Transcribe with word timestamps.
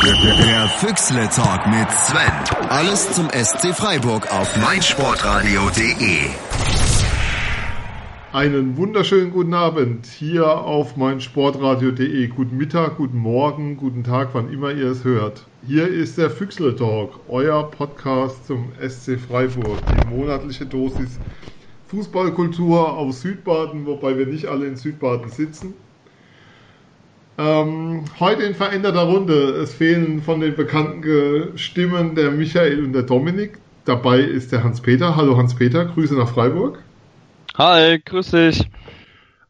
Der 0.00 0.68
Füchsle 0.68 1.28
Talk 1.28 1.66
mit 1.66 1.90
Sven. 1.90 2.68
Alles 2.68 3.10
zum 3.14 3.28
SC 3.30 3.74
Freiburg 3.74 4.32
auf 4.32 4.56
meinsportradio.de. 4.56 6.30
Einen 8.32 8.76
wunderschönen 8.76 9.32
guten 9.32 9.54
Abend 9.54 10.06
hier 10.06 10.46
auf 10.46 10.96
meinsportradio.de. 10.96 12.28
Guten 12.28 12.56
Mittag, 12.56 12.96
guten 12.96 13.18
Morgen, 13.18 13.76
guten 13.76 14.04
Tag, 14.04 14.28
wann 14.34 14.52
immer 14.52 14.70
ihr 14.70 14.92
es 14.92 15.02
hört. 15.02 15.46
Hier 15.66 15.88
ist 15.88 16.16
der 16.16 16.30
Füchsle 16.30 16.76
Talk, 16.76 17.18
euer 17.28 17.68
Podcast 17.68 18.46
zum 18.46 18.70
SC 18.80 19.18
Freiburg. 19.18 19.80
Die 19.90 20.14
monatliche 20.14 20.64
Dosis 20.64 21.18
Fußballkultur 21.88 22.96
aus 22.96 23.22
Südbaden, 23.22 23.84
wobei 23.84 24.16
wir 24.16 24.26
nicht 24.26 24.46
alle 24.46 24.66
in 24.66 24.76
Südbaden 24.76 25.28
sitzen. 25.30 25.74
Ähm, 27.38 28.04
heute 28.18 28.42
in 28.42 28.54
veränderter 28.54 29.02
Runde. 29.02 29.50
Es 29.62 29.72
fehlen 29.72 30.22
von 30.22 30.40
den 30.40 30.56
bekannten 30.56 31.56
Stimmen 31.56 32.16
der 32.16 32.32
Michael 32.32 32.84
und 32.84 32.92
der 32.92 33.04
Dominik. 33.04 33.58
Dabei 33.84 34.18
ist 34.18 34.50
der 34.50 34.64
Hans-Peter. 34.64 35.14
Hallo 35.14 35.36
Hans-Peter, 35.36 35.84
Grüße 35.84 36.14
nach 36.14 36.28
Freiburg. 36.28 36.80
Hi, 37.56 38.00
grüß 38.04 38.32
dich. 38.32 38.68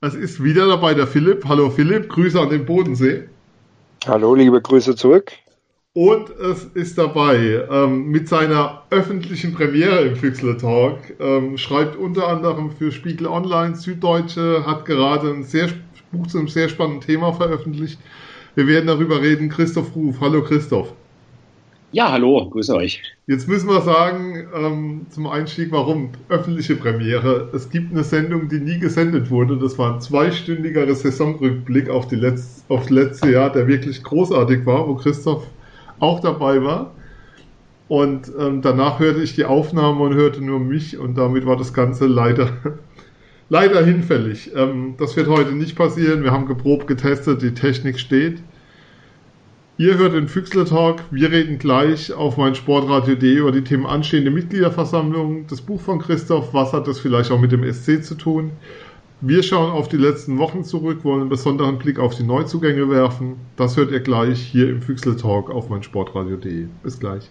Es 0.03 0.15
ist 0.15 0.45
wieder 0.45 0.69
dabei 0.69 0.93
der 0.93 1.07
Philipp. 1.07 1.47
Hallo 1.49 1.71
Philipp, 1.71 2.11
Grüße 2.11 2.39
an 2.39 2.51
den 2.51 2.67
Bodensee. 2.67 3.25
Hallo, 4.07 4.35
liebe 4.35 4.61
Grüße 4.61 4.95
zurück. 4.95 5.33
Und 5.95 6.31
es 6.31 6.65
ist 6.65 6.99
dabei 6.99 7.67
ähm, 7.71 8.09
mit 8.09 8.29
seiner 8.29 8.83
öffentlichen 8.91 9.55
Premiere 9.55 10.03
im 10.03 10.17
Füchsle 10.17 10.59
Talk. 10.59 10.99
Ähm, 11.19 11.57
schreibt 11.57 11.97
unter 11.97 12.29
anderem 12.29 12.71
für 12.71 12.93
Spiegel 12.93 13.27
Online, 13.27 13.75
Süddeutsche, 13.75 14.65
hat 14.67 14.85
gerade 14.85 15.31
ein 15.31 15.43
sehr 15.43 15.69
Buch 16.13 16.27
zu 16.27 16.39
einem 16.39 16.49
sehr 16.49 16.69
spannenden 16.69 17.03
Thema 17.03 17.33
veröffentlicht. 17.33 17.99
Wir 18.55 18.67
werden 18.67 18.87
darüber 18.87 19.21
reden. 19.21 19.49
Christoph 19.49 19.95
Ruf. 19.95 20.21
Hallo 20.21 20.43
Christoph. 20.43 20.93
Ja, 21.91 22.13
hallo, 22.13 22.51
grüße 22.51 22.75
euch. 22.75 23.03
Jetzt 23.27 23.49
müssen 23.49 23.69
wir 23.69 23.81
sagen, 23.81 24.47
ähm, 24.55 25.07
zum 25.09 25.27
Einstieg, 25.27 25.73
warum 25.73 26.11
öffentliche 26.29 26.77
Premiere. 26.77 27.49
Es 27.55 27.71
gibt 27.71 27.93
eine 27.93 28.05
Sendung, 28.05 28.49
die 28.49 28.61
nie 28.61 28.79
gesendet 28.79 29.31
wurde. 29.31 29.57
Das 29.57 29.79
war 29.79 29.95
ein 29.95 30.01
zweistündiger 30.03 30.95
Saisonrückblick 30.95 31.89
auf, 31.89 32.07
die 32.07 32.17
Letz-, 32.17 32.63
auf 32.69 32.83
das 32.83 32.91
letzte 32.91 33.33
Jahr, 33.33 33.51
der 33.51 33.67
wirklich 33.69 34.03
großartig 34.03 34.67
war, 34.67 34.87
wo 34.87 34.97
Christoph 34.97 35.47
auch 35.99 36.21
dabei 36.21 36.63
war. 36.63 36.93
Und 37.89 38.31
ähm, 38.39 38.61
danach 38.61 38.99
hörte 38.99 39.23
ich 39.23 39.35
die 39.35 39.47
Aufnahme 39.47 40.03
und 40.03 40.15
hörte 40.15 40.45
nur 40.45 40.61
mich 40.61 40.99
und 40.99 41.17
damit 41.17 41.47
war 41.47 41.57
das 41.57 41.73
Ganze 41.73 42.07
leider 42.07 42.51
leider 43.49 43.85
hinfällig. 43.85 44.53
Ähm, 44.55 44.95
das 44.99 45.17
wird 45.17 45.29
heute 45.29 45.53
nicht 45.53 45.77
passieren. 45.77 46.23
Wir 46.23 46.33
haben 46.33 46.47
geprobt, 46.47 46.87
getestet, 46.87 47.43
die 47.43 47.55
Technik 47.55 47.99
steht. 47.99 48.43
Ihr 49.81 49.97
hört 49.97 50.15
den 50.15 50.27
Füchsler 50.27 50.65
Talk. 50.65 51.05
Wir 51.13 51.31
reden 51.31 51.59
gleich 51.59 52.13
auf 52.13 52.37
mein 52.37 52.57
Sportradio.de 52.57 53.37
über 53.37 53.53
die 53.53 53.63
Themen 53.63 53.87
anstehende 53.87 54.33
Mitgliederversammlung, 54.33 55.47
das 55.47 55.61
Buch 55.61 55.81
von 55.81 56.01
Christoph. 56.01 56.53
Was 56.53 56.73
hat 56.73 56.89
das 56.89 56.99
vielleicht 56.99 57.31
auch 57.31 57.41
mit 57.41 57.53
dem 57.53 57.63
SC 57.73 58.03
zu 58.03 58.17
tun? 58.17 58.51
Wir 59.21 59.43
schauen 59.43 59.71
auf 59.71 59.89
die 59.89 59.97
letzten 59.97 60.39
Wochen 60.39 60.65
zurück, 60.65 61.05
wollen 61.05 61.23
einen 61.23 61.29
besonderen 61.29 61.79
Blick 61.79 61.99
auf 62.01 62.17
die 62.17 62.25
Neuzugänge 62.25 62.91
werfen. 62.91 63.37
Das 63.57 63.77
hört 63.77 63.93
ihr 63.93 64.01
gleich 64.01 64.41
hier 64.41 64.69
im 64.69 64.83
Füchsler 64.83 65.17
Talk 65.17 65.51
auf 65.51 65.69
mein 65.69 65.83
Sportradio.de. 65.85 66.67
Bis 66.83 66.99
gleich. 66.99 67.31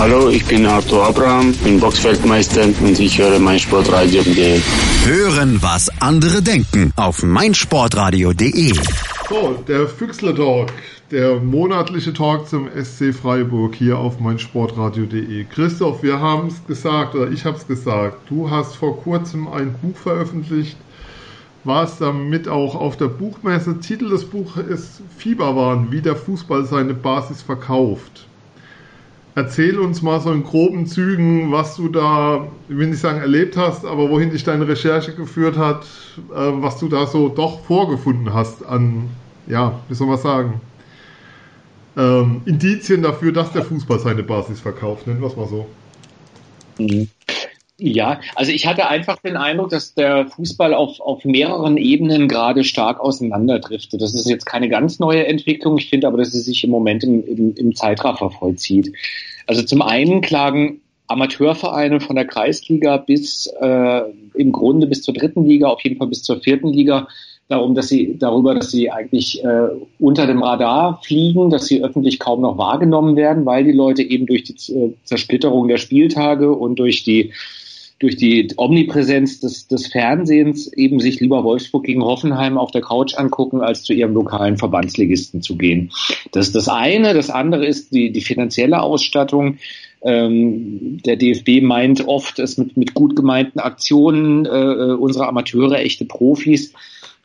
Hallo, 0.00 0.30
ich 0.30 0.46
bin 0.46 0.64
Arthur 0.64 1.08
Abraham, 1.08 1.52
bin 1.62 1.78
Boxfeldmeister 1.78 2.62
und 2.62 2.98
ich 2.98 3.18
höre 3.18 3.38
meinsportradio.de. 3.38 4.58
Hören, 5.04 5.58
was 5.60 5.90
andere 6.00 6.40
denken 6.40 6.90
auf 6.96 7.22
meinsportradio.de. 7.22 8.72
So, 9.28 9.62
der 9.68 9.86
Füchsle 9.86 10.34
Talk, 10.34 10.72
der 11.10 11.38
monatliche 11.40 12.14
Talk 12.14 12.48
zum 12.48 12.70
SC 12.82 13.12
Freiburg 13.12 13.74
hier 13.74 13.98
auf 13.98 14.18
meinsportradio.de. 14.20 15.44
Christoph, 15.44 16.02
wir 16.02 16.18
haben 16.18 16.48
es 16.48 16.66
gesagt, 16.66 17.14
oder 17.14 17.30
ich 17.30 17.44
habe 17.44 17.58
es 17.58 17.66
gesagt, 17.66 18.30
du 18.30 18.48
hast 18.48 18.76
vor 18.76 19.02
kurzem 19.02 19.48
ein 19.48 19.74
Buch 19.82 19.98
veröffentlicht, 19.98 20.78
warst 21.64 22.00
damit 22.00 22.48
auch 22.48 22.74
auf 22.74 22.96
der 22.96 23.08
Buchmesse. 23.08 23.80
Titel 23.80 24.08
des 24.08 24.24
Buches 24.24 24.66
ist 24.66 25.02
Fieberwahn, 25.18 25.92
wie 25.92 26.00
der 26.00 26.16
Fußball 26.16 26.64
seine 26.64 26.94
Basis 26.94 27.42
verkauft. 27.42 28.29
Erzähl 29.36 29.78
uns 29.78 30.02
mal 30.02 30.20
so 30.20 30.32
in 30.32 30.42
groben 30.42 30.86
Zügen, 30.86 31.52
was 31.52 31.76
du 31.76 31.88
da, 31.88 32.48
ich 32.68 32.76
will 32.76 32.88
nicht 32.88 33.00
sagen 33.00 33.20
erlebt 33.20 33.56
hast, 33.56 33.84
aber 33.84 34.10
wohin 34.10 34.30
dich 34.30 34.42
deine 34.42 34.66
Recherche 34.66 35.14
geführt 35.14 35.56
hat, 35.56 35.86
äh, 36.30 36.34
was 36.34 36.78
du 36.78 36.88
da 36.88 37.06
so 37.06 37.28
doch 37.28 37.60
vorgefunden 37.64 38.34
hast 38.34 38.64
an, 38.64 39.08
ja, 39.46 39.78
wie 39.88 39.94
soll 39.94 40.08
man 40.08 40.18
sagen, 40.18 40.60
ähm, 41.96 42.42
Indizien 42.44 43.02
dafür, 43.02 43.32
dass 43.32 43.52
der 43.52 43.62
Fußball 43.62 44.00
seine 44.00 44.22
Basis 44.24 44.60
verkauft, 44.60 45.06
nennen 45.06 45.20
wir 45.20 45.28
es 45.28 45.36
mal 45.36 45.48
so. 45.48 45.66
Mhm. 46.78 47.08
Ja, 47.82 48.20
also 48.34 48.52
ich 48.52 48.66
hatte 48.66 48.88
einfach 48.88 49.20
den 49.20 49.36
Eindruck, 49.36 49.70
dass 49.70 49.94
der 49.94 50.26
Fußball 50.26 50.74
auf, 50.74 51.00
auf 51.00 51.24
mehreren 51.24 51.78
Ebenen 51.78 52.28
gerade 52.28 52.62
stark 52.62 53.00
auseinanderdriftet. 53.00 54.02
Das 54.02 54.14
ist 54.14 54.28
jetzt 54.28 54.44
keine 54.44 54.68
ganz 54.68 54.98
neue 54.98 55.26
Entwicklung. 55.26 55.78
Ich 55.78 55.88
finde 55.88 56.06
aber, 56.06 56.18
dass 56.18 56.32
sie 56.32 56.40
sich 56.40 56.62
im 56.62 56.70
Moment 56.70 57.04
im, 57.04 57.24
im, 57.26 57.54
im 57.54 57.74
Zeitraffer 57.74 58.30
vollzieht. 58.30 58.92
Also 59.46 59.62
zum 59.62 59.80
einen 59.80 60.20
klagen 60.20 60.82
Amateurvereine 61.06 62.00
von 62.00 62.16
der 62.16 62.26
Kreisliga 62.26 62.98
bis 62.98 63.46
äh, 63.60 64.02
im 64.34 64.52
Grunde 64.52 64.86
bis 64.86 65.02
zur 65.02 65.14
dritten 65.14 65.44
Liga, 65.44 65.68
auf 65.68 65.82
jeden 65.82 65.96
Fall 65.96 66.08
bis 66.08 66.22
zur 66.22 66.40
vierten 66.40 66.68
Liga, 66.68 67.08
darum, 67.48 67.74
dass 67.74 67.88
sie 67.88 68.16
darüber, 68.16 68.54
dass 68.54 68.70
sie 68.70 68.90
eigentlich 68.90 69.42
äh, 69.42 69.68
unter 69.98 70.26
dem 70.26 70.42
Radar 70.42 71.00
fliegen, 71.02 71.50
dass 71.50 71.66
sie 71.66 71.82
öffentlich 71.82 72.20
kaum 72.20 72.42
noch 72.42 72.58
wahrgenommen 72.58 73.16
werden, 73.16 73.44
weil 73.44 73.64
die 73.64 73.72
Leute 73.72 74.02
eben 74.02 74.26
durch 74.26 74.44
die 74.44 74.94
Zersplitterung 75.02 75.66
der 75.66 75.78
Spieltage 75.78 76.52
und 76.52 76.78
durch 76.78 77.02
die 77.02 77.32
durch 78.00 78.16
die 78.16 78.48
Omnipräsenz 78.56 79.40
des, 79.40 79.68
des 79.68 79.86
Fernsehens 79.86 80.72
eben 80.72 81.00
sich 81.00 81.20
lieber 81.20 81.44
Wolfsburg 81.44 81.84
gegen 81.84 82.02
Hoffenheim 82.02 82.56
auf 82.56 82.70
der 82.70 82.80
Couch 82.80 83.14
angucken, 83.14 83.60
als 83.60 83.84
zu 83.84 83.92
ihrem 83.92 84.14
lokalen 84.14 84.56
Verbandsligisten 84.56 85.42
zu 85.42 85.56
gehen. 85.56 85.92
Das 86.32 86.46
ist 86.46 86.56
das 86.56 86.68
eine. 86.68 87.12
Das 87.12 87.28
andere 87.28 87.66
ist 87.66 87.94
die, 87.94 88.10
die 88.10 88.22
finanzielle 88.22 88.80
Ausstattung. 88.80 89.58
Ähm, 90.02 90.98
der 91.04 91.16
DFB 91.16 91.60
meint 91.62 92.08
oft, 92.08 92.38
es 92.38 92.56
mit, 92.56 92.74
mit 92.78 92.94
gut 92.94 93.14
gemeinten 93.14 93.60
Aktionen 93.60 94.46
äh, 94.46 94.48
äh 94.48 94.92
unsere 94.94 95.28
Amateure, 95.28 95.78
echte 95.78 96.06
Profis, 96.06 96.72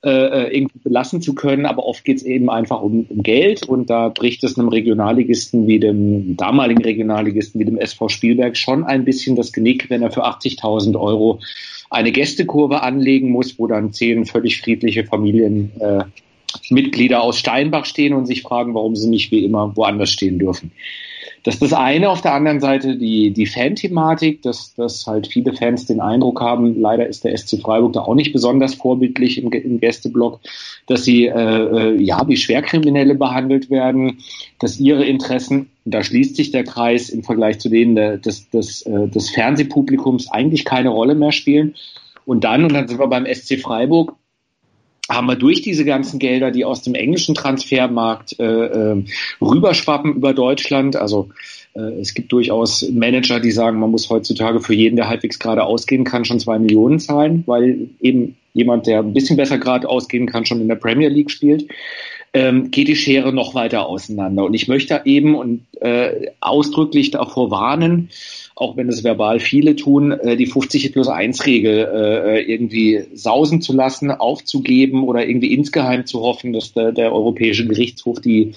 äh, 0.05 0.09
äh, 0.09 0.55
irgendwie 0.55 0.77
belassen 0.83 1.19
zu 1.19 1.33
können, 1.33 1.65
aber 1.65 1.83
oft 1.85 2.05
geht 2.05 2.17
es 2.17 2.23
eben 2.23 2.47
einfach 2.49 2.81
um, 2.83 3.07
um, 3.09 3.23
Geld 3.23 3.67
und 3.67 3.89
da 3.89 4.09
bricht 4.09 4.43
es 4.43 4.55
einem 4.55 4.69
Regionalligisten 4.69 5.65
wie 5.65 5.79
dem 5.79 6.37
damaligen 6.37 6.83
Regionalligisten 6.83 7.59
wie 7.59 7.65
dem 7.65 7.79
SV 7.79 8.09
Spielberg 8.09 8.55
schon 8.55 8.83
ein 8.83 9.03
bisschen 9.03 9.35
das 9.35 9.51
Genick, 9.51 9.89
wenn 9.89 10.03
er 10.03 10.11
für 10.11 10.23
80.000 10.23 10.99
Euro 10.99 11.39
eine 11.89 12.11
Gästekurve 12.11 12.83
anlegen 12.83 13.31
muss, 13.31 13.57
wo 13.57 13.65
dann 13.65 13.93
zehn 13.93 14.25
völlig 14.25 14.61
friedliche 14.61 15.05
Familienmitglieder 15.05 16.01
äh, 16.01 16.24
aus 17.13 17.39
Steinbach 17.39 17.85
stehen 17.85 18.13
und 18.13 18.25
sich 18.25 18.41
fragen, 18.41 18.73
warum 18.73 18.95
sie 18.95 19.09
nicht 19.09 19.31
wie 19.31 19.45
immer 19.45 19.75
woanders 19.75 20.09
stehen 20.09 20.39
dürfen. 20.39 20.71
Das 21.45 21.55
ist 21.55 21.61
das 21.61 21.73
eine. 21.73 22.09
Auf 22.09 22.21
der 22.21 22.33
anderen 22.33 22.59
Seite 22.59 22.97
die, 22.97 23.29
die 23.29 23.45
Fan-Thematik, 23.45 24.41
dass, 24.41 24.73
dass 24.73 25.05
halt 25.05 25.27
viele 25.27 25.53
Fans 25.53 25.85
den 25.85 26.01
Eindruck 26.01 26.41
haben, 26.41 26.81
leider 26.81 27.05
ist 27.05 27.23
der 27.23 27.37
SC 27.37 27.61
Freiburg 27.61 27.93
da 27.93 28.01
auch 28.01 28.15
nicht 28.15 28.33
besonders 28.33 28.73
vorbildlich 28.73 29.37
im, 29.37 29.51
im 29.51 29.79
Gästeblock, 29.79 30.39
dass 30.87 31.03
sie 31.03 31.27
äh, 31.27 31.33
äh, 31.33 32.01
ja 32.01 32.27
wie 32.27 32.35
Schwerkriminelle 32.35 33.13
behandelt 33.13 33.69
werden, 33.69 34.17
dass 34.57 34.79
ihre 34.79 35.05
Interessen, 35.05 35.69
da 35.85 36.03
schließt 36.03 36.35
sich 36.35 36.49
der 36.49 36.63
Kreis 36.63 37.09
im 37.09 37.21
Vergleich 37.21 37.59
zu 37.59 37.69
denen 37.69 37.93
der, 37.93 38.17
des, 38.17 38.49
des, 38.49 38.81
äh, 38.81 39.07
des 39.07 39.29
Fernsehpublikums 39.29 40.31
eigentlich 40.31 40.65
keine 40.65 40.89
Rolle 40.89 41.13
mehr 41.13 41.31
spielen. 41.31 41.75
Und 42.25 42.43
dann, 42.43 42.63
und 42.63 42.73
dann 42.73 42.87
sind 42.87 42.99
wir 42.99 43.07
beim 43.07 43.27
SC 43.31 43.59
Freiburg, 43.61 44.15
haben 45.09 45.27
wir 45.27 45.35
durch 45.35 45.61
diese 45.61 45.85
ganzen 45.85 46.19
Gelder, 46.19 46.51
die 46.51 46.65
aus 46.65 46.81
dem 46.81 46.95
englischen 46.95 47.35
Transfermarkt 47.35 48.39
äh, 48.39 48.43
äh, 48.43 49.03
rüberschwappen 49.41 50.15
über 50.15 50.33
Deutschland, 50.33 50.95
also 50.95 51.29
äh, 51.75 51.99
es 51.99 52.13
gibt 52.13 52.31
durchaus 52.31 52.89
Manager, 52.89 53.39
die 53.39 53.51
sagen, 53.51 53.79
man 53.79 53.91
muss 53.91 54.09
heutzutage 54.09 54.61
für 54.61 54.73
jeden, 54.73 54.95
der 54.95 55.07
halbwegs 55.07 55.37
gerade 55.37 55.63
ausgehen 55.63 56.05
kann, 56.05 56.25
schon 56.25 56.39
zwei 56.39 56.57
Millionen 56.57 56.99
zahlen, 56.99 57.43
weil 57.45 57.89
eben 58.01 58.35
jemand, 58.53 58.87
der 58.87 58.99
ein 58.99 59.13
bisschen 59.13 59.37
besser 59.37 59.57
gerade 59.57 59.87
ausgehen 59.87 60.25
kann, 60.25 60.45
schon 60.45 60.61
in 60.61 60.67
der 60.67 60.75
Premier 60.75 61.09
League 61.09 61.29
spielt. 61.29 61.67
ähm, 62.35 62.69
geht 62.69 62.89
die 62.89 62.97
Schere 62.97 63.31
noch 63.31 63.55
weiter 63.55 63.87
auseinander. 63.87 64.43
Und 64.43 64.53
ich 64.53 64.67
möchte 64.67 65.01
eben 65.05 65.35
und 65.35 65.61
äh, 65.79 66.31
ausdrücklich 66.41 67.11
davor 67.11 67.49
warnen, 67.49 68.09
auch 68.55 68.77
wenn 68.77 68.87
es 68.87 69.03
verbal 69.03 69.41
viele 69.41 69.75
tun, 69.75 70.11
äh, 70.11 70.37
die 70.37 70.45
50 70.45 70.93
plus 70.93 71.09
1 71.09 71.45
Regel 71.45 71.89
äh, 71.93 72.41
irgendwie 72.41 73.03
sausen 73.13 73.61
zu 73.61 73.73
lassen, 73.73 74.11
aufzugeben 74.11 75.03
oder 75.03 75.27
irgendwie 75.27 75.53
insgeheim 75.53 76.05
zu 76.05 76.21
hoffen, 76.21 76.53
dass 76.53 76.71
der, 76.71 76.93
der 76.93 77.13
Europäische 77.13 77.67
Gerichtshof 77.67 78.21
die, 78.21 78.53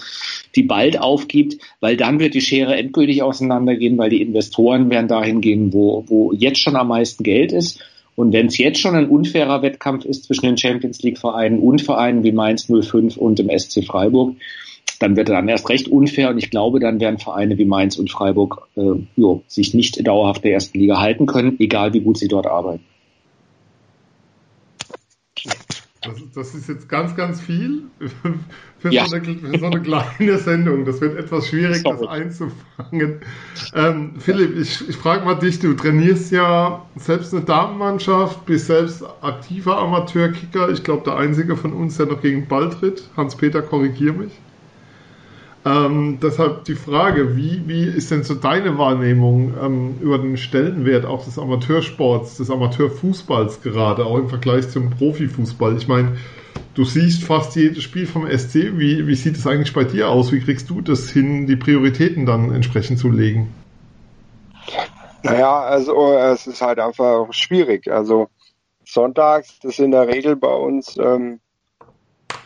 die 0.55 0.63
bald 0.63 0.99
aufgibt, 0.99 1.57
weil 1.81 1.97
dann 1.97 2.19
wird 2.19 2.33
die 2.33 2.41
Schere 2.41 2.77
endgültig 2.77 3.21
auseinandergehen, 3.23 3.97
weil 3.97 4.09
die 4.09 4.21
Investoren 4.21 4.89
werden 4.89 5.09
dahin 5.09 5.41
gehen, 5.41 5.73
wo, 5.73 6.05
wo 6.07 6.31
jetzt 6.31 6.61
schon 6.61 6.77
am 6.77 6.87
meisten 6.87 7.23
Geld 7.23 7.51
ist. 7.51 7.81
Und 8.15 8.33
wenn 8.33 8.47
es 8.47 8.57
jetzt 8.57 8.79
schon 8.79 8.95
ein 8.95 9.09
unfairer 9.09 9.61
Wettkampf 9.61 10.05
ist 10.05 10.25
zwischen 10.25 10.45
den 10.45 10.57
Champions 10.57 11.01
League 11.03 11.17
Vereinen 11.17 11.59
und 11.59 11.81
Vereinen 11.81 12.23
wie 12.23 12.31
Mainz 12.31 12.67
05 12.69 13.17
und 13.17 13.39
dem 13.39 13.49
SC 13.49 13.85
Freiburg, 13.85 14.35
dann 14.99 15.15
wird 15.15 15.29
er 15.29 15.35
dann 15.35 15.47
erst 15.47 15.69
recht 15.69 15.87
unfair 15.87 16.29
und 16.29 16.37
ich 16.37 16.51
glaube, 16.51 16.79
dann 16.79 16.99
werden 16.99 17.19
Vereine 17.19 17.57
wie 17.57 17.65
Mainz 17.65 17.97
und 17.97 18.11
Freiburg 18.11 18.67
äh, 18.75 19.01
jo, 19.15 19.43
sich 19.47 19.73
nicht 19.73 20.05
dauerhaft 20.05 20.43
der 20.43 20.53
ersten 20.53 20.77
Liga 20.77 20.99
halten 20.99 21.25
können, 21.25 21.55
egal 21.59 21.93
wie 21.93 22.01
gut 22.01 22.17
sie 22.17 22.27
dort 22.27 22.47
arbeiten. 22.47 22.83
Das, 26.01 26.15
das 26.33 26.55
ist 26.55 26.69
jetzt 26.69 26.87
ganz, 26.87 27.15
ganz 27.15 27.41
viel 27.41 27.83
für, 28.79 28.89
ja. 28.89 29.05
so 29.05 29.17
eine, 29.17 29.35
für, 29.35 29.59
so 29.59 29.65
eine, 29.65 29.81
kleine 29.81 30.37
Sendung. 30.37 30.85
Das 30.85 31.01
wird 31.01 31.17
etwas 31.17 31.47
schwierig, 31.47 31.81
Sorry. 31.81 31.97
das 31.99 32.07
einzufangen. 32.07 33.19
Ähm, 33.73 34.13
Philipp, 34.17 34.57
ich, 34.57 34.87
ich 34.87 34.95
frage 34.95 35.25
mal 35.25 35.35
dich, 35.35 35.59
du 35.59 35.73
trainierst 35.73 36.31
ja 36.31 36.85
selbst 36.95 37.33
eine 37.33 37.43
Damenmannschaft, 37.43 38.45
bist 38.45 38.67
selbst 38.67 39.03
aktiver 39.21 39.77
Amateurkicker. 39.77 40.69
Ich 40.69 40.83
glaube, 40.83 41.03
der 41.03 41.17
einzige 41.17 41.57
von 41.57 41.73
uns, 41.73 41.97
der 41.97 42.05
noch 42.05 42.21
gegen 42.21 42.47
Ball 42.47 42.69
tritt. 42.69 43.03
Hans-Peter, 43.17 43.61
korrigier 43.61 44.13
mich. 44.13 44.31
Ähm, 45.65 46.19
deshalb 46.21 46.63
die 46.65 46.75
Frage, 46.75 47.35
wie, 47.35 47.61
wie 47.67 47.83
ist 47.83 48.11
denn 48.11 48.23
so 48.23 48.33
deine 48.33 48.77
Wahrnehmung 48.77 49.53
ähm, 49.61 49.97
über 49.99 50.17
den 50.17 50.37
Stellenwert 50.37 51.05
auch 51.05 51.25
des 51.25 51.37
Amateursports, 51.37 52.37
des 52.37 52.49
Amateurfußballs 52.49 53.61
gerade, 53.61 54.05
auch 54.05 54.17
im 54.17 54.29
Vergleich 54.29 54.69
zum 54.69 54.89
Profifußball? 54.89 55.75
Ich 55.75 55.89
meine, 55.89 56.17
du 56.75 56.85
siehst 56.85 57.23
fast 57.23 57.57
jedes 57.57 57.83
Spiel 57.83 58.07
vom 58.07 58.25
SC. 58.25 58.77
Wie, 58.77 59.05
wie 59.05 59.15
sieht 59.15 59.35
es 59.35 59.45
eigentlich 59.45 59.73
bei 59.73 59.83
dir 59.83 60.09
aus? 60.09 60.31
Wie 60.31 60.39
kriegst 60.39 60.69
du 60.69 60.79
das 60.79 61.09
hin, 61.09 61.45
die 61.45 61.57
Prioritäten 61.57 62.25
dann 62.25 62.53
entsprechend 62.53 62.99
zu 62.99 63.09
legen? 63.09 63.53
Naja, 65.23 65.59
also 65.59 66.13
es 66.13 66.47
ist 66.47 66.61
halt 66.61 66.79
einfach 66.79 67.33
schwierig. 67.33 67.91
Also 67.91 68.29
sonntags, 68.85 69.59
das 69.59 69.73
ist 69.73 69.79
in 69.79 69.91
der 69.91 70.07
Regel 70.07 70.37
bei 70.37 70.53
uns 70.53 70.97
ähm, 70.97 71.41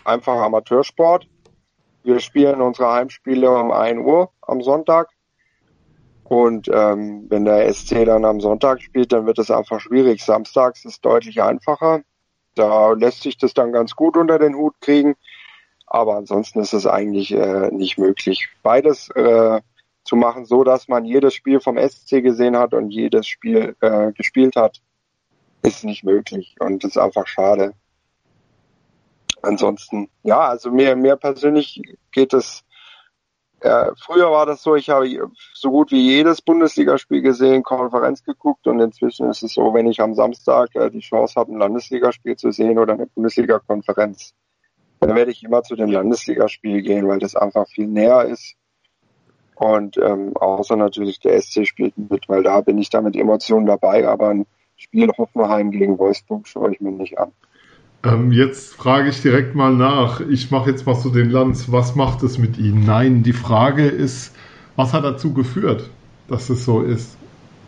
einfach 0.04 0.38
Amateursport. 0.38 1.28
Wir 2.04 2.20
spielen 2.20 2.62
unsere 2.62 2.92
Heimspiele 2.92 3.50
um 3.50 3.72
1 3.72 4.06
Uhr 4.06 4.30
am 4.42 4.62
Sonntag. 4.62 5.10
Und 6.26 6.70
ähm, 6.72 7.26
wenn 7.30 7.46
der 7.46 7.74
SC 7.74 8.06
dann 8.06 8.26
am 8.26 8.42
Sonntag 8.42 8.82
spielt, 8.82 9.14
dann 9.14 9.26
wird 9.26 9.40
es 9.40 9.50
einfach 9.50 9.80
schwierig. 9.80 10.24
Samstags 10.24 10.84
ist 10.84 11.04
deutlich 11.06 11.42
einfacher. 11.42 12.02
Da 12.56 12.92
lässt 12.92 13.24
sich 13.24 13.38
das 13.38 13.54
dann 13.54 13.72
ganz 13.72 13.96
gut 13.96 14.18
unter 14.18 14.38
den 14.38 14.56
Hut 14.56 14.76
kriegen. 14.82 15.16
Aber 15.88 16.16
ansonsten 16.16 16.60
ist 16.60 16.74
es 16.74 16.86
eigentlich 16.86 17.32
äh, 17.34 17.70
nicht 17.72 17.98
möglich. 17.98 18.50
Beides 18.64 19.10
äh, 19.12 19.62
zu 20.04 20.16
machen, 20.16 20.46
so 20.46 20.64
dass 20.64 20.88
man 20.88 21.06
jedes 21.06 21.34
Spiel 21.34 21.62
vom 21.62 21.78
SC 21.78 22.22
gesehen 22.22 22.58
hat 22.58 22.74
und 22.74 22.90
jedes 22.90 23.28
Spiel 23.28 23.76
äh, 23.80 24.12
gespielt 24.12 24.56
hat, 24.56 24.82
ist 25.62 25.86
nicht 25.86 26.04
möglich. 26.04 26.56
Und 26.60 26.84
ist 26.84 26.98
einfach 26.98 27.28
schade 27.28 27.74
ansonsten, 29.44 30.10
ja, 30.24 30.40
also 30.40 30.72
mir, 30.72 30.96
mir 30.96 31.16
persönlich 31.16 31.82
geht 32.12 32.34
es, 32.34 32.64
äh, 33.60 33.92
früher 33.98 34.32
war 34.32 34.46
das 34.46 34.62
so, 34.62 34.76
ich 34.76 34.90
habe 34.90 35.08
so 35.54 35.72
gut 35.72 35.92
wie 35.92 36.02
jedes 36.02 36.42
Bundesligaspiel 36.42 37.22
gesehen, 37.22 37.64
Konferenz 37.64 38.24
geguckt 38.24 38.68
und 38.68 38.80
inzwischen 38.80 39.30
ist 39.30 39.44
es 39.44 39.54
so, 39.54 39.74
wenn 39.74 39.88
ich 39.88 40.02
am 40.02 40.16
Samstag 40.16 40.76
äh, 40.76 40.90
die 40.90 41.00
Chance 41.00 41.36
habe, 41.36 41.54
ein 41.54 41.60
Landesligaspiel 41.60 42.36
zu 42.36 42.52
sehen 42.52 42.78
oder 42.78 42.94
eine 42.94 43.08
Bundesliga-Konferenz, 43.08 44.34
dann 45.00 45.16
werde 45.16 45.32
ich 45.32 45.44
immer 45.44 45.64
zu 45.64 45.76
dem 45.76 45.90
Landesligaspiel 45.92 46.82
gehen, 46.82 47.08
weil 47.08 47.20
das 47.20 47.36
einfach 47.36 47.68
viel 47.68 47.88
näher 47.88 48.26
ist. 48.26 48.56
Und 49.56 49.98
ähm, 49.98 50.36
außer 50.36 50.76
natürlich 50.76 51.20
der 51.20 51.40
SC 51.40 51.66
spielt 51.66 51.98
mit, 51.98 52.28
weil 52.28 52.44
da 52.44 52.62
bin 52.62 52.78
ich 52.78 52.90
da 52.90 53.02
mit 53.02 53.16
Emotionen 53.16 53.66
dabei, 53.66 54.08
aber 54.08 54.30
ein 54.30 54.46
Spiel 54.76 55.10
Hoffenheim 55.18 55.72
gegen 55.72 56.00
Wolfsburg 56.00 56.48
schaue 56.48 56.74
ich 56.74 56.82
mir 56.82 56.92
nicht 56.92 57.18
an. 57.18 57.32
Ähm, 58.06 58.32
jetzt 58.34 58.76
frage 58.76 59.10
ich 59.10 59.22
direkt 59.22 59.56
mal 59.56 59.74
nach. 59.74 60.20
Ich 60.20 60.52
mache 60.52 60.70
jetzt 60.70 60.86
mal 60.86 60.96
so 60.96 61.10
den 61.10 61.30
Lanz. 61.30 61.72
Was 61.72 61.96
macht 61.96 62.22
es 62.24 62.38
mit 62.38 62.58
Ihnen? 62.58 62.86
Nein, 62.86 63.24
die 63.24 63.34
Frage 63.34 63.88
ist, 63.88 64.36
was 64.76 64.94
hat 64.94 65.06
dazu 65.06 65.34
geführt, 65.34 65.90
dass 66.28 66.50
es 66.50 66.66
so 66.66 66.82
ist? 66.82 67.18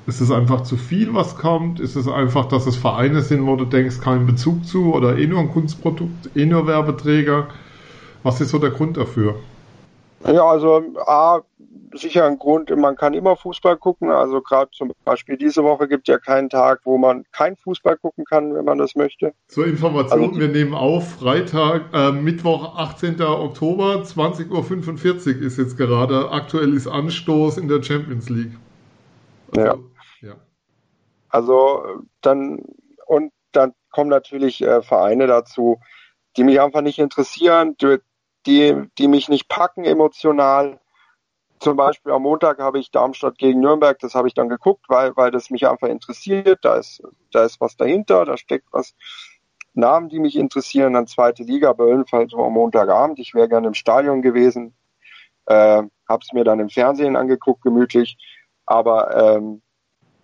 Ist 0.07 0.21
es 0.21 0.31
einfach 0.31 0.61
zu 0.61 0.77
viel, 0.77 1.13
was 1.13 1.37
kommt? 1.37 1.79
Ist 1.79 1.95
es 1.95 2.07
einfach, 2.07 2.45
dass 2.45 2.67
es 2.67 2.75
Vereine 2.75 3.21
sind, 3.21 3.45
wo 3.47 3.55
du 3.55 3.65
denkst, 3.65 4.01
keinen 4.01 4.27
Bezug 4.27 4.65
zu 4.65 4.93
oder 4.93 5.17
eh 5.17 5.25
nur 5.25 5.39
ein 5.39 5.51
Kunstprodukt, 5.51 6.29
eh 6.35 6.45
nur 6.45 6.67
Werbeträger? 6.67 7.47
Was 8.21 8.41
ist 8.41 8.49
so 8.49 8.59
der 8.59 8.71
Grund 8.71 8.97
dafür? 8.97 9.35
Ja, 10.27 10.44
also 10.45 10.81
A, 11.06 11.42
sicher 11.94 12.25
ein 12.25 12.39
Grund, 12.39 12.75
man 12.75 12.95
kann 12.95 13.13
immer 13.13 13.36
Fußball 13.36 13.77
gucken. 13.77 14.10
Also 14.10 14.42
gerade 14.42 14.72
zum 14.72 14.92
Beispiel 15.04 15.38
diese 15.38 15.63
Woche 15.63 15.88
gibt 15.88 16.07
ja 16.07 16.18
keinen 16.18 16.50
Tag, 16.50 16.81
wo 16.83 16.98
man 16.98 17.25
kein 17.31 17.56
Fußball 17.57 17.98
gucken 17.98 18.25
kann, 18.25 18.54
wenn 18.56 18.66
man 18.66 18.77
das 18.77 18.95
möchte. 18.95 19.33
Zur 19.48 19.68
Information, 19.68 20.24
also, 20.24 20.39
wir 20.39 20.48
nehmen 20.48 20.74
auf, 20.74 21.16
Freitag, 21.19 21.94
äh, 21.94 22.12
Mittwoch, 22.12 22.75
18. 22.77 23.22
Oktober, 23.22 24.01
20.45 24.04 25.38
Uhr 25.38 25.42
ist 25.44 25.57
jetzt 25.57 25.77
gerade. 25.77 26.31
Aktuell 26.31 26.74
ist 26.74 26.88
Anstoß 26.88 27.57
in 27.57 27.68
der 27.68 27.83
Champions 27.83 28.30
League. 28.30 28.57
Also, 29.56 29.89
ja. 30.22 30.30
ja. 30.30 30.36
Also 31.30 32.01
dann, 32.22 32.63
und 33.06 33.31
dann 33.51 33.74
kommen 33.92 34.10
natürlich 34.10 34.62
äh, 34.62 34.81
Vereine 34.81 35.27
dazu, 35.27 35.80
die 36.36 36.44
mich 36.44 36.60
einfach 36.60 36.81
nicht 36.81 37.00
interessieren, 37.00 37.75
die, 38.45 38.89
die 38.97 39.07
mich 39.07 39.30
nicht 39.30 39.47
packen 39.47 39.83
emotional 39.83 40.80
zum 41.59 41.77
Beispiel 41.77 42.12
am 42.12 42.24
Montag 42.24 42.59
habe 42.59 42.80
ich 42.80 42.92
Darmstadt 42.92 43.38
gegen 43.38 43.59
Nürnberg, 43.59 43.97
das 44.00 44.13
habe 44.13 44.27
ich 44.27 44.33
dann 44.33 44.50
geguckt, 44.50 44.86
weil, 44.88 45.15
weil 45.15 45.31
das 45.31 45.50
mich 45.50 45.68
einfach 45.68 45.88
interessiert. 45.88 46.59
Da 46.63 46.75
ist, 46.75 47.01
da 47.31 47.44
ist 47.44 47.62
was 47.62 47.77
dahinter, 47.77 48.25
da 48.25 48.38
steckt 48.38 48.68
was. 48.71 48.94
Namen, 49.74 50.07
die 50.07 50.19
mich 50.19 50.38
interessieren, 50.38 50.94
dann 50.94 51.07
zweite 51.07 51.44
Liga, 51.44 51.74
Böllenfeld 51.74 52.33
am 52.33 52.53
Montagabend. 52.53 53.19
Ich 53.19 53.33
wäre 53.33 53.50
gerne 53.50 53.68
im 53.68 53.74
Stadion 53.74 54.21
gewesen. 54.21 54.74
Äh, 55.48 55.83
habe 56.07 56.21
es 56.21 56.31
mir 56.33 56.44
dann 56.44 56.59
im 56.59 56.69
Fernsehen 56.69 57.15
angeguckt, 57.15 57.62
gemütlich. 57.62 58.18
Aber 58.65 59.15
ähm, 59.15 59.62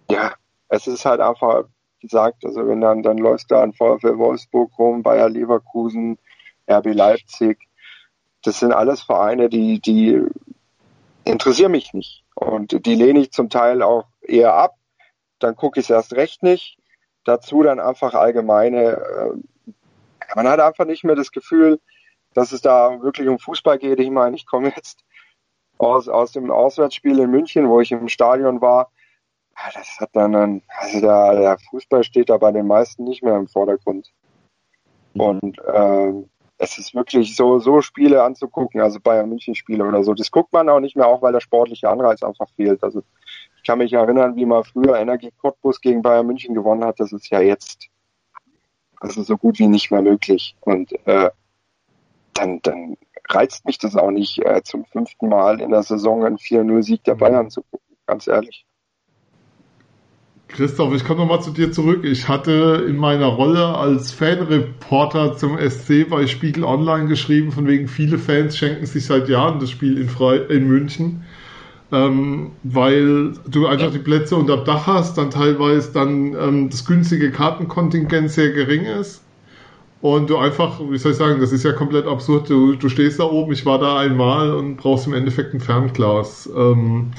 ja, 0.09 0.33
es 0.69 0.87
ist 0.87 1.05
halt 1.05 1.19
einfach 1.19 1.65
gesagt, 1.99 2.45
also 2.45 2.65
wenn 2.67 2.81
dann, 2.81 3.03
dann 3.03 3.17
läuft 3.17 3.51
da 3.51 3.61
ein 3.61 3.73
VfL 3.73 4.17
Wolfsburg 4.17 4.71
rum, 4.77 5.03
Bayer 5.03 5.29
Leverkusen, 5.29 6.17
RB 6.69 6.93
Leipzig. 6.93 7.57
Das 8.43 8.59
sind 8.59 8.73
alles 8.73 9.01
Vereine, 9.01 9.49
die, 9.49 9.79
die 9.79 10.23
interessieren 11.23 11.71
mich 11.71 11.93
nicht. 11.93 12.23
Und 12.35 12.85
die 12.85 12.95
lehne 12.95 13.19
ich 13.19 13.31
zum 13.31 13.49
Teil 13.49 13.81
auch 13.81 14.05
eher 14.21 14.53
ab. 14.53 14.75
Dann 15.39 15.55
gucke 15.55 15.79
ich 15.79 15.85
es 15.85 15.89
erst 15.89 16.13
recht 16.13 16.43
nicht. 16.43 16.77
Dazu 17.23 17.61
dann 17.61 17.79
einfach 17.79 18.13
allgemeine, 18.13 18.97
äh, 18.97 19.73
man 20.35 20.47
hat 20.47 20.59
einfach 20.59 20.85
nicht 20.85 21.03
mehr 21.03 21.15
das 21.15 21.31
Gefühl, 21.31 21.79
dass 22.33 22.51
es 22.51 22.61
da 22.61 23.01
wirklich 23.01 23.27
um 23.27 23.37
Fußball 23.37 23.77
geht. 23.77 23.99
Ich 23.99 24.09
meine, 24.09 24.35
ich 24.35 24.45
komme 24.45 24.71
jetzt 24.75 25.03
aus, 25.77 26.07
aus 26.07 26.31
dem 26.31 26.49
Auswärtsspiel 26.49 27.19
in 27.19 27.29
München, 27.31 27.69
wo 27.69 27.79
ich 27.81 27.91
im 27.91 28.07
Stadion 28.07 28.61
war. 28.61 28.91
Das 29.73 29.99
hat 29.99 30.09
dann, 30.13 30.35
ein, 30.35 30.63
also 30.79 31.01
der, 31.01 31.35
der 31.35 31.57
Fußball 31.69 32.03
steht 32.03 32.29
da 32.29 32.37
bei 32.37 32.51
den 32.51 32.67
meisten 32.67 33.03
nicht 33.03 33.21
mehr 33.21 33.35
im 33.35 33.47
Vordergrund. 33.47 34.11
Und 35.13 35.57
ähm, 35.73 36.29
es 36.61 36.77
ist 36.77 36.93
wirklich 36.93 37.35
so, 37.35 37.57
so 37.57 37.81
Spiele 37.81 38.21
anzugucken, 38.21 38.81
also 38.81 38.99
Bayern 38.99 39.29
München 39.29 39.55
Spiele 39.55 39.83
oder 39.83 40.03
so. 40.03 40.13
Das 40.13 40.29
guckt 40.29 40.53
man 40.53 40.69
auch 40.69 40.79
nicht 40.79 40.95
mehr, 40.95 41.07
auch 41.07 41.21
weil 41.23 41.33
der 41.33 41.39
sportliche 41.39 41.89
Anreiz 41.89 42.21
einfach 42.21 42.47
fehlt. 42.55 42.83
Also 42.83 43.01
ich 43.57 43.63
kann 43.63 43.79
mich 43.79 43.93
erinnern, 43.93 44.35
wie 44.35 44.45
man 44.45 44.63
früher 44.63 44.99
Energie 44.99 45.31
Cottbus 45.41 45.81
gegen 45.81 46.03
Bayern 46.03 46.27
München 46.27 46.53
gewonnen 46.53 46.83
hat. 46.83 46.99
Das 46.99 47.13
ist 47.13 47.29
ja 47.31 47.41
jetzt 47.41 47.87
also 48.99 49.23
so 49.23 49.37
gut 49.37 49.57
wie 49.57 49.67
nicht 49.67 49.89
mehr 49.89 50.03
möglich. 50.03 50.55
Und 50.61 50.93
äh, 51.07 51.31
dann, 52.35 52.61
dann 52.61 52.95
reizt 53.27 53.65
mich 53.65 53.79
das 53.79 53.95
auch 53.95 54.11
nicht, 54.11 54.45
äh, 54.45 54.61
zum 54.63 54.85
fünften 54.85 55.29
Mal 55.29 55.61
in 55.61 55.71
der 55.71 55.81
Saison 55.81 56.23
einen 56.23 56.37
4-0-Sieg 56.37 57.03
der 57.03 57.15
Bayern 57.15 57.49
zu 57.49 57.63
gucken, 57.63 57.97
ganz 58.05 58.27
ehrlich. 58.27 58.67
Christoph, 60.53 60.93
ich 60.93 61.05
komme 61.05 61.21
nochmal 61.21 61.41
zu 61.41 61.51
dir 61.51 61.71
zurück. 61.71 62.03
Ich 62.03 62.27
hatte 62.27 62.85
in 62.87 62.97
meiner 62.97 63.27
Rolle 63.27 63.77
als 63.77 64.11
Fanreporter 64.11 65.37
zum 65.37 65.57
SC 65.57 66.09
bei 66.09 66.27
Spiegel 66.27 66.65
Online 66.65 67.07
geschrieben, 67.07 67.51
von 67.51 67.67
wegen 67.67 67.87
viele 67.87 68.17
Fans 68.17 68.57
schenken 68.57 68.85
sich 68.85 69.05
seit 69.05 69.29
Jahren 69.29 69.59
das 69.59 69.69
Spiel 69.69 69.97
in, 69.97 70.09
Fre 70.09 70.35
in 70.35 70.67
München, 70.67 71.23
ähm, 71.93 72.51
weil 72.63 73.33
du 73.47 73.67
einfach 73.67 73.91
die 73.91 73.99
Plätze 73.99 74.35
unter 74.35 74.57
Dach 74.57 74.87
hast, 74.87 75.17
dann 75.17 75.29
teilweise 75.29 75.93
dann 75.93 76.33
ähm, 76.33 76.69
das 76.69 76.85
günstige 76.85 77.31
Kartenkontingent 77.31 78.29
sehr 78.29 78.51
gering 78.51 78.83
ist 78.85 79.23
und 80.01 80.29
du 80.29 80.37
einfach, 80.37 80.79
wie 80.89 80.97
soll 80.97 81.13
ich 81.13 81.17
sagen, 81.17 81.39
das 81.39 81.53
ist 81.53 81.63
ja 81.63 81.73
komplett 81.73 82.07
absurd. 82.07 82.49
Du, 82.49 82.75
du 82.75 82.89
stehst 82.89 83.19
da 83.19 83.23
oben, 83.23 83.53
ich 83.53 83.65
war 83.65 83.79
da 83.79 83.99
einmal 83.99 84.53
und 84.53 84.77
brauchst 84.77 85.07
im 85.07 85.13
Endeffekt 85.13 85.53
ein 85.53 85.61
Fernglas. 85.61 86.49
Ähm, 86.55 87.11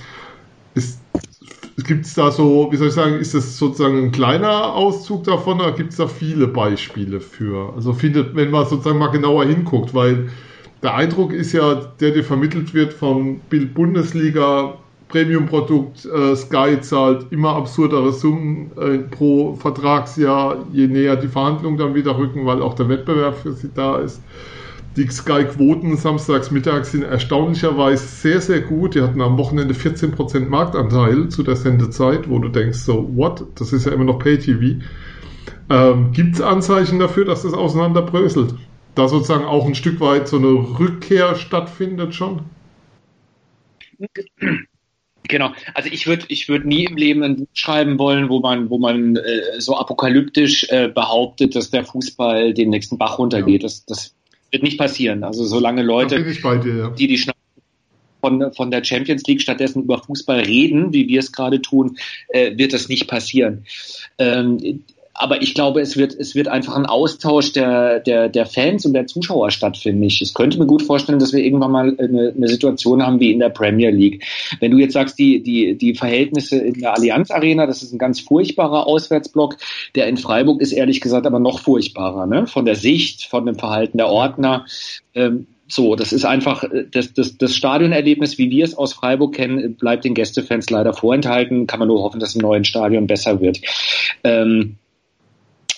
Gibt 1.84 2.06
es 2.06 2.14
da 2.14 2.30
so, 2.30 2.68
wie 2.70 2.76
soll 2.76 2.88
ich 2.88 2.94
sagen, 2.94 3.14
ist 3.16 3.34
das 3.34 3.56
sozusagen 3.56 3.98
ein 3.98 4.12
kleiner 4.12 4.74
Auszug 4.74 5.24
davon 5.24 5.60
oder 5.60 5.72
gibt 5.72 5.90
es 5.90 5.96
da 5.96 6.06
viele 6.06 6.46
Beispiele 6.46 7.20
für? 7.20 7.72
Also 7.74 7.92
viele, 7.92 8.34
wenn 8.36 8.50
man 8.50 8.66
sozusagen 8.66 8.98
mal 8.98 9.08
genauer 9.08 9.46
hinguckt, 9.46 9.94
weil 9.94 10.28
der 10.82 10.94
Eindruck 10.94 11.32
ist 11.32 11.52
ja, 11.52 11.74
der 11.74 12.10
dir 12.10 12.24
vermittelt 12.24 12.74
wird 12.74 12.92
vom 12.92 13.40
Bild 13.48 13.72
Bundesliga, 13.74 14.74
Premium-Produkt, 15.08 16.06
äh, 16.06 16.34
Sky 16.34 16.80
zahlt 16.80 17.26
immer 17.30 17.50
absurdere 17.50 18.12
Summen 18.12 18.70
äh, 18.76 18.98
pro 18.98 19.54
Vertragsjahr, 19.54 20.64
je 20.72 20.86
näher 20.86 21.16
die 21.16 21.28
Verhandlungen 21.28 21.78
dann 21.78 21.94
wieder 21.94 22.16
rücken, 22.16 22.46
weil 22.46 22.62
auch 22.62 22.74
der 22.74 22.88
Wettbewerb 22.88 23.36
für 23.36 23.52
sie 23.52 23.70
da 23.74 23.98
ist. 23.98 24.20
Die 24.96 25.08
Sky-Quoten 25.08 25.96
samstags 25.96 26.50
mittags 26.50 26.92
sind 26.92 27.02
erstaunlicherweise 27.02 28.06
sehr, 28.06 28.42
sehr 28.42 28.60
gut. 28.60 28.94
Die 28.94 29.00
hatten 29.00 29.22
am 29.22 29.38
Wochenende 29.38 29.72
14% 29.72 30.48
Marktanteil 30.48 31.30
zu 31.30 31.42
der 31.42 31.56
Sendezeit, 31.56 32.28
wo 32.28 32.38
du 32.38 32.48
denkst, 32.48 32.78
so, 32.78 33.08
what? 33.16 33.46
Das 33.54 33.72
ist 33.72 33.86
ja 33.86 33.92
immer 33.92 34.04
noch 34.04 34.18
Pay-TV. 34.18 34.82
Ähm, 35.70 36.12
Gibt 36.12 36.34
es 36.34 36.40
Anzeichen 36.42 36.98
dafür, 36.98 37.24
dass 37.24 37.42
das 37.42 37.54
auseinanderbröselt? 37.54 38.54
Da 38.94 39.08
sozusagen 39.08 39.44
auch 39.44 39.66
ein 39.66 39.74
Stück 39.74 40.00
weit 40.00 40.28
so 40.28 40.36
eine 40.36 40.48
Rückkehr 40.48 41.36
stattfindet 41.36 42.14
schon? 42.14 42.42
Genau, 45.28 45.52
also 45.72 45.88
ich 45.90 46.06
würde 46.06 46.26
ich 46.28 46.48
würde 46.48 46.68
nie 46.68 46.84
im 46.84 46.96
Leben 46.96 47.22
ein 47.22 47.36
Buch 47.36 47.48
schreiben 47.54 47.98
wollen, 47.98 48.28
wo 48.28 48.40
man 48.40 48.68
wo 48.68 48.78
man 48.78 49.16
äh, 49.16 49.60
so 49.60 49.76
apokalyptisch 49.76 50.66
äh, 50.68 50.88
behauptet, 50.88 51.54
dass 51.54 51.70
der 51.70 51.84
Fußball 51.84 52.52
den 52.52 52.70
nächsten 52.70 52.98
Bach 52.98 53.18
runtergeht. 53.18 53.62
Ja. 53.62 53.66
Das, 53.66 53.86
das 53.86 54.14
wird 54.52 54.62
nicht 54.62 54.78
passieren. 54.78 55.24
Also 55.24 55.44
solange 55.44 55.82
Leute, 55.82 56.22
dir, 56.22 56.76
ja. 56.76 56.90
die 56.90 57.06
die 57.08 57.24
von, 58.20 58.52
von 58.52 58.70
der 58.70 58.84
Champions 58.84 59.24
League 59.24 59.42
stattdessen 59.42 59.82
über 59.82 59.98
Fußball 59.98 60.40
reden, 60.40 60.92
wie 60.92 61.08
wir 61.08 61.18
es 61.18 61.32
gerade 61.32 61.60
tun, 61.60 61.96
äh, 62.28 62.56
wird 62.56 62.72
das 62.72 62.88
nicht 62.88 63.08
passieren. 63.08 63.64
Ähm, 64.18 64.84
aber 65.14 65.42
ich 65.42 65.54
glaube, 65.54 65.80
es 65.80 65.96
wird, 65.96 66.14
es 66.14 66.34
wird 66.34 66.48
einfach 66.48 66.74
ein 66.74 66.86
Austausch 66.86 67.52
der, 67.52 68.00
der, 68.00 68.28
der 68.28 68.46
Fans 68.46 68.86
und 68.86 68.94
der 68.94 69.06
Zuschauer 69.06 69.50
stattfinden. 69.50 70.02
Ich, 70.02 70.32
könnte 70.34 70.58
mir 70.58 70.66
gut 70.66 70.82
vorstellen, 70.82 71.18
dass 71.18 71.32
wir 71.32 71.44
irgendwann 71.44 71.70
mal 71.70 71.96
eine, 71.98 72.32
eine 72.34 72.48
Situation 72.48 73.02
haben 73.02 73.20
wie 73.20 73.30
in 73.30 73.38
der 73.38 73.50
Premier 73.50 73.90
League. 73.90 74.24
Wenn 74.60 74.70
du 74.70 74.78
jetzt 74.78 74.94
sagst, 74.94 75.18
die, 75.18 75.42
die, 75.42 75.76
die 75.76 75.94
Verhältnisse 75.94 76.56
in 76.58 76.74
der 76.74 76.96
Allianz 76.96 77.30
Arena, 77.30 77.66
das 77.66 77.82
ist 77.82 77.92
ein 77.92 77.98
ganz 77.98 78.20
furchtbarer 78.20 78.86
Auswärtsblock. 78.86 79.58
Der 79.94 80.06
in 80.06 80.16
Freiburg 80.16 80.60
ist 80.62 80.72
ehrlich 80.72 81.00
gesagt 81.00 81.26
aber 81.26 81.38
noch 81.38 81.60
furchtbarer, 81.60 82.26
ne? 82.26 82.46
Von 82.46 82.64
der 82.64 82.76
Sicht, 82.76 83.24
von 83.26 83.44
dem 83.44 83.56
Verhalten 83.56 83.98
der 83.98 84.08
Ordner. 84.08 84.64
Ähm, 85.14 85.46
so, 85.68 85.94
das 85.96 86.12
ist 86.12 86.24
einfach 86.24 86.64
das, 86.90 87.14
das, 87.14 87.38
das 87.38 87.56
Stadionerlebnis, 87.56 88.36
wie 88.36 88.50
wir 88.50 88.64
es 88.64 88.76
aus 88.76 88.92
Freiburg 88.92 89.34
kennen, 89.34 89.76
bleibt 89.76 90.04
den 90.04 90.14
Gästefans 90.14 90.68
leider 90.68 90.92
vorenthalten. 90.92 91.66
Kann 91.66 91.78
man 91.78 91.88
nur 91.88 92.02
hoffen, 92.02 92.20
dass 92.20 92.34
im 92.34 92.42
neuen 92.42 92.64
Stadion 92.64 93.06
besser 93.06 93.40
wird. 93.40 93.60
Ähm, 94.22 94.76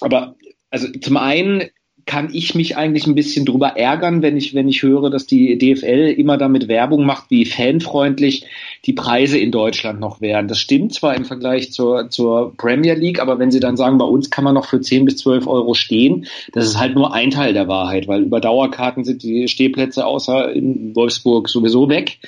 aber 0.05 0.37
also 0.71 0.89
zum 0.89 1.17
einen 1.17 1.65
kann 2.07 2.29
ich 2.33 2.55
mich 2.55 2.77
eigentlich 2.77 3.07
ein 3.07 3.15
bisschen 3.15 3.47
drüber 3.47 3.77
ärgern, 3.77 4.23
wenn 4.23 4.37
ich, 4.37 4.55
wenn 4.55 4.69
ich 4.69 4.83
höre, 4.83 5.11
dass 5.11 5.27
die 5.27 5.57
DFL 5.59 6.15
immer 6.17 6.37
damit 6.37 6.69
Werbung 6.69 7.07
macht, 7.07 7.31
wie 7.31 7.47
fanfreundlich 7.47 8.45
die 8.85 8.93
Preise 8.93 9.39
in 9.39 9.51
Deutschland 9.51 10.01
noch 10.01 10.21
wären. 10.21 10.49
Das 10.49 10.59
stimmt 10.59 10.93
zwar 10.93 11.15
im 11.15 11.25
Vergleich 11.25 11.73
zur, 11.73 12.11
zur 12.11 12.55
Premier 12.57 12.95
League, 12.95 13.21
aber 13.21 13.39
wenn 13.39 13.51
sie 13.51 13.61
dann 13.61 13.77
sagen, 13.77 13.99
bei 13.99 14.05
uns 14.05 14.31
kann 14.31 14.45
man 14.45 14.55
noch 14.55 14.67
für 14.67 14.81
10 14.81 15.07
bis 15.07 15.17
12 15.19 15.47
Euro 15.47 15.75
stehen, 15.75 16.27
das 16.53 16.67
ist 16.67 16.79
halt 16.79 16.95
nur 16.95 17.15
ein 17.15 17.31
Teil 17.31 17.55
der 17.55 17.69
Wahrheit, 17.69 18.07
weil 18.07 18.23
über 18.23 18.41
Dauerkarten 18.41 19.05
sind 19.05 19.23
die 19.23 19.49
Stehplätze 19.49 20.05
außer 20.05 20.53
in 20.53 20.95
Wolfsburg 20.95 21.49
sowieso 21.49 21.89
weg. 21.89 22.19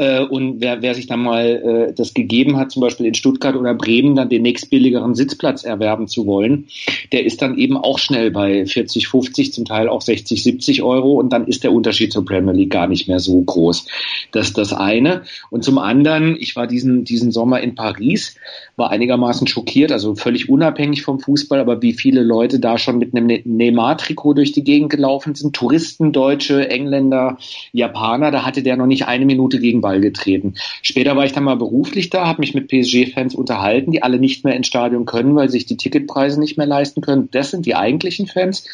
Äh, 0.00 0.24
und 0.24 0.62
wer, 0.62 0.80
wer 0.80 0.94
sich 0.94 1.06
dann 1.06 1.20
mal 1.20 1.44
äh, 1.90 1.92
das 1.92 2.14
gegeben 2.14 2.56
hat, 2.56 2.70
zum 2.70 2.80
Beispiel 2.80 3.04
in 3.04 3.12
Stuttgart 3.12 3.54
oder 3.54 3.74
Bremen, 3.74 4.16
dann 4.16 4.30
den 4.30 4.40
nächstbilligeren 4.40 5.14
Sitzplatz 5.14 5.62
erwerben 5.62 6.08
zu 6.08 6.24
wollen, 6.24 6.68
der 7.12 7.26
ist 7.26 7.42
dann 7.42 7.58
eben 7.58 7.76
auch 7.76 7.98
schnell 7.98 8.30
bei 8.30 8.64
40, 8.64 9.08
50, 9.08 9.52
zum 9.52 9.66
Teil 9.66 9.90
auch 9.90 10.00
60, 10.00 10.42
70 10.42 10.82
Euro 10.82 11.20
und 11.20 11.34
dann 11.34 11.46
ist 11.46 11.64
der 11.64 11.72
Unterschied 11.72 12.14
zur 12.14 12.24
Premier 12.24 12.54
League 12.54 12.70
gar 12.70 12.86
nicht 12.86 13.08
mehr 13.08 13.18
so 13.18 13.42
groß. 13.42 13.84
Das 14.32 14.46
ist 14.48 14.56
das 14.56 14.72
eine. 14.72 15.24
Und 15.50 15.64
zum 15.64 15.76
anderen, 15.76 16.34
ich 16.40 16.56
war 16.56 16.66
diesen, 16.66 17.04
diesen 17.04 17.30
Sommer 17.30 17.60
in 17.60 17.74
Paris, 17.74 18.36
war 18.76 18.90
einigermaßen 18.90 19.48
schockiert, 19.48 19.92
also 19.92 20.14
völlig 20.14 20.48
unabhängig 20.48 21.02
vom 21.02 21.20
Fußball, 21.20 21.60
aber 21.60 21.82
wie 21.82 21.92
viele 21.92 22.22
Leute 22.22 22.58
da 22.58 22.78
schon 22.78 22.96
mit 22.96 23.14
einem 23.14 23.26
ne-, 23.26 23.42
Neymar-Trikot 23.44 24.32
durch 24.32 24.52
die 24.52 24.64
Gegend 24.64 24.88
gelaufen 24.88 25.34
sind, 25.34 25.54
Touristen, 25.54 26.12
Deutsche, 26.12 26.70
Engländer, 26.70 27.36
Japaner, 27.72 28.30
da 28.30 28.46
hatte 28.46 28.62
der 28.62 28.78
noch 28.78 28.86
nicht 28.86 29.06
eine 29.06 29.26
Minute 29.26 29.58
gegen 29.58 29.82
Ball 29.90 30.00
getreten. 30.00 30.54
Später 30.82 31.16
war 31.16 31.24
ich 31.24 31.32
dann 31.32 31.44
mal 31.44 31.56
beruflich 31.56 32.10
da, 32.10 32.26
habe 32.26 32.40
mich 32.40 32.54
mit 32.54 32.68
PSG-Fans 32.68 33.34
unterhalten, 33.34 33.90
die 33.90 34.02
alle 34.02 34.18
nicht 34.18 34.44
mehr 34.44 34.54
ins 34.54 34.68
Stadion 34.68 35.04
können, 35.04 35.34
weil 35.34 35.48
sich 35.48 35.66
die 35.66 35.76
Ticketpreise 35.76 36.38
nicht 36.38 36.56
mehr 36.56 36.66
leisten 36.66 37.00
können. 37.00 37.28
Das 37.32 37.50
sind 37.50 37.66
die 37.66 37.74
eigentlichen 37.74 38.26
Fans. 38.26 38.64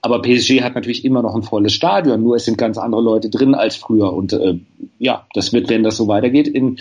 Aber 0.00 0.22
PSG 0.22 0.62
hat 0.62 0.74
natürlich 0.74 1.04
immer 1.04 1.22
noch 1.22 1.34
ein 1.34 1.42
volles 1.42 1.72
Stadion, 1.72 2.22
nur 2.22 2.36
es 2.36 2.44
sind 2.44 2.56
ganz 2.56 2.78
andere 2.78 3.02
Leute 3.02 3.30
drin 3.30 3.54
als 3.54 3.76
früher. 3.76 4.12
Und 4.12 4.32
äh, 4.32 4.58
ja, 4.98 5.26
das 5.34 5.52
wird, 5.52 5.68
wenn 5.70 5.82
das 5.82 5.96
so 5.96 6.06
weitergeht, 6.06 6.46
in, 6.46 6.78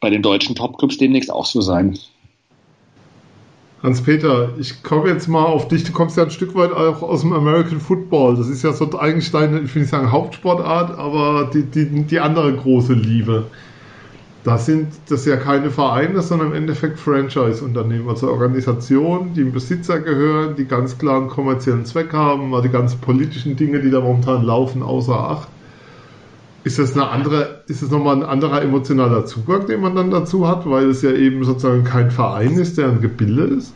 bei 0.00 0.10
den 0.10 0.20
deutschen 0.20 0.54
Topclubs 0.54 0.98
demnächst 0.98 1.32
auch 1.32 1.46
so 1.46 1.60
sein. 1.60 1.98
Hans-Peter, 3.84 4.48
ich 4.58 4.82
komme 4.82 5.10
jetzt 5.10 5.28
mal 5.28 5.44
auf 5.44 5.68
dich. 5.68 5.84
Du 5.84 5.92
kommst 5.92 6.16
ja 6.16 6.22
ein 6.22 6.30
Stück 6.30 6.54
weit 6.54 6.72
auch 6.72 7.02
aus 7.02 7.20
dem 7.20 7.34
American 7.34 7.80
Football. 7.80 8.34
Das 8.34 8.48
ist 8.48 8.62
ja 8.62 8.72
so 8.72 8.90
eigentlich 8.98 9.30
deine, 9.30 9.60
ich 9.60 9.74
will 9.74 9.82
nicht 9.82 9.90
sagen 9.90 10.10
Hauptsportart, 10.10 10.98
aber 10.98 11.50
die, 11.52 11.64
die, 11.64 12.02
die 12.04 12.18
andere 12.18 12.54
große 12.54 12.94
Liebe. 12.94 13.44
Das 14.42 14.64
sind 14.64 14.88
das 15.10 15.26
ja 15.26 15.36
keine 15.36 15.70
Vereine, 15.70 16.22
sondern 16.22 16.48
im 16.48 16.54
Endeffekt 16.54 16.98
Franchise-Unternehmen, 16.98 18.08
also 18.08 18.30
Organisationen, 18.30 19.34
die 19.34 19.40
dem 19.40 19.52
Besitzer 19.52 20.00
gehören, 20.00 20.56
die 20.56 20.64
ganz 20.64 20.96
klaren 20.96 21.28
kommerziellen 21.28 21.84
Zweck 21.84 22.14
haben, 22.14 22.48
mal 22.50 22.62
die 22.62 22.70
ganzen 22.70 23.00
politischen 23.00 23.56
Dinge, 23.56 23.80
die 23.80 23.90
da 23.90 24.00
momentan 24.00 24.44
laufen, 24.44 24.82
außer 24.82 25.14
Acht. 25.14 25.48
Ist 26.64 26.78
das 26.78 26.94
eine 26.94 27.08
andere, 27.08 27.62
ist 27.68 27.82
das 27.82 27.90
nochmal 27.90 28.16
ein 28.16 28.22
anderer 28.22 28.62
emotionaler 28.62 29.26
Zugang, 29.26 29.66
den 29.66 29.80
man 29.80 29.94
dann 29.94 30.10
dazu 30.10 30.48
hat, 30.48 30.68
weil 30.68 30.88
es 30.88 31.02
ja 31.02 31.12
eben 31.12 31.44
sozusagen 31.44 31.84
kein 31.84 32.10
Verein 32.10 32.54
ist, 32.54 32.78
der 32.78 32.88
ein 32.88 33.02
Gebilde 33.02 33.44
ist? 33.44 33.74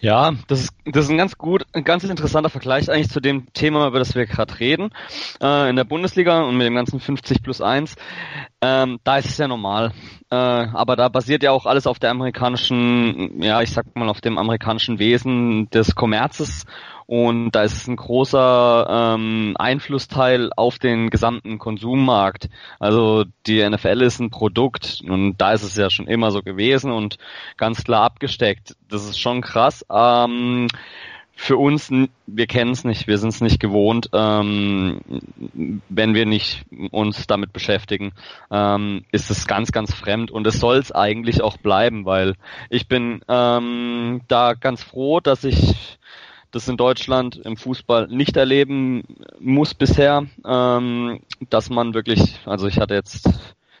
Ja, 0.00 0.32
das 0.48 0.60
ist, 0.60 0.72
das 0.86 1.04
ist 1.04 1.10
ein 1.10 1.18
ganz 1.18 1.36
gut, 1.36 1.66
ein 1.74 1.84
ganz 1.84 2.04
interessanter 2.04 2.48
Vergleich 2.48 2.90
eigentlich 2.90 3.10
zu 3.10 3.20
dem 3.20 3.52
Thema, 3.52 3.86
über 3.86 3.98
das 3.98 4.14
wir 4.14 4.24
gerade 4.24 4.58
reden. 4.58 4.90
Äh, 5.42 5.68
in 5.68 5.76
der 5.76 5.84
Bundesliga 5.84 6.42
und 6.42 6.56
mit 6.56 6.66
dem 6.66 6.74
ganzen 6.74 7.00
50 7.00 7.42
plus 7.42 7.60
1, 7.60 7.96
ähm, 8.62 8.98
da 9.04 9.18
ist 9.18 9.28
es 9.28 9.36
ja 9.36 9.46
normal. 9.46 9.92
Äh, 10.30 10.36
aber 10.36 10.96
da 10.96 11.08
basiert 11.10 11.42
ja 11.42 11.50
auch 11.50 11.66
alles 11.66 11.86
auf 11.86 11.98
der 11.98 12.12
amerikanischen, 12.12 13.42
ja, 13.42 13.60
ich 13.60 13.72
sag 13.72 13.94
mal, 13.94 14.08
auf 14.08 14.22
dem 14.22 14.38
amerikanischen 14.38 14.98
Wesen 14.98 15.68
des 15.68 15.94
Kommerzes 15.94 16.64
und 17.10 17.50
da 17.50 17.64
ist 17.64 17.72
es 17.72 17.88
ein 17.88 17.96
großer 17.96 18.86
ähm, 18.88 19.56
Einflussteil 19.58 20.52
auf 20.56 20.78
den 20.78 21.10
gesamten 21.10 21.58
Konsummarkt. 21.58 22.48
Also 22.78 23.24
die 23.48 23.68
NFL 23.68 24.02
ist 24.02 24.20
ein 24.20 24.30
Produkt 24.30 25.02
und 25.04 25.36
da 25.38 25.50
ist 25.50 25.64
es 25.64 25.74
ja 25.74 25.90
schon 25.90 26.06
immer 26.06 26.30
so 26.30 26.40
gewesen 26.40 26.92
und 26.92 27.18
ganz 27.56 27.82
klar 27.82 28.04
abgesteckt. 28.04 28.76
Das 28.88 29.06
ist 29.06 29.18
schon 29.18 29.40
krass. 29.40 29.84
Ähm, 29.92 30.68
für 31.34 31.56
uns, 31.56 31.90
wir 32.26 32.46
kennen 32.46 32.70
es 32.70 32.84
nicht, 32.84 33.08
wir 33.08 33.18
sind 33.18 33.30
es 33.30 33.40
nicht 33.40 33.58
gewohnt, 33.58 34.10
ähm, 34.12 35.00
wenn 35.88 36.14
wir 36.14 36.26
nicht 36.26 36.64
uns 36.92 37.26
damit 37.26 37.52
beschäftigen, 37.52 38.12
ähm, 38.52 39.04
ist 39.10 39.30
es 39.30 39.48
ganz, 39.48 39.72
ganz 39.72 39.92
fremd 39.92 40.30
und 40.30 40.46
es 40.46 40.60
soll 40.60 40.76
es 40.76 40.92
eigentlich 40.92 41.42
auch 41.42 41.56
bleiben, 41.56 42.04
weil 42.04 42.34
ich 42.68 42.86
bin 42.86 43.22
ähm, 43.26 44.20
da 44.28 44.52
ganz 44.52 44.84
froh, 44.84 45.18
dass 45.18 45.42
ich 45.42 45.98
das 46.50 46.68
in 46.68 46.76
Deutschland 46.76 47.36
im 47.36 47.56
Fußball 47.56 48.08
nicht 48.08 48.36
erleben 48.36 49.04
muss 49.38 49.74
bisher, 49.74 50.26
ähm, 50.44 51.20
dass 51.48 51.70
man 51.70 51.94
wirklich, 51.94 52.40
also 52.44 52.66
ich 52.66 52.78
hatte 52.78 52.94
jetzt 52.94 53.28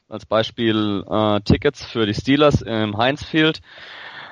als 0.08 0.26
Beispiel 0.26 1.04
äh, 1.08 1.40
Tickets 1.40 1.84
für 1.84 2.06
die 2.06 2.14
Steelers 2.14 2.62
im 2.62 2.96
Heinz 2.96 3.24
Field 3.24 3.60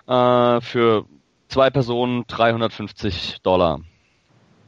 äh, 0.06 0.60
für 0.60 1.06
zwei 1.48 1.70
Personen 1.70 2.24
350 2.26 3.38
Dollar. 3.42 3.80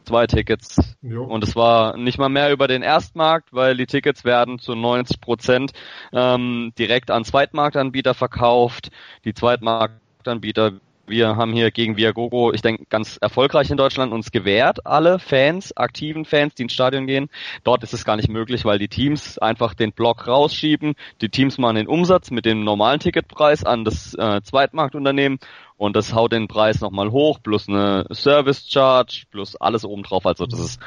Zwei 0.05 0.27
Tickets. 0.27 0.97
Jo. 1.03 1.25
Und 1.25 1.45
es 1.45 1.55
war 1.55 1.97
nicht 1.97 2.19
mal 2.19 2.29
mehr 2.29 2.53
über 2.53 2.67
den 2.67 2.83
Erstmarkt, 2.83 3.53
weil 3.53 3.77
die 3.77 3.87
Tickets 3.87 4.25
werden 4.25 4.59
zu 4.59 4.75
90 4.75 5.21
Prozent 5.21 5.73
ähm, 6.13 6.73
direkt 6.79 7.11
an 7.11 7.25
Zweitmarktanbieter 7.25 8.15
verkauft. 8.15 8.91
Die 9.25 9.35
Zweitmarktanbieter 9.35 10.81
wir 11.11 11.37
haben 11.37 11.53
hier 11.53 11.71
gegen 11.71 11.97
Viagogo, 11.97 12.53
ich 12.53 12.63
denke, 12.63 12.87
ganz 12.89 13.19
erfolgreich 13.21 13.71
in 13.71 13.77
Deutschland 13.77 14.13
uns 14.13 14.31
gewährt, 14.31 14.87
alle 14.87 15.19
Fans, 15.19 15.77
aktiven 15.77 16.25
Fans, 16.25 16.55
die 16.55 16.63
ins 16.63 16.73
Stadion 16.73 17.07
gehen. 17.07 17.29
Dort 17.65 17.83
ist 17.83 17.93
es 17.93 18.05
gar 18.05 18.17
nicht 18.17 18.29
möglich, 18.29 18.65
weil 18.65 18.79
die 18.79 18.89
Teams 18.89 19.39
einfach 19.39 19.75
den 19.75 19.93
Block 19.93 20.27
rausschieben. 20.27 20.95
Die 21.21 21.29
Teams 21.29 21.59
machen 21.59 21.77
den 21.77 21.89
Umsatz 21.89 22.31
mit 22.31 22.47
dem 22.47 22.65
normalen 22.65 23.01
Ticketpreis 23.01 23.65
an 23.65 23.85
das 23.85 24.15
äh, 24.15 24.41
Zweitmarktunternehmen 24.43 25.39
und 25.77 25.97
das 25.97 26.15
haut 26.15 26.33
den 26.33 26.49
Preis 26.49 26.81
nochmal 26.81 27.11
hoch, 27.11 27.41
plus 27.43 27.69
eine 27.69 28.07
Service 28.13 28.71
Charge, 28.71 29.25
plus 29.31 29.57
alles 29.57 29.85
obendrauf. 29.85 30.27
Also 30.27 30.47
das 30.47 30.61
ist 30.61 30.81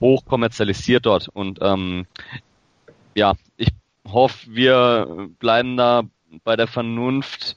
hoch 0.00 0.24
kommerzialisiert 0.24 1.06
dort 1.06 1.28
und 1.28 1.58
ähm, 1.62 2.06
ja, 3.14 3.34
ich 3.56 3.68
hoffe, 4.06 4.46
wir 4.50 5.28
bleiben 5.38 5.76
da 5.76 6.02
bei 6.44 6.56
der 6.56 6.66
Vernunft 6.66 7.56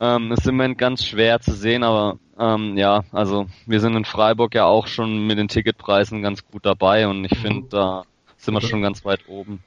ähm, 0.00 0.32
ist 0.32 0.46
im 0.46 0.56
Moment 0.56 0.78
ganz 0.78 1.04
schwer 1.04 1.40
zu 1.40 1.52
sehen, 1.52 1.82
aber 1.82 2.18
ähm, 2.38 2.76
ja, 2.76 3.04
also 3.12 3.46
wir 3.66 3.80
sind 3.80 3.96
in 3.96 4.04
Freiburg 4.04 4.54
ja 4.54 4.64
auch 4.64 4.86
schon 4.86 5.26
mit 5.26 5.38
den 5.38 5.48
Ticketpreisen 5.48 6.22
ganz 6.22 6.44
gut 6.46 6.64
dabei 6.64 7.06
und 7.06 7.24
ich 7.24 7.38
finde, 7.38 7.68
da 7.68 8.04
sind 8.38 8.54
wir 8.54 8.60
schon 8.62 8.82
ganz 8.82 9.04
weit 9.04 9.20
oben. 9.28 9.60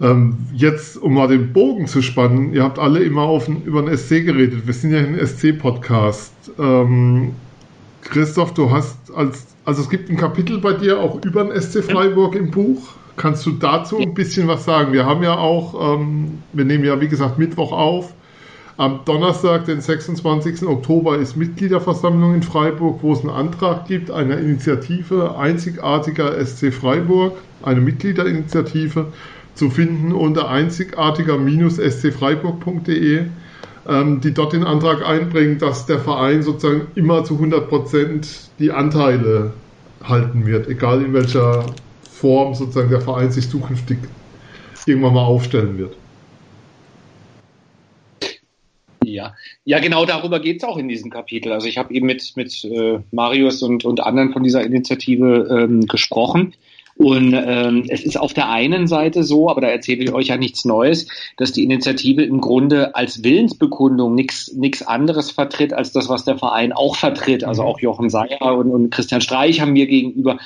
Ähm, 0.00 0.36
jetzt, 0.52 0.96
um 0.96 1.14
mal 1.14 1.28
den 1.28 1.52
Bogen 1.52 1.86
zu 1.86 2.02
spannen, 2.02 2.52
ihr 2.52 2.64
habt 2.64 2.78
alle 2.80 3.00
immer 3.00 3.22
auf, 3.22 3.48
über 3.48 3.82
den 3.82 3.96
SC 3.96 4.24
geredet. 4.24 4.66
Wir 4.66 4.74
sind 4.74 4.90
ja 4.92 4.98
ein 4.98 5.24
SC-Podcast. 5.24 6.32
Ähm, 6.58 7.36
Christoph, 8.02 8.52
du 8.54 8.70
hast 8.72 9.12
als, 9.14 9.46
also 9.64 9.82
es 9.82 9.88
gibt 9.88 10.10
ein 10.10 10.16
Kapitel 10.16 10.58
bei 10.58 10.72
dir 10.72 10.98
auch 10.98 11.24
über 11.24 11.44
den 11.44 11.60
SC 11.60 11.84
Freiburg 11.84 12.34
im 12.34 12.50
Buch. 12.50 12.94
Kannst 13.16 13.46
du 13.46 13.52
dazu 13.52 13.98
ein 13.98 14.14
bisschen 14.14 14.48
was 14.48 14.64
sagen? 14.64 14.92
Wir 14.92 15.06
haben 15.06 15.22
ja 15.22 15.36
auch, 15.36 15.96
ähm, 15.96 16.38
wir 16.52 16.64
nehmen 16.64 16.84
ja 16.84 17.00
wie 17.00 17.06
gesagt 17.08 17.38
Mittwoch 17.38 17.70
auf. 17.72 18.12
Am 18.78 19.00
Donnerstag, 19.04 19.66
den 19.66 19.82
26. 19.82 20.66
Oktober, 20.66 21.18
ist 21.18 21.36
Mitgliederversammlung 21.36 22.34
in 22.34 22.42
Freiburg, 22.42 23.00
wo 23.02 23.12
es 23.12 23.20
einen 23.20 23.28
Antrag 23.30 23.86
gibt, 23.86 24.10
einer 24.10 24.38
Initiative 24.38 25.36
einzigartiger 25.36 26.34
SC 26.44 26.72
Freiburg, 26.72 27.34
eine 27.62 27.82
Mitgliederinitiative, 27.82 29.06
zu 29.54 29.68
finden 29.68 30.12
unter 30.12 30.48
einzigartiger-scfreiburg.de, 30.48 33.24
ähm, 33.88 34.20
die 34.22 34.32
dort 34.32 34.54
den 34.54 34.64
Antrag 34.64 35.06
einbringen, 35.06 35.58
dass 35.58 35.84
der 35.84 35.98
Verein 35.98 36.42
sozusagen 36.42 36.86
immer 36.94 37.24
zu 37.24 37.34
100 37.34 37.68
Prozent 37.68 38.48
die 38.58 38.72
Anteile 38.72 39.52
halten 40.02 40.46
wird, 40.46 40.66
egal 40.68 41.02
in 41.02 41.12
welcher 41.12 41.66
Form 42.22 42.54
sozusagen 42.54 42.88
der 42.88 43.00
Verein 43.00 43.32
sich 43.32 43.50
zukünftig 43.50 43.98
irgendwann 44.86 45.14
mal 45.14 45.24
aufstellen 45.24 45.76
wird. 45.76 45.96
Ja, 49.04 49.34
ja, 49.64 49.80
genau 49.80 50.06
darüber 50.06 50.38
geht 50.38 50.58
es 50.58 50.64
auch 50.64 50.76
in 50.78 50.88
diesem 50.88 51.10
Kapitel. 51.10 51.52
Also 51.52 51.66
ich 51.66 51.78
habe 51.78 51.92
eben 51.92 52.06
mit, 52.06 52.32
mit 52.36 52.64
äh, 52.64 53.00
Marius 53.10 53.62
und, 53.62 53.84
und 53.84 54.00
anderen 54.00 54.32
von 54.32 54.44
dieser 54.44 54.62
Initiative 54.62 55.48
ähm, 55.50 55.86
gesprochen. 55.86 56.54
Und 56.94 57.34
ähm, 57.34 57.86
es 57.88 58.04
ist 58.04 58.20
auf 58.20 58.34
der 58.34 58.48
einen 58.50 58.86
Seite 58.86 59.24
so, 59.24 59.50
aber 59.50 59.60
da 59.60 59.66
erzähle 59.66 60.04
ich 60.04 60.12
euch 60.12 60.28
ja 60.28 60.36
nichts 60.36 60.64
Neues, 60.64 61.08
dass 61.36 61.50
die 61.50 61.64
Initiative 61.64 62.22
im 62.22 62.40
Grunde 62.40 62.94
als 62.94 63.24
Willensbekundung 63.24 64.14
nichts 64.14 64.86
anderes 64.86 65.32
vertritt 65.32 65.72
als 65.72 65.90
das, 65.90 66.08
was 66.08 66.24
der 66.24 66.38
Verein 66.38 66.72
auch 66.72 66.94
vertritt. 66.94 67.42
Also 67.42 67.62
auch 67.62 67.80
Jochen 67.80 68.10
Seyer 68.10 68.56
und, 68.56 68.70
und 68.70 68.90
Christian 68.90 69.20
Streich 69.20 69.60
haben 69.60 69.72
mir 69.72 69.86
gegenüber 69.86 70.38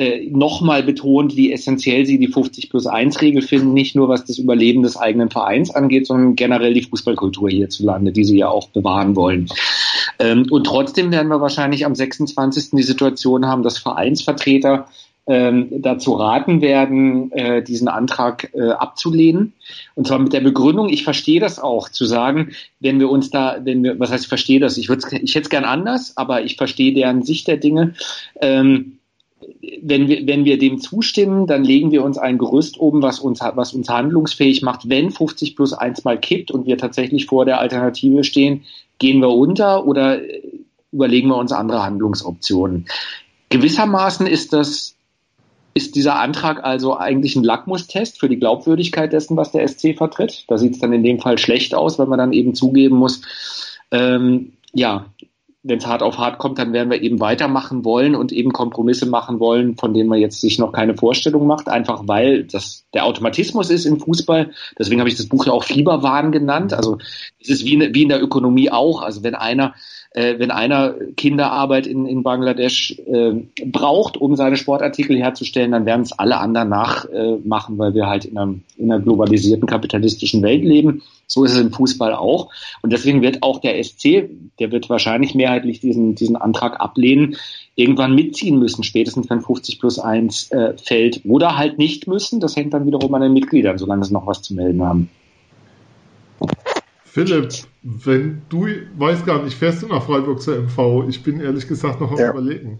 äh, 0.00 0.30
nochmal 0.30 0.82
betont, 0.82 1.36
wie 1.36 1.52
essentiell 1.52 2.06
sie 2.06 2.18
die 2.18 2.28
50 2.28 2.70
plus 2.70 2.86
1 2.86 3.20
Regel 3.20 3.42
finden, 3.42 3.74
nicht 3.74 3.94
nur 3.94 4.08
was 4.08 4.24
das 4.24 4.38
Überleben 4.38 4.82
des 4.82 4.96
eigenen 4.96 5.28
Vereins 5.28 5.70
angeht, 5.74 6.06
sondern 6.06 6.36
generell 6.36 6.72
die 6.72 6.84
Fußballkultur 6.84 7.50
hierzulande, 7.50 8.10
die 8.10 8.24
sie 8.24 8.38
ja 8.38 8.48
auch 8.48 8.70
bewahren 8.70 9.14
wollen. 9.14 9.48
Ähm, 10.18 10.46
und 10.50 10.64
trotzdem 10.64 11.12
werden 11.12 11.28
wir 11.28 11.42
wahrscheinlich 11.42 11.84
am 11.84 11.94
26. 11.94 12.70
die 12.72 12.82
Situation 12.82 13.46
haben, 13.46 13.62
dass 13.62 13.76
Vereinsvertreter 13.76 14.86
ähm, 15.26 15.68
dazu 15.70 16.14
raten 16.14 16.62
werden, 16.62 17.30
äh, 17.32 17.62
diesen 17.62 17.88
Antrag 17.88 18.50
äh, 18.54 18.70
abzulehnen. 18.70 19.52
Und 19.94 20.06
zwar 20.06 20.18
mit 20.18 20.32
der 20.32 20.40
Begründung, 20.40 20.88
ich 20.88 21.04
verstehe 21.04 21.40
das 21.40 21.58
auch, 21.58 21.90
zu 21.90 22.06
sagen, 22.06 22.52
wenn 22.80 22.98
wir 23.00 23.10
uns 23.10 23.28
da, 23.28 23.58
wenn 23.62 23.84
wir, 23.84 24.00
was 24.00 24.10
heißt, 24.10 24.24
ich 24.24 24.28
verstehe 24.28 24.60
das, 24.60 24.78
ich 24.78 24.88
ich 24.88 25.34
hätte 25.34 25.40
es 25.40 25.50
gern 25.50 25.64
anders, 25.64 26.16
aber 26.16 26.42
ich 26.42 26.56
verstehe 26.56 26.94
deren 26.94 27.22
Sicht 27.22 27.48
der 27.48 27.58
Dinge. 27.58 27.92
Ähm, 28.40 28.96
wenn 29.82 30.08
wir, 30.08 30.26
wenn 30.26 30.44
wir 30.44 30.58
dem 30.58 30.80
zustimmen, 30.80 31.46
dann 31.46 31.64
legen 31.64 31.90
wir 31.90 32.04
uns 32.04 32.18
ein 32.18 32.38
Gerüst 32.38 32.78
oben, 32.78 33.02
was 33.02 33.20
uns, 33.20 33.40
was 33.40 33.72
uns 33.72 33.88
handlungsfähig 33.88 34.62
macht. 34.62 34.88
Wenn 34.88 35.10
50 35.10 35.56
plus 35.56 35.72
1 35.72 36.04
mal 36.04 36.18
kippt 36.18 36.50
und 36.50 36.66
wir 36.66 36.78
tatsächlich 36.78 37.26
vor 37.26 37.44
der 37.44 37.60
Alternative 37.60 38.24
stehen, 38.24 38.64
gehen 38.98 39.20
wir 39.20 39.30
unter 39.30 39.86
oder 39.86 40.20
überlegen 40.92 41.28
wir 41.28 41.36
uns 41.36 41.52
andere 41.52 41.82
Handlungsoptionen. 41.82 42.86
Gewissermaßen 43.48 44.26
ist 44.26 44.52
das 44.52 44.96
ist 45.72 45.94
dieser 45.94 46.18
Antrag 46.18 46.64
also 46.64 46.96
eigentlich 46.96 47.36
ein 47.36 47.44
Lackmustest 47.44 48.18
für 48.18 48.28
die 48.28 48.38
Glaubwürdigkeit 48.38 49.12
dessen, 49.12 49.36
was 49.36 49.52
der 49.52 49.66
SC 49.66 49.96
vertritt? 49.96 50.44
Da 50.48 50.58
sieht 50.58 50.74
es 50.74 50.80
dann 50.80 50.92
in 50.92 51.04
dem 51.04 51.20
Fall 51.20 51.38
schlecht 51.38 51.74
aus, 51.74 51.98
weil 51.98 52.06
man 52.06 52.18
dann 52.18 52.32
eben 52.32 52.54
zugeben 52.54 52.96
muss, 52.96 53.22
ähm, 53.92 54.52
ja, 54.72 55.06
wenn 55.62 55.78
es 55.78 55.86
hart 55.86 56.02
auf 56.02 56.16
hart 56.16 56.38
kommt, 56.38 56.58
dann 56.58 56.72
werden 56.72 56.90
wir 56.90 57.02
eben 57.02 57.20
weitermachen 57.20 57.84
wollen 57.84 58.14
und 58.14 58.32
eben 58.32 58.52
Kompromisse 58.52 59.04
machen 59.06 59.40
wollen, 59.40 59.76
von 59.76 59.92
denen 59.92 60.08
man 60.08 60.18
jetzt 60.18 60.40
sich 60.40 60.58
noch 60.58 60.72
keine 60.72 60.96
Vorstellung 60.96 61.46
macht, 61.46 61.68
einfach 61.68 62.04
weil 62.06 62.44
das 62.44 62.86
der 62.94 63.04
Automatismus 63.04 63.68
ist 63.68 63.84
im 63.84 64.00
Fußball. 64.00 64.52
Deswegen 64.78 65.00
habe 65.00 65.10
ich 65.10 65.16
das 65.16 65.28
Buch 65.28 65.44
ja 65.46 65.52
auch 65.52 65.64
Fieberwahn 65.64 66.32
genannt. 66.32 66.72
Also 66.72 66.98
es 67.38 67.50
ist 67.50 67.64
wie, 67.64 67.78
wie 67.94 68.02
in 68.02 68.08
der 68.08 68.22
Ökonomie 68.22 68.70
auch. 68.70 69.02
Also 69.02 69.22
wenn 69.22 69.34
einer 69.34 69.74
äh, 70.12 70.38
wenn 70.38 70.50
einer 70.50 70.94
Kinderarbeit 71.16 71.86
in, 71.86 72.04
in 72.06 72.22
Bangladesch 72.24 72.98
äh, 73.06 73.32
braucht, 73.64 74.16
um 74.16 74.34
seine 74.34 74.56
Sportartikel 74.56 75.16
herzustellen, 75.16 75.70
dann 75.70 75.86
werden 75.86 76.02
es 76.02 76.12
alle 76.12 76.38
anderen 76.38 76.68
nachmachen, 76.68 77.76
äh, 77.76 77.78
weil 77.78 77.94
wir 77.94 78.06
halt 78.08 78.24
in 78.24 78.36
einer, 78.36 78.54
in 78.76 78.90
einer 78.90 79.00
globalisierten 79.00 79.68
kapitalistischen 79.68 80.42
Welt 80.42 80.64
leben. 80.64 81.02
So 81.28 81.44
ist 81.44 81.52
es 81.52 81.60
im 81.60 81.72
Fußball 81.72 82.14
auch. 82.14 82.50
Und 82.82 82.92
deswegen 82.92 83.22
wird 83.22 83.44
auch 83.44 83.60
der 83.60 83.82
SC, 83.82 84.28
der 84.58 84.72
wird 84.72 84.90
wahrscheinlich 84.90 85.36
mehrheitlich 85.36 85.78
diesen, 85.78 86.16
diesen 86.16 86.34
Antrag 86.34 86.80
ablehnen, 86.80 87.36
irgendwann 87.76 88.16
mitziehen 88.16 88.58
müssen, 88.58 88.82
spätestens 88.82 89.30
wenn 89.30 89.40
50 89.40 89.78
plus 89.78 90.00
1 90.00 90.50
äh, 90.50 90.76
fällt. 90.76 91.20
Oder 91.24 91.56
halt 91.56 91.78
nicht 91.78 92.08
müssen. 92.08 92.40
Das 92.40 92.56
hängt 92.56 92.74
dann 92.74 92.84
wiederum 92.84 93.14
an 93.14 93.22
den 93.22 93.32
Mitgliedern, 93.32 93.78
solange 93.78 94.04
sie 94.04 94.12
noch 94.12 94.26
was 94.26 94.42
zu 94.42 94.54
melden 94.54 94.82
haben. 94.82 95.08
Philipp, 97.12 97.52
wenn 97.82 98.42
du, 98.50 98.68
weiß 98.96 99.26
gar 99.26 99.42
nicht, 99.42 99.58
fährst 99.58 99.82
du 99.82 99.88
nach 99.88 100.04
Freiburg 100.04 100.40
zur 100.40 100.62
MV? 100.62 101.08
Ich 101.08 101.24
bin 101.24 101.40
ehrlich 101.40 101.66
gesagt 101.66 102.00
noch 102.00 102.12
am 102.12 102.18
ja. 102.18 102.30
überlegen. 102.30 102.78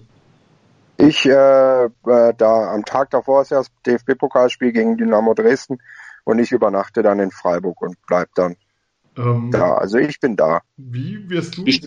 Ich, 0.99 1.27
äh, 1.27 1.85
äh, 1.87 1.89
da 2.37 2.73
am 2.73 2.85
Tag 2.85 3.11
davor 3.11 3.43
ist 3.43 3.51
ja 3.51 3.59
das 3.59 3.73
DFB-Pokalspiel 3.87 4.71
gegen 4.71 4.97
Dynamo 4.97 5.35
Dresden 5.35 5.79
und 6.23 6.39
ich 6.39 6.53
übernachte 6.53 7.03
dann 7.03 7.19
in 7.19 7.33
Freiburg 7.33 7.83
und 7.83 7.97
bleib 8.07 8.29
dann 8.37 8.55
ähm, 9.17 9.51
da. 9.51 9.75
Also 9.75 9.99
ich 9.99 10.21
bin 10.21 10.37
da. 10.37 10.61
Wie 10.77 11.29
wirst 11.29 11.57
du? 11.57 11.65
Ich, 11.67 11.81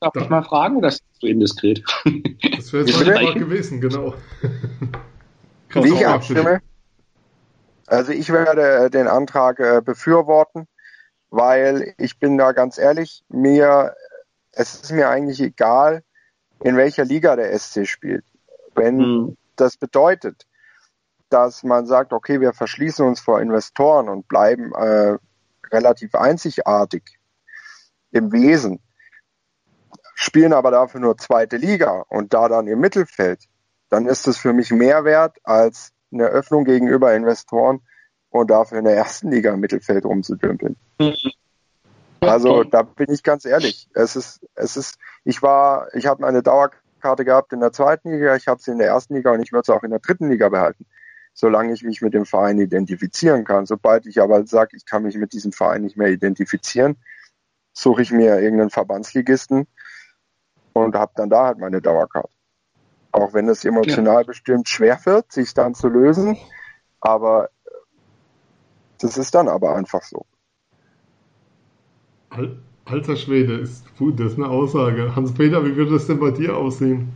darf 0.00 0.14
da. 0.14 0.20
ich 0.20 0.28
mal 0.28 0.42
fragen 0.42 0.78
oder 0.78 0.88
ist 0.88 1.00
das 1.00 1.20
so 1.20 1.26
indiskret? 1.28 1.84
Das 2.56 2.72
wäre 2.72 2.86
jetzt 2.86 3.06
mal 3.06 3.34
gewesen, 3.34 3.80
genau. 3.80 4.14
Wie 5.74 5.94
ich 5.94 6.04
abstimme? 6.04 6.60
Also 7.86 8.10
ich 8.10 8.32
werde 8.32 8.90
den 8.90 9.06
Antrag 9.06 9.60
äh, 9.60 9.80
befürworten 9.80 10.66
weil 11.30 11.94
ich 11.98 12.18
bin 12.18 12.38
da 12.38 12.52
ganz 12.52 12.78
ehrlich, 12.78 13.24
mir, 13.28 13.94
es 14.52 14.74
ist 14.74 14.92
mir 14.92 15.08
eigentlich 15.08 15.40
egal, 15.40 16.02
in 16.60 16.76
welcher 16.76 17.04
Liga 17.04 17.36
der 17.36 17.56
SC 17.56 17.86
spielt. 17.86 18.24
Wenn 18.74 18.96
mhm. 18.96 19.36
das 19.56 19.76
bedeutet, 19.76 20.46
dass 21.28 21.62
man 21.62 21.86
sagt, 21.86 22.12
okay, 22.12 22.40
wir 22.40 22.52
verschließen 22.52 23.06
uns 23.06 23.20
vor 23.20 23.40
Investoren 23.40 24.08
und 24.08 24.28
bleiben 24.28 24.72
äh, 24.74 25.18
relativ 25.70 26.14
einzigartig 26.14 27.18
im 28.10 28.32
Wesen, 28.32 28.80
spielen 30.14 30.52
aber 30.52 30.70
dafür 30.70 31.00
nur 31.00 31.18
zweite 31.18 31.56
Liga 31.56 32.04
und 32.08 32.32
da 32.32 32.48
dann 32.48 32.66
im 32.66 32.80
Mittelfeld, 32.80 33.40
dann 33.90 34.06
ist 34.06 34.26
es 34.26 34.38
für 34.38 34.52
mich 34.52 34.70
mehr 34.70 35.04
wert 35.04 35.36
als 35.44 35.92
eine 36.12 36.26
Öffnung 36.26 36.64
gegenüber 36.64 37.14
Investoren, 37.14 37.82
und 38.38 38.50
dafür 38.50 38.78
in 38.78 38.84
der 38.84 38.96
ersten 38.96 39.30
Liga 39.30 39.52
im 39.52 39.60
Mittelfeld 39.60 40.04
rumzudümpeln. 40.04 40.76
Mhm. 40.98 41.14
Also 42.20 42.64
da 42.64 42.82
bin 42.82 43.10
ich 43.10 43.22
ganz 43.22 43.44
ehrlich. 43.44 43.88
Es 43.94 44.16
ist, 44.16 44.40
es 44.54 44.76
ist, 44.76 44.98
ich 45.24 45.42
war, 45.42 45.88
ich 45.94 46.06
habe 46.06 46.26
eine 46.26 46.42
Dauerkarte 46.42 47.24
gehabt 47.24 47.52
in 47.52 47.60
der 47.60 47.72
zweiten 47.72 48.10
Liga, 48.10 48.34
ich 48.36 48.48
habe 48.48 48.60
sie 48.60 48.72
in 48.72 48.78
der 48.78 48.88
ersten 48.88 49.14
Liga 49.14 49.32
und 49.32 49.40
ich 49.40 49.52
würde 49.52 49.66
sie 49.66 49.74
auch 49.74 49.84
in 49.84 49.90
der 49.90 50.00
dritten 50.00 50.28
Liga 50.28 50.48
behalten, 50.48 50.86
solange 51.32 51.72
ich 51.72 51.82
mich 51.82 52.02
mit 52.02 52.14
dem 52.14 52.26
Verein 52.26 52.58
identifizieren 52.58 53.44
kann. 53.44 53.66
Sobald 53.66 54.06
ich 54.06 54.20
aber 54.20 54.44
sage, 54.46 54.76
ich 54.76 54.84
kann 54.84 55.04
mich 55.04 55.16
mit 55.16 55.32
diesem 55.32 55.52
Verein 55.52 55.82
nicht 55.82 55.96
mehr 55.96 56.08
identifizieren, 56.08 56.96
suche 57.72 58.02
ich 58.02 58.10
mir 58.10 58.40
irgendeinen 58.40 58.70
Verbandsligisten 58.70 59.68
und 60.72 60.94
habe 60.96 61.12
dann 61.14 61.30
da 61.30 61.46
halt 61.46 61.58
meine 61.58 61.80
Dauerkarte. 61.80 62.30
Auch 63.12 63.32
wenn 63.32 63.48
es 63.48 63.64
emotional 63.64 64.22
ja. 64.22 64.26
bestimmt 64.26 64.68
schwer 64.68 64.98
wird, 65.04 65.32
sich 65.32 65.54
dann 65.54 65.74
zu 65.74 65.88
lösen, 65.88 66.36
aber 67.00 67.50
das 68.98 69.16
ist 69.16 69.34
dann 69.34 69.48
aber 69.48 69.74
einfach 69.74 70.02
so. 70.02 70.24
Alter 72.84 73.16
Schwede, 73.16 73.54
ist, 73.54 73.84
das 73.98 74.32
ist 74.32 74.38
eine 74.38 74.48
Aussage. 74.48 75.14
Hans-Peter, 75.14 75.64
wie 75.64 75.76
würde 75.76 75.92
das 75.92 76.06
denn 76.06 76.20
bei 76.20 76.30
dir 76.30 76.56
aussehen? 76.56 77.12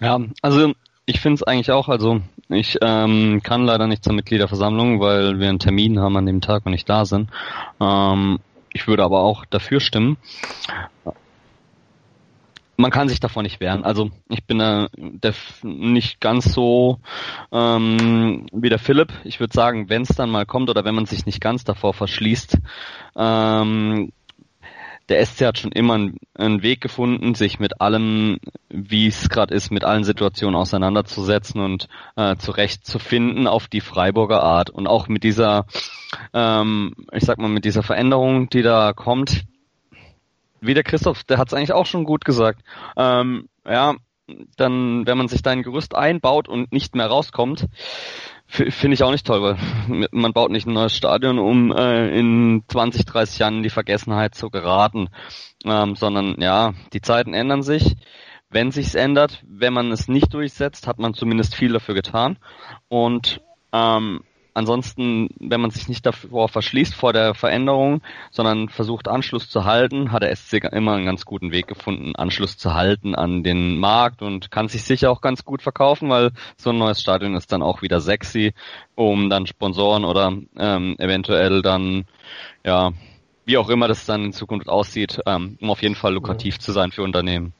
Ja, 0.00 0.20
also 0.40 0.72
ich 1.06 1.20
finde 1.20 1.34
es 1.36 1.42
eigentlich 1.42 1.70
auch, 1.70 1.88
also 1.88 2.20
ich 2.48 2.78
ähm, 2.80 3.40
kann 3.42 3.64
leider 3.64 3.86
nicht 3.86 4.04
zur 4.04 4.14
Mitgliederversammlung, 4.14 5.00
weil 5.00 5.38
wir 5.38 5.48
einen 5.48 5.58
Termin 5.58 6.00
haben 6.00 6.16
an 6.16 6.26
dem 6.26 6.40
Tag 6.40 6.66
und 6.66 6.72
nicht 6.72 6.88
da 6.88 7.04
sind. 7.04 7.30
Ähm, 7.80 8.40
ich 8.72 8.88
würde 8.88 9.04
aber 9.04 9.20
auch 9.20 9.44
dafür 9.44 9.80
stimmen. 9.80 10.16
Man 12.76 12.90
kann 12.90 13.08
sich 13.08 13.20
davon 13.20 13.44
nicht 13.44 13.60
wehren. 13.60 13.84
Also 13.84 14.10
ich 14.28 14.44
bin 14.44 14.60
äh, 14.60 14.88
der, 14.96 15.34
nicht 15.62 16.20
ganz 16.20 16.52
so 16.52 17.00
ähm, 17.52 18.46
wie 18.52 18.70
der 18.70 18.78
Philipp. 18.78 19.12
Ich 19.24 19.40
würde 19.40 19.52
sagen, 19.52 19.88
wenn 19.88 20.02
es 20.02 20.16
dann 20.16 20.30
mal 20.30 20.46
kommt 20.46 20.70
oder 20.70 20.84
wenn 20.84 20.94
man 20.94 21.06
sich 21.06 21.26
nicht 21.26 21.40
ganz 21.40 21.64
davor 21.64 21.92
verschließt, 21.92 22.58
ähm, 23.16 24.12
der 25.08 25.26
SC 25.26 25.42
hat 25.42 25.58
schon 25.58 25.72
immer 25.72 25.94
einen, 26.34 26.62
Weg 26.62 26.80
gefunden, 26.80 27.34
sich 27.34 27.58
mit 27.58 27.80
allem, 27.80 28.38
wie 28.68 29.08
es 29.08 29.28
gerade 29.28 29.54
ist, 29.54 29.70
mit 29.70 29.84
allen 29.84 30.04
Situationen 30.04 30.56
auseinanderzusetzen 30.56 31.60
und 31.60 31.88
äh, 32.16 32.36
zurechtzufinden 32.36 33.46
auf 33.46 33.68
die 33.68 33.80
Freiburger 33.80 34.42
Art. 34.42 34.70
Und 34.70 34.86
auch 34.86 35.08
mit 35.08 35.24
dieser, 35.24 35.66
ähm, 36.32 36.94
ich 37.12 37.24
sag 37.24 37.38
mal, 37.38 37.48
mit 37.48 37.64
dieser 37.64 37.82
Veränderung, 37.82 38.48
die 38.48 38.62
da 38.62 38.92
kommt, 38.92 39.44
wie 40.62 40.74
der 40.74 40.84
Christoph, 40.84 41.24
der 41.24 41.38
hat 41.38 41.48
es 41.48 41.54
eigentlich 41.54 41.72
auch 41.72 41.86
schon 41.86 42.04
gut 42.04 42.24
gesagt. 42.24 42.62
Ähm, 42.96 43.48
ja, 43.66 43.94
dann, 44.56 45.06
wenn 45.06 45.18
man 45.18 45.28
sich 45.28 45.42
da 45.42 45.50
ein 45.50 45.62
Gerüst 45.62 45.94
einbaut 45.94 46.48
und 46.48 46.72
nicht 46.72 46.94
mehr 46.94 47.08
rauskommt, 47.08 47.68
Finde 48.52 48.94
ich 48.94 49.02
auch 49.02 49.10
nicht 49.10 49.26
toll, 49.26 49.42
weil 49.42 50.08
man 50.12 50.34
baut 50.34 50.50
nicht 50.50 50.66
ein 50.66 50.74
neues 50.74 50.94
Stadion, 50.94 51.38
um 51.38 51.72
äh, 51.72 52.08
in 52.18 52.64
20, 52.68 53.06
30 53.06 53.38
Jahren 53.38 53.56
in 53.56 53.62
die 53.62 53.70
Vergessenheit 53.70 54.34
zu 54.34 54.50
geraten, 54.50 55.08
ähm, 55.64 55.96
sondern 55.96 56.38
ja, 56.38 56.74
die 56.92 57.00
Zeiten 57.00 57.32
ändern 57.32 57.62
sich. 57.62 57.96
Wenn 58.50 58.70
sich's 58.70 58.94
ändert, 58.94 59.42
wenn 59.48 59.72
man 59.72 59.90
es 59.90 60.06
nicht 60.06 60.34
durchsetzt, 60.34 60.86
hat 60.86 60.98
man 60.98 61.14
zumindest 61.14 61.54
viel 61.54 61.72
dafür 61.72 61.94
getan. 61.94 62.36
Und 62.88 63.40
ähm, 63.72 64.20
ansonsten, 64.54 65.28
wenn 65.38 65.60
man 65.60 65.70
sich 65.70 65.88
nicht 65.88 66.04
davor 66.04 66.48
verschließt 66.48 66.94
vor 66.94 67.12
der 67.12 67.34
Veränderung, 67.34 68.02
sondern 68.30 68.68
versucht 68.68 69.08
Anschluss 69.08 69.48
zu 69.48 69.64
halten, 69.64 70.12
hat 70.12 70.22
der 70.22 70.34
SC 70.34 70.64
immer 70.72 70.94
einen 70.94 71.06
ganz 71.06 71.24
guten 71.24 71.52
Weg 71.52 71.66
gefunden, 71.66 72.16
Anschluss 72.16 72.56
zu 72.56 72.74
halten 72.74 73.14
an 73.14 73.42
den 73.42 73.78
Markt 73.78 74.22
und 74.22 74.50
kann 74.50 74.68
sich 74.68 74.84
sicher 74.84 75.10
auch 75.10 75.20
ganz 75.20 75.44
gut 75.44 75.62
verkaufen, 75.62 76.08
weil 76.08 76.30
so 76.56 76.70
ein 76.70 76.78
neues 76.78 77.00
Stadion 77.00 77.34
ist 77.34 77.52
dann 77.52 77.62
auch 77.62 77.82
wieder 77.82 78.00
sexy, 78.00 78.54
um 78.94 79.30
dann 79.30 79.46
Sponsoren 79.46 80.04
oder 80.04 80.32
ähm, 80.58 80.96
eventuell 80.98 81.62
dann 81.62 82.04
ja 82.64 82.92
wie 83.44 83.56
auch 83.56 83.68
immer 83.70 83.88
das 83.88 84.06
dann 84.06 84.24
in 84.26 84.32
Zukunft 84.32 84.68
aussieht, 84.68 85.18
ähm, 85.26 85.56
um 85.60 85.70
auf 85.70 85.82
jeden 85.82 85.96
Fall 85.96 86.14
lukrativ 86.14 86.54
ja. 86.54 86.60
zu 86.60 86.72
sein 86.72 86.92
für 86.92 87.02
Unternehmen. 87.02 87.52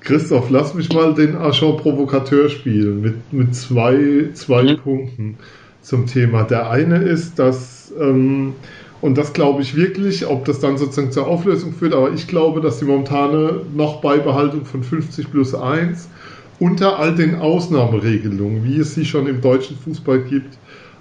Christoph, 0.00 0.50
lass 0.50 0.74
mich 0.74 0.90
mal 0.92 1.14
den 1.14 1.36
Agent 1.36 1.78
Provokateur 1.78 2.48
spielen 2.48 3.00
mit, 3.00 3.32
mit 3.32 3.54
zwei, 3.54 4.30
zwei 4.32 4.62
mhm. 4.62 4.78
Punkten 4.78 5.38
zum 5.82 6.06
Thema. 6.06 6.44
Der 6.44 6.70
eine 6.70 6.96
ist, 6.96 7.38
dass, 7.38 7.92
ähm, 7.98 8.54
und 9.00 9.16
das 9.16 9.32
glaube 9.32 9.62
ich 9.62 9.76
wirklich, 9.76 10.26
ob 10.26 10.44
das 10.44 10.60
dann 10.60 10.78
sozusagen 10.78 11.12
zur 11.12 11.26
Auflösung 11.26 11.72
führt, 11.72 11.94
aber 11.94 12.12
ich 12.12 12.26
glaube, 12.26 12.60
dass 12.60 12.78
die 12.78 12.84
momentane 12.84 13.62
noch 13.74 14.00
Beibehaltung 14.00 14.64
von 14.64 14.82
50 14.82 15.30
plus 15.30 15.54
1 15.54 16.08
unter 16.58 16.98
all 16.98 17.14
den 17.14 17.36
Ausnahmeregelungen, 17.36 18.64
wie 18.64 18.78
es 18.78 18.94
sie 18.94 19.06
schon 19.06 19.26
im 19.26 19.40
deutschen 19.40 19.78
Fußball 19.78 20.20
gibt, 20.20 20.58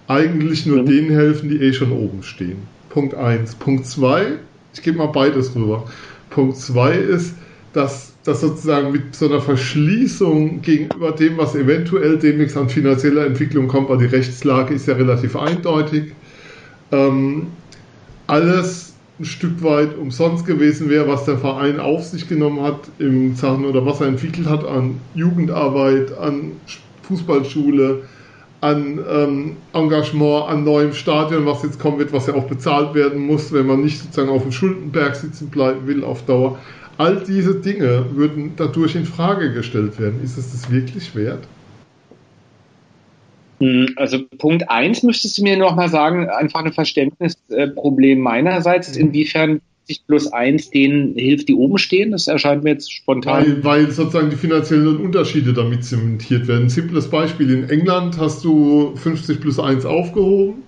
eigentlich 0.07 0.65
nur 0.65 0.81
mhm. 0.81 0.85
denen 0.85 1.11
helfen, 1.11 1.49
die 1.49 1.57
eh 1.57 1.73
schon 1.73 1.91
oben 1.91 2.23
stehen. 2.23 2.57
Punkt 2.89 3.13
1. 3.13 3.55
Punkt 3.55 3.85
2, 3.85 4.39
ich 4.73 4.81
gebe 4.81 4.97
mal 4.97 5.07
beides 5.07 5.53
rüber. 5.55 5.85
Punkt 6.29 6.57
2 6.57 6.95
ist, 6.95 7.35
dass 7.73 8.08
dass 8.29 8.41
sozusagen 8.41 8.91
mit 8.91 9.15
so 9.15 9.25
einer 9.25 9.41
Verschließung 9.41 10.61
gegenüber 10.61 11.13
dem, 11.13 11.39
was 11.39 11.55
eventuell 11.55 12.19
demnächst 12.19 12.55
an 12.57 12.69
finanzieller 12.69 13.25
Entwicklung 13.25 13.67
kommt, 13.67 13.89
weil 13.89 13.97
die 13.97 14.05
Rechtslage 14.05 14.75
ist 14.75 14.87
ja 14.87 14.93
relativ 14.93 15.35
eindeutig, 15.35 16.13
ähm, 16.91 17.47
alles 18.27 18.93
ein 19.19 19.25
Stück 19.25 19.63
weit 19.63 19.97
umsonst 19.97 20.45
gewesen 20.45 20.91
wäre, 20.91 21.07
was 21.07 21.25
der 21.25 21.39
Verein 21.39 21.79
auf 21.79 22.03
sich 22.03 22.29
genommen 22.29 22.61
hat 22.61 22.81
im 22.99 23.33
Sachen 23.35 23.65
oder 23.65 23.83
was 23.83 23.99
er 23.99 24.07
entwickelt 24.07 24.47
hat 24.47 24.63
an 24.63 25.01
Jugendarbeit, 25.15 26.15
an 26.15 26.51
Fußballschule, 27.01 28.03
an 28.61 28.99
ähm, 29.09 29.57
Engagement, 29.73 30.49
an 30.49 30.63
neuem 30.63 30.93
Stadion, 30.93 31.47
was 31.47 31.63
jetzt 31.63 31.79
kommen 31.79 31.97
wird, 31.97 32.13
was 32.13 32.27
ja 32.27 32.35
auch 32.35 32.45
bezahlt 32.45 32.93
werden 32.93 33.25
muss, 33.25 33.51
wenn 33.51 33.65
man 33.65 33.81
nicht 33.81 33.99
sozusagen 33.99 34.29
auf 34.29 34.43
dem 34.43 34.51
Schuldenberg 34.51 35.15
sitzen 35.15 35.49
bleiben 35.49 35.87
will 35.87 36.03
auf 36.03 36.23
Dauer. 36.27 36.59
All 36.99 37.23
diese 37.25 37.55
Dinge 37.55 38.07
würden 38.11 38.51
dadurch 38.57 38.93
in 38.93 39.05
Frage 39.05 39.53
gestellt 39.53 39.97
werden. 40.01 40.21
Ist 40.21 40.37
es 40.37 40.51
das 40.51 40.69
wirklich 40.69 41.15
wert? 41.15 41.47
Hm, 43.61 43.93
also 43.95 44.19
Punkt 44.37 44.69
1 44.69 45.03
müsstest 45.03 45.37
du 45.37 45.43
mir 45.43 45.55
noch 45.55 45.77
mal 45.77 45.87
sagen, 45.87 46.27
einfach 46.27 46.65
ein 46.65 46.73
Verständnisproblem 46.73 48.19
meinerseits, 48.19 48.95
mhm. 48.95 49.01
inwiefern 49.01 49.61
sich 49.85 50.05
plus 50.05 50.27
1 50.33 50.71
denen 50.71 51.15
hilft, 51.15 51.47
die 51.47 51.55
oben 51.55 51.77
stehen. 51.77 52.11
Das 52.11 52.27
erscheint 52.27 52.65
mir 52.65 52.71
jetzt 52.71 52.91
spontan. 52.91 53.45
Weil, 53.45 53.63
weil 53.63 53.91
sozusagen 53.91 54.29
die 54.29 54.35
finanziellen 54.35 54.97
Unterschiede 54.97 55.53
damit 55.53 55.85
zementiert 55.85 56.49
werden. 56.49 56.63
Ein 56.63 56.69
simples 56.69 57.09
Beispiel, 57.09 57.49
in 57.49 57.69
England 57.69 58.17
hast 58.17 58.43
du 58.43 58.93
50 58.97 59.39
plus 59.39 59.57
1 59.57 59.85
aufgehoben 59.85 60.63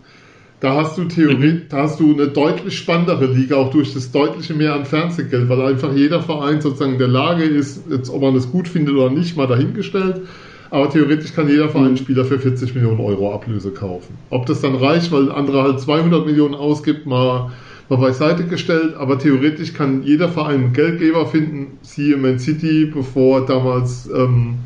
da 0.62 0.76
hast 0.76 0.96
du 0.98 1.06
Theorie, 1.06 1.54
mhm. 1.54 1.62
da 1.70 1.84
hast 1.84 2.00
du 2.00 2.14
eine 2.14 2.28
deutlich 2.28 2.78
spannendere 2.78 3.26
Liga, 3.26 3.56
auch 3.56 3.72
durch 3.72 3.94
das 3.94 4.12
deutliche 4.12 4.54
mehr 4.54 4.76
an 4.76 4.86
Fernsehgeld, 4.86 5.50
weil 5.50 5.60
einfach 5.62 5.94
jeder 5.94 6.22
Verein 6.22 6.62
sozusagen 6.62 6.94
in 6.94 7.00
der 7.00 7.08
Lage 7.08 7.44
ist, 7.44 7.84
jetzt 7.90 8.10
ob 8.12 8.22
man 8.22 8.36
es 8.36 8.50
gut 8.52 8.68
findet 8.68 8.96
oder 8.96 9.10
nicht, 9.10 9.36
mal 9.36 9.48
dahingestellt. 9.48 10.22
Aber 10.70 10.90
theoretisch 10.90 11.34
kann 11.34 11.50
jeder 11.50 11.68
Verein 11.68 11.86
einen 11.86 11.94
mhm. 11.94 11.98
Spieler 11.98 12.26
für 12.26 12.40
40 12.40 12.76
Millionen 12.76 13.00
Euro 13.00 13.34
Ablöse 13.34 13.72
kaufen. 13.72 14.14
Ob 14.30 14.46
das 14.46 14.62
dann 14.62 14.76
reicht, 14.76 15.12
weil 15.12 15.32
andere 15.32 15.64
halt 15.64 15.80
200 15.82 16.28
Millionen 16.28 16.54
ausgibt, 16.54 17.08
mal, 17.08 17.52
mal 17.90 17.98
beiseite 17.98 18.46
gestellt. 18.46 18.94
Aber 18.96 19.18
theoretisch 19.18 19.74
kann 19.74 20.04
jeder 20.04 20.30
Verein 20.30 20.64
einen 20.64 20.74
Geldgeber 20.74 21.26
finden, 21.26 21.80
siehe 21.82 22.16
Man 22.18 22.38
City, 22.38 22.86
bevor 22.86 23.48
damals 23.48 24.10
ähm, 24.16 24.60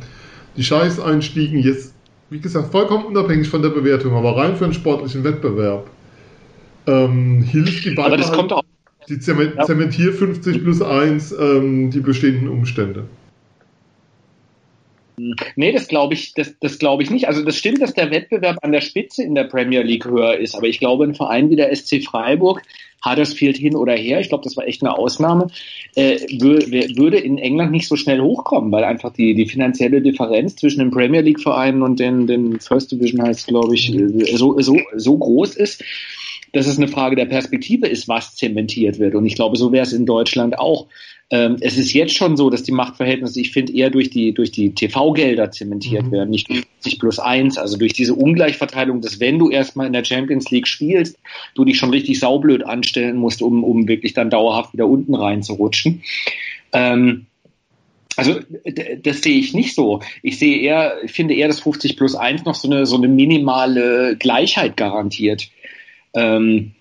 die 0.57 0.63
Scheiß 0.63 0.99
einstiegen. 0.99 1.57
Jetzt 1.57 1.94
wie 2.29 2.39
gesagt, 2.39 2.71
vollkommen 2.71 3.05
unabhängig 3.05 3.49
von 3.49 3.61
der 3.61 3.69
Bewertung, 3.69 4.13
aber 4.13 4.37
rein 4.37 4.55
für 4.55 4.65
einen 4.65 4.73
sportlichen 4.73 5.23
Wettbewerb 5.23 5.87
ähm, 6.87 7.41
hilft 7.43 7.85
die 7.85 7.91
Beibehaltung. 7.91 8.05
Aber 8.05 8.17
das 8.17 8.31
kommt 8.31 8.53
auch. 8.53 8.63
Die 9.07 9.19
Zement 9.19 9.55
ja. 9.55 9.65
Zementier 9.65 10.13
50 10.13 10.63
plus 10.63 10.81
1 10.81 11.35
ähm, 11.39 11.91
die 11.91 11.99
bestehenden 11.99 12.47
Umstände. 12.49 13.03
Nee, 15.17 15.71
das 15.71 15.87
glaube 15.87 16.13
ich, 16.13 16.33
das, 16.33 16.55
das 16.59 16.79
glaube 16.79 17.03
ich 17.03 17.09
nicht. 17.09 17.27
Also 17.27 17.43
das 17.43 17.57
stimmt, 17.57 17.81
dass 17.81 17.93
der 17.93 18.11
Wettbewerb 18.11 18.57
an 18.61 18.71
der 18.71 18.81
Spitze 18.81 19.23
in 19.23 19.35
der 19.35 19.45
Premier 19.45 19.81
League 19.81 20.05
höher 20.05 20.37
ist, 20.37 20.55
aber 20.55 20.67
ich 20.67 20.79
glaube, 20.79 21.05
ein 21.05 21.15
Verein 21.15 21.49
wie 21.49 21.55
der 21.55 21.73
SC 21.75 22.03
Freiburg, 22.03 22.61
Huddersfield 23.05 23.57
hin 23.57 23.75
oder 23.75 23.93
her, 23.93 24.19
ich 24.19 24.29
glaube, 24.29 24.43
das 24.43 24.57
war 24.57 24.67
echt 24.67 24.81
eine 24.81 24.97
Ausnahme, 24.97 25.47
äh, 25.95 26.17
würde 26.39 27.17
in 27.17 27.37
England 27.37 27.71
nicht 27.71 27.87
so 27.87 27.95
schnell 27.95 28.19
hochkommen, 28.19 28.71
weil 28.71 28.83
einfach 28.83 29.13
die, 29.13 29.35
die 29.35 29.45
finanzielle 29.45 30.01
Differenz 30.01 30.55
zwischen 30.55 30.79
den 30.79 30.91
Premier 30.91 31.21
League 31.21 31.39
Vereinen 31.39 31.83
und 31.83 31.99
den, 31.99 32.27
den 32.27 32.59
First 32.59 32.91
Division 32.91 33.21
heißt, 33.21 33.47
glaube 33.47 33.75
ich, 33.75 33.93
äh, 33.93 34.35
so, 34.35 34.59
so, 34.59 34.77
so 34.95 35.17
groß 35.17 35.55
ist 35.55 35.83
dass 36.55 36.67
es 36.67 36.77
eine 36.77 36.87
Frage 36.87 37.17
der 37.17 37.25
Perspektive 37.25 37.85
ist, 37.85 38.07
was 38.07 38.33
zementiert 38.35 38.97
wird. 38.97 39.13
Und 39.13 39.25
ich 39.25 39.35
glaube, 39.35 39.57
so 39.57 39.73
wäre 39.73 39.83
es 39.83 39.91
in 39.91 40.05
Deutschland 40.05 40.57
auch. 40.57 40.87
Ähm, 41.29 41.57
es 41.59 41.77
ist 41.77 41.91
jetzt 41.91 42.15
schon 42.15 42.37
so, 42.37 42.49
dass 42.49 42.63
die 42.63 42.71
Machtverhältnisse, 42.71 43.41
ich 43.41 43.51
finde, 43.51 43.73
eher 43.73 43.89
durch 43.89 44.09
die, 44.09 44.33
durch 44.33 44.51
die 44.51 44.73
TV-Gelder 44.73 45.51
zementiert 45.51 46.05
mhm. 46.05 46.11
werden, 46.11 46.29
nicht 46.29 46.47
durch 46.47 46.63
50 46.81 46.99
plus 46.99 47.19
1, 47.19 47.57
also 47.57 47.75
durch 47.75 47.91
diese 47.91 48.15
Ungleichverteilung, 48.15 49.01
dass 49.01 49.19
wenn 49.19 49.37
du 49.37 49.49
erstmal 49.49 49.87
in 49.87 49.91
der 49.91 50.05
Champions 50.05 50.49
League 50.49 50.67
spielst, 50.67 51.17
du 51.55 51.65
dich 51.65 51.77
schon 51.77 51.89
richtig 51.89 52.19
saublöd 52.19 52.63
anstellen 52.63 53.17
musst, 53.17 53.41
um, 53.41 53.65
um 53.65 53.89
wirklich 53.89 54.13
dann 54.13 54.29
dauerhaft 54.29 54.71
wieder 54.71 54.87
unten 54.87 55.13
reinzurutschen. 55.13 56.03
Ähm, 56.71 57.25
also 58.15 58.39
das 59.03 59.21
sehe 59.21 59.39
ich 59.39 59.53
nicht 59.53 59.75
so. 59.75 59.99
Ich 60.23 60.39
sehe 60.39 60.59
eher, 60.59 61.03
ich 61.03 61.11
finde 61.11 61.33
eher, 61.33 61.49
dass 61.49 61.59
50 61.59 61.97
plus 61.97 62.15
1 62.15 62.45
noch 62.45 62.55
so 62.55 62.69
eine, 62.69 62.85
so 62.85 62.95
eine 62.95 63.09
minimale 63.09 64.15
Gleichheit 64.15 64.77
garantiert. 64.77 65.49
Ähm, 66.15 66.71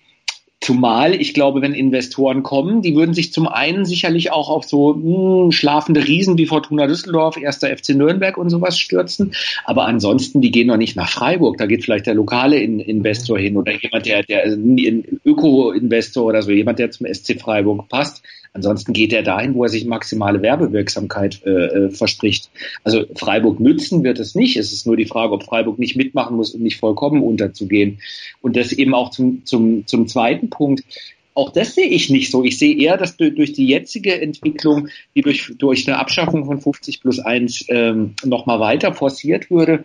Zumal 0.65 1.13
ich 1.13 1.35
glaube, 1.35 1.61
wenn 1.61 1.75
Investoren 1.75 2.41
kommen, 2.41 2.81
die 2.81 2.95
würden 2.95 3.13
sich 3.13 3.31
zum 3.31 3.47
einen 3.47 3.85
sicherlich 3.85 4.31
auch 4.31 4.49
auf 4.49 4.63
so 4.63 4.95
mh, 4.95 5.43
hm, 5.43 5.51
schlafende 5.51 6.07
Riesen 6.07 6.39
wie 6.39 6.47
Fortuna 6.47 6.87
Düsseldorf, 6.87 7.37
erster 7.37 7.67
FC 7.67 7.89
Nürnberg 7.89 8.35
und 8.35 8.49
sowas 8.49 8.79
stürzen. 8.79 9.35
Aber 9.65 9.85
ansonsten, 9.85 10.41
die 10.41 10.49
gehen 10.49 10.69
doch 10.69 10.77
nicht 10.77 10.95
nach 10.95 11.09
Freiburg. 11.09 11.57
Da 11.57 11.67
geht 11.67 11.83
vielleicht 11.83 12.07
der 12.07 12.15
lokale 12.15 12.57
in 12.57 12.79
Investor 12.79 13.37
hin 13.37 13.57
oder 13.57 13.73
jemand, 13.73 14.07
der, 14.07 14.23
der 14.23 14.45
ein 14.45 15.19
Öko-Investor 15.23 16.25
oder 16.25 16.41
so, 16.41 16.49
jemand, 16.49 16.79
der 16.79 16.89
zum 16.89 17.05
SC 17.13 17.39
Freiburg 17.39 17.87
passt. 17.87 18.23
Ansonsten 18.55 18.93
geht 18.93 19.11
er 19.11 19.21
dahin, 19.21 19.53
wo 19.53 19.63
er 19.63 19.69
sich 19.69 19.83
maximale 19.85 20.41
Werbewirksamkeit 20.41 21.41
äh, 21.45 21.49
äh, 21.49 21.89
verspricht. 21.89 22.49
Also 22.85 23.03
Freiburg 23.13 23.59
nützen 23.59 24.05
wird 24.05 24.17
es 24.17 24.33
nicht. 24.33 24.55
Es 24.55 24.71
ist 24.71 24.87
nur 24.87 24.95
die 24.95 25.07
Frage, 25.07 25.33
ob 25.33 25.43
Freiburg 25.43 25.77
nicht 25.77 25.97
mitmachen 25.97 26.37
muss, 26.37 26.55
um 26.55 26.61
nicht 26.61 26.79
vollkommen 26.79 27.21
unterzugehen. 27.21 27.99
Und 28.41 28.55
das 28.55 28.71
eben 28.71 28.93
auch 28.93 29.09
zum, 29.09 29.43
zum, 29.43 29.85
zum 29.87 30.07
zweiten 30.07 30.49
Punkt. 30.49 30.85
auch 31.33 31.51
das 31.51 31.75
sehe 31.75 31.89
ich 31.89 32.09
nicht 32.09 32.31
so. 32.31 32.45
Ich 32.45 32.57
sehe 32.57 32.77
eher, 32.77 32.95
dass 32.95 33.17
durch 33.17 33.51
die 33.51 33.67
jetzige 33.67 34.21
Entwicklung, 34.21 34.87
die 35.15 35.21
durch, 35.21 35.53
durch 35.57 35.85
eine 35.85 35.99
Abschaffung 35.99 36.45
von 36.45 36.61
50 36.61 37.01
plus 37.01 37.19
1 37.19 37.65
ähm, 37.67 38.13
nochmal 38.23 38.61
weiter 38.61 38.93
forciert 38.93 39.51
würde, 39.51 39.83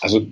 also 0.00 0.28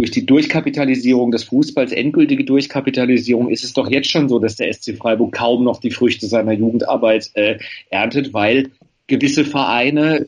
durch 0.00 0.10
die 0.10 0.24
Durchkapitalisierung 0.24 1.30
des 1.30 1.44
Fußballs, 1.44 1.92
endgültige 1.92 2.44
Durchkapitalisierung, 2.44 3.50
ist 3.50 3.64
es 3.64 3.74
doch 3.74 3.90
jetzt 3.90 4.10
schon 4.10 4.30
so, 4.30 4.38
dass 4.38 4.56
der 4.56 4.72
SC 4.72 4.96
Freiburg 4.96 5.32
kaum 5.32 5.62
noch 5.62 5.78
die 5.78 5.90
Früchte 5.90 6.26
seiner 6.26 6.52
Jugendarbeit 6.52 7.30
äh, 7.34 7.58
erntet, 7.90 8.32
weil 8.32 8.70
gewisse 9.08 9.44
Vereine 9.44 10.26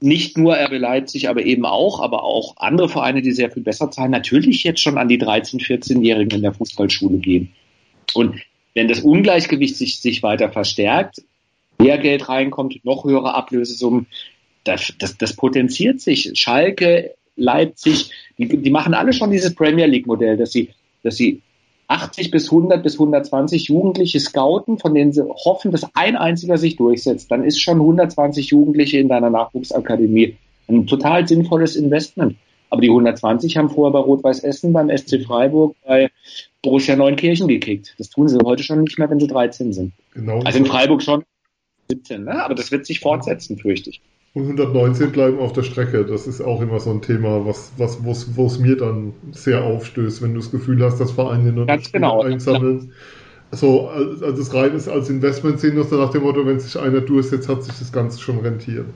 nicht 0.00 0.38
nur 0.38 0.54
RB 0.54 0.78
Leipzig, 0.78 1.28
aber 1.28 1.44
eben 1.44 1.66
auch, 1.66 2.00
aber 2.00 2.24
auch 2.24 2.56
andere 2.56 2.88
Vereine, 2.88 3.20
die 3.20 3.32
sehr 3.32 3.50
viel 3.50 3.62
besser 3.62 3.90
zahlen, 3.90 4.10
natürlich 4.10 4.64
jetzt 4.64 4.80
schon 4.80 4.96
an 4.96 5.08
die 5.08 5.20
13-, 5.20 5.62
14-Jährigen 5.62 6.36
in 6.36 6.42
der 6.42 6.54
Fußballschule 6.54 7.18
gehen. 7.18 7.52
Und 8.14 8.40
wenn 8.72 8.88
das 8.88 9.00
Ungleichgewicht 9.00 9.76
sich, 9.76 10.00
sich 10.00 10.22
weiter 10.22 10.50
verstärkt, 10.50 11.22
mehr 11.78 11.98
Geld 11.98 12.28
reinkommt, 12.28 12.82
noch 12.84 13.04
höhere 13.04 13.34
Ablösesummen, 13.34 14.06
das, 14.64 14.94
das, 14.98 15.18
das 15.18 15.36
potenziert 15.36 16.00
sich. 16.00 16.32
Schalke, 16.34 17.14
Leipzig, 17.36 18.10
die, 18.38 18.48
die 18.48 18.70
machen 18.70 18.94
alle 18.94 19.12
schon 19.12 19.30
dieses 19.30 19.54
Premier 19.54 19.86
League 19.86 20.06
Modell, 20.06 20.36
dass 20.36 20.52
sie, 20.52 20.70
dass 21.02 21.16
sie 21.16 21.42
80 21.88 22.30
bis 22.30 22.46
100 22.46 22.82
bis 22.82 22.94
120 22.94 23.68
Jugendliche 23.68 24.20
scouten, 24.20 24.78
von 24.78 24.94
denen 24.94 25.12
sie 25.12 25.22
hoffen, 25.22 25.70
dass 25.70 25.86
ein 25.94 26.16
einziger 26.16 26.56
sich 26.56 26.76
durchsetzt. 26.76 27.30
Dann 27.30 27.44
ist 27.44 27.60
schon 27.60 27.80
120 27.80 28.48
Jugendliche 28.48 28.98
in 28.98 29.08
deiner 29.08 29.30
Nachwuchsakademie 29.30 30.36
ein 30.68 30.86
total 30.86 31.28
sinnvolles 31.28 31.76
Investment. 31.76 32.36
Aber 32.70 32.80
die 32.80 32.88
120 32.88 33.56
haben 33.56 33.70
vorher 33.70 33.92
bei 33.92 33.98
Rot-Weiß 34.00 34.40
Essen, 34.40 34.72
beim 34.72 34.90
SC 34.96 35.22
Freiburg, 35.24 35.76
bei 35.86 36.10
Borussia 36.62 36.96
Neunkirchen 36.96 37.46
gekickt. 37.46 37.94
Das 37.98 38.08
tun 38.08 38.28
sie 38.28 38.38
heute 38.42 38.62
schon 38.62 38.82
nicht 38.82 38.98
mehr, 38.98 39.08
wenn 39.10 39.20
sie 39.20 39.26
13 39.28 39.72
sind. 39.72 39.92
Genau. 40.14 40.40
Also 40.40 40.58
in 40.58 40.66
Freiburg 40.66 41.02
schon 41.02 41.22
17, 41.88 42.24
ne? 42.24 42.42
aber 42.42 42.54
das 42.54 42.72
wird 42.72 42.86
sich 42.86 43.00
fortsetzen, 43.00 43.58
fürchte 43.58 43.90
ich. 43.90 44.00
Und 44.34 44.42
119 44.42 45.12
bleiben 45.12 45.38
auf 45.38 45.52
der 45.52 45.62
Strecke. 45.62 46.04
Das 46.04 46.26
ist 46.26 46.40
auch 46.40 46.60
immer 46.60 46.80
so 46.80 46.90
ein 46.90 47.00
Thema, 47.00 47.46
was, 47.46 47.72
was, 47.76 48.04
wo 48.04 48.46
es 48.46 48.58
mir 48.58 48.76
dann 48.76 49.14
sehr 49.30 49.62
aufstößt, 49.62 50.22
wenn 50.22 50.34
du 50.34 50.40
das 50.40 50.50
Gefühl 50.50 50.84
hast, 50.84 50.98
dass 50.98 51.12
Vereine 51.12 51.52
nur 51.52 51.66
Ganz 51.66 51.92
genau, 51.92 52.22
einsammeln. 52.22 52.92
So, 53.52 53.88
also 53.88 54.32
das 54.32 54.52
rein 54.52 54.74
ist 54.74 54.88
als 54.88 55.08
Investment 55.08 55.60
sehen, 55.60 55.76
dass 55.76 55.92
nach 55.92 56.10
dem 56.10 56.24
Motto, 56.24 56.44
wenn 56.44 56.58
sich 56.58 56.76
einer 56.76 57.00
durchsetzt, 57.00 57.48
hat 57.48 57.62
sich 57.62 57.78
das 57.78 57.92
Ganze 57.92 58.20
schon 58.20 58.40
rentiert. 58.40 58.86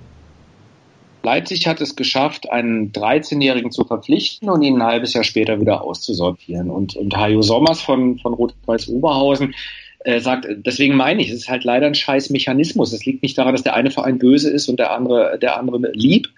Leipzig 1.22 1.68
hat 1.68 1.81
es 1.81 1.94
geschafft, 1.94 2.51
einen 2.51 2.90
13-Jährigen 2.90 3.70
zu 3.70 3.85
verpflichten 3.85 4.48
und 4.51 4.62
ihn 4.62 4.77
ein 4.77 4.83
halbes 4.83 5.14
Jahr 5.14 5.22
später 5.22 5.61
wieder 5.61 5.83
auszusortieren. 5.83 6.68
Und, 6.68 6.96
und 6.96 7.16
Hajo 7.16 7.42
Sommers 7.42 7.81
von, 7.81 8.18
von 8.18 8.35
Rot-Weiß 8.35 8.88
Oberhausen 8.88 9.55
äh, 10.04 10.20
sagt, 10.20 10.46
deswegen 10.48 10.94
meine 10.94 11.22
ich, 11.22 11.30
es 11.30 11.40
ist 11.40 11.48
halt 11.48 11.64
leider 11.64 11.87
ein 11.87 11.94
scheiß 11.94 12.30
Mechanismus. 12.30 12.92
Es 12.92 13.04
liegt 13.04 13.22
nicht 13.22 13.37
daran, 13.37 13.52
dass 13.52 13.64
der 13.64 13.74
eine 13.74 13.90
Verein 13.90 14.18
böse 14.18 14.50
ist 14.50 14.68
und 14.68 14.78
der 14.78 14.92
andere, 14.92 15.38
der 15.40 15.58
andere 15.58 15.90
lieb, 15.92 16.28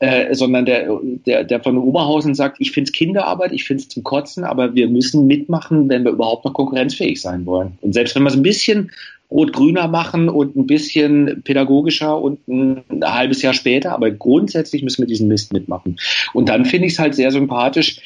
äh, 0.00 0.34
sondern 0.34 0.66
der, 0.66 0.88
der, 1.24 1.44
der 1.44 1.62
von 1.62 1.78
Oberhausen 1.78 2.34
sagt, 2.34 2.56
ich 2.60 2.72
finde 2.72 2.88
es 2.88 2.92
Kinderarbeit, 2.92 3.52
ich 3.52 3.64
finde 3.64 3.82
es 3.82 3.88
zum 3.88 4.02
Kotzen, 4.02 4.44
aber 4.44 4.74
wir 4.74 4.88
müssen 4.88 5.26
mitmachen, 5.26 5.88
wenn 5.88 6.04
wir 6.04 6.12
überhaupt 6.12 6.44
noch 6.44 6.52
konkurrenzfähig 6.52 7.20
sein 7.20 7.46
wollen. 7.46 7.78
Und 7.80 7.94
selbst 7.94 8.14
wenn 8.14 8.22
wir 8.22 8.28
es 8.28 8.36
ein 8.36 8.42
bisschen 8.42 8.90
rot-grüner 9.30 9.88
machen 9.88 10.28
und 10.28 10.56
ein 10.56 10.66
bisschen 10.66 11.42
pädagogischer 11.42 12.20
und 12.20 12.46
ein, 12.48 12.82
ein 12.88 13.04
halbes 13.04 13.42
Jahr 13.42 13.54
später, 13.54 13.92
aber 13.92 14.10
grundsätzlich 14.10 14.82
müssen 14.82 15.02
wir 15.02 15.08
diesen 15.08 15.28
Mist 15.28 15.52
mitmachen. 15.52 15.98
Und 16.32 16.48
dann 16.48 16.64
finde 16.64 16.86
ich 16.86 16.94
es 16.94 16.98
halt 16.98 17.14
sehr 17.14 17.30
sympathisch, 17.30 18.00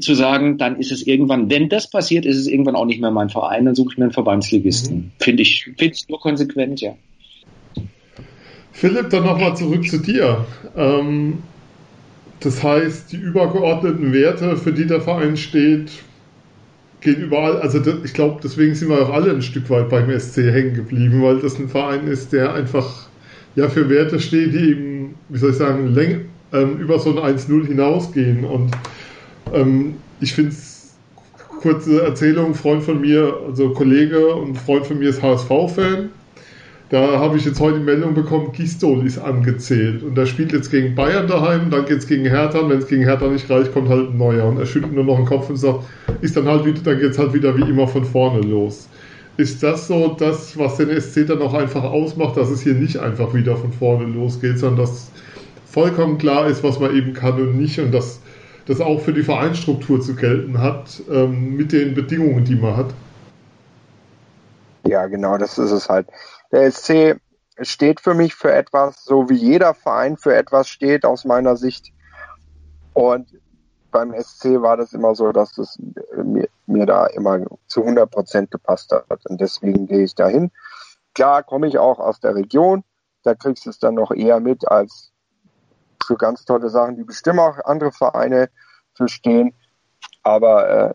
zu 0.00 0.14
sagen, 0.14 0.58
dann 0.58 0.80
ist 0.80 0.90
es 0.90 1.06
irgendwann, 1.06 1.48
wenn 1.48 1.68
das 1.68 1.88
passiert, 1.88 2.26
ist 2.26 2.36
es 2.36 2.46
irgendwann 2.46 2.74
auch 2.74 2.86
nicht 2.86 3.00
mehr 3.00 3.12
mein 3.12 3.30
Verein, 3.30 3.64
dann 3.64 3.74
suche 3.74 3.90
ich 3.92 3.98
mir 3.98 4.04
einen 4.04 4.12
Verbandsligisten. 4.12 4.96
Mhm. 4.96 5.10
Finde 5.18 5.42
ich, 5.42 5.64
finde 5.64 5.94
ich 5.94 6.08
nur 6.08 6.20
konsequent, 6.20 6.80
ja. 6.80 6.94
Philipp, 8.72 9.10
dann 9.10 9.24
nochmal 9.24 9.56
zurück 9.56 9.88
zu 9.88 9.98
dir. 9.98 10.44
Ähm, 10.76 11.38
das 12.40 12.62
heißt, 12.62 13.12
die 13.12 13.16
übergeordneten 13.16 14.12
Werte, 14.12 14.56
für 14.56 14.72
die 14.72 14.86
der 14.86 15.00
Verein 15.00 15.36
steht, 15.36 15.90
gehen 17.00 17.22
überall. 17.22 17.60
Also 17.60 17.80
ich 18.04 18.12
glaube, 18.12 18.40
deswegen 18.42 18.74
sind 18.74 18.88
wir 18.88 19.00
auch 19.00 19.12
alle 19.12 19.30
ein 19.30 19.42
Stück 19.42 19.70
weit 19.70 19.88
beim 19.88 20.10
SC 20.18 20.38
hängen 20.52 20.74
geblieben, 20.74 21.22
weil 21.22 21.38
das 21.38 21.58
ein 21.58 21.68
Verein 21.68 22.06
ist, 22.06 22.32
der 22.32 22.52
einfach 22.52 23.08
ja 23.54 23.68
für 23.68 23.88
Werte 23.88 24.20
steht, 24.20 24.52
die 24.52 24.70
eben, 24.70 25.14
wie 25.28 25.38
soll 25.38 25.50
ich 25.50 25.56
sagen, 25.56 25.94
läng, 25.94 26.26
ähm, 26.52 26.78
über 26.78 26.98
so 26.98 27.18
ein 27.18 27.36
1-0 27.36 27.66
hinausgehen. 27.66 28.44
Und 28.44 28.72
ähm, 29.52 29.94
ich 30.20 30.34
finde 30.34 30.50
es, 30.50 30.94
kurze 31.60 32.02
Erzählung, 32.02 32.54
Freund 32.54 32.82
von 32.82 33.00
mir, 33.00 33.38
also 33.46 33.70
Kollege 33.70 34.34
und 34.34 34.56
Freund 34.56 34.86
von 34.86 34.98
mir 34.98 35.08
ist 35.08 35.22
HSV-Fan. 35.22 36.10
Da 36.88 37.18
habe 37.18 37.36
ich 37.36 37.44
jetzt 37.44 37.58
heute 37.58 37.78
die 37.78 37.84
Meldung 37.84 38.14
bekommen, 38.14 38.52
Gistol 38.52 39.04
ist 39.04 39.18
angezählt. 39.18 40.04
Und 40.04 40.16
er 40.16 40.26
spielt 40.26 40.52
jetzt 40.52 40.70
gegen 40.70 40.94
Bayern 40.94 41.26
daheim, 41.26 41.68
dann 41.70 41.84
geht 41.84 41.98
es 41.98 42.06
gegen 42.06 42.24
Hertha. 42.24 42.60
Und 42.60 42.70
wenn 42.70 42.78
es 42.78 42.86
gegen 42.86 43.02
Hertha 43.02 43.26
nicht 43.26 43.50
reicht, 43.50 43.72
kommt 43.72 43.88
halt 43.88 44.10
ein 44.10 44.16
neuer. 44.16 44.44
Und 44.44 44.58
er 44.58 44.66
schüttelt 44.66 44.92
nur 44.92 45.02
noch 45.02 45.16
den 45.16 45.26
Kopf 45.26 45.50
und 45.50 45.56
sagt, 45.56 45.80
ist 46.20 46.36
dann 46.36 46.46
halt 46.46 46.64
wieder, 46.64 46.80
dann 46.82 47.00
geht 47.00 47.10
es 47.10 47.18
halt 47.18 47.32
wieder 47.32 47.56
wie 47.56 47.68
immer 47.68 47.88
von 47.88 48.04
vorne 48.04 48.40
los. 48.40 48.88
Ist 49.36 49.64
das 49.64 49.88
so 49.88 50.14
das, 50.16 50.56
was 50.56 50.76
den 50.76 50.88
SC 51.00 51.26
dann 51.26 51.42
auch 51.42 51.54
einfach 51.54 51.82
ausmacht, 51.82 52.36
dass 52.36 52.50
es 52.50 52.62
hier 52.62 52.74
nicht 52.74 52.98
einfach 52.98 53.34
wieder 53.34 53.56
von 53.56 53.72
vorne 53.72 54.06
losgeht, 54.06 54.58
sondern 54.58 54.86
dass 54.86 55.10
vollkommen 55.64 56.18
klar 56.18 56.46
ist, 56.46 56.62
was 56.62 56.78
man 56.78 56.96
eben 56.96 57.14
kann 57.14 57.34
und 57.34 57.58
nicht 57.58 57.80
und 57.80 57.92
dass 57.92 58.20
das 58.66 58.80
auch 58.80 59.00
für 59.00 59.12
die 59.12 59.22
Vereinsstruktur 59.22 60.00
zu 60.00 60.14
gelten 60.14 60.60
hat, 60.60 61.00
ähm, 61.10 61.56
mit 61.56 61.72
den 61.72 61.94
Bedingungen, 61.94 62.44
die 62.44 62.56
man 62.56 62.76
hat. 62.76 62.94
Ja, 64.86 65.06
genau, 65.06 65.38
das 65.38 65.58
ist 65.58 65.70
es 65.70 65.88
halt. 65.88 66.08
Der 66.52 66.70
SC 66.70 67.20
steht 67.60 68.00
für 68.00 68.14
mich 68.14 68.34
für 68.34 68.52
etwas, 68.52 69.04
so 69.04 69.28
wie 69.28 69.34
jeder 69.34 69.74
Verein 69.74 70.16
für 70.16 70.34
etwas 70.34 70.68
steht, 70.68 71.04
aus 71.04 71.24
meiner 71.24 71.56
Sicht. 71.56 71.92
Und 72.92 73.28
beim 73.90 74.12
SC 74.12 74.60
war 74.60 74.76
das 74.76 74.92
immer 74.92 75.14
so, 75.14 75.32
dass 75.32 75.56
es 75.58 75.78
mir, 76.22 76.48
mir 76.66 76.86
da 76.86 77.06
immer 77.06 77.40
zu 77.66 77.82
100 77.82 78.10
Prozent 78.10 78.50
gepasst 78.50 78.92
hat. 78.92 79.26
Und 79.26 79.40
deswegen 79.40 79.86
gehe 79.86 80.04
ich 80.04 80.14
dahin. 80.14 80.50
Klar 81.14 81.42
komme 81.42 81.66
ich 81.66 81.78
auch 81.78 81.98
aus 81.98 82.20
der 82.20 82.34
Region. 82.34 82.84
Da 83.22 83.34
kriegst 83.34 83.66
du 83.66 83.70
es 83.70 83.78
dann 83.78 83.94
noch 83.94 84.12
eher 84.12 84.40
mit 84.40 84.68
als 84.68 85.12
für 86.06 86.16
ganz 86.16 86.44
tolle 86.44 86.70
Sachen, 86.70 86.96
die 86.96 87.04
bestimmen 87.04 87.40
auch 87.40 87.58
andere 87.64 87.92
Vereine 87.92 88.48
für 88.94 89.08
stehen. 89.08 89.54
Aber 90.22 90.68
äh, 90.68 90.94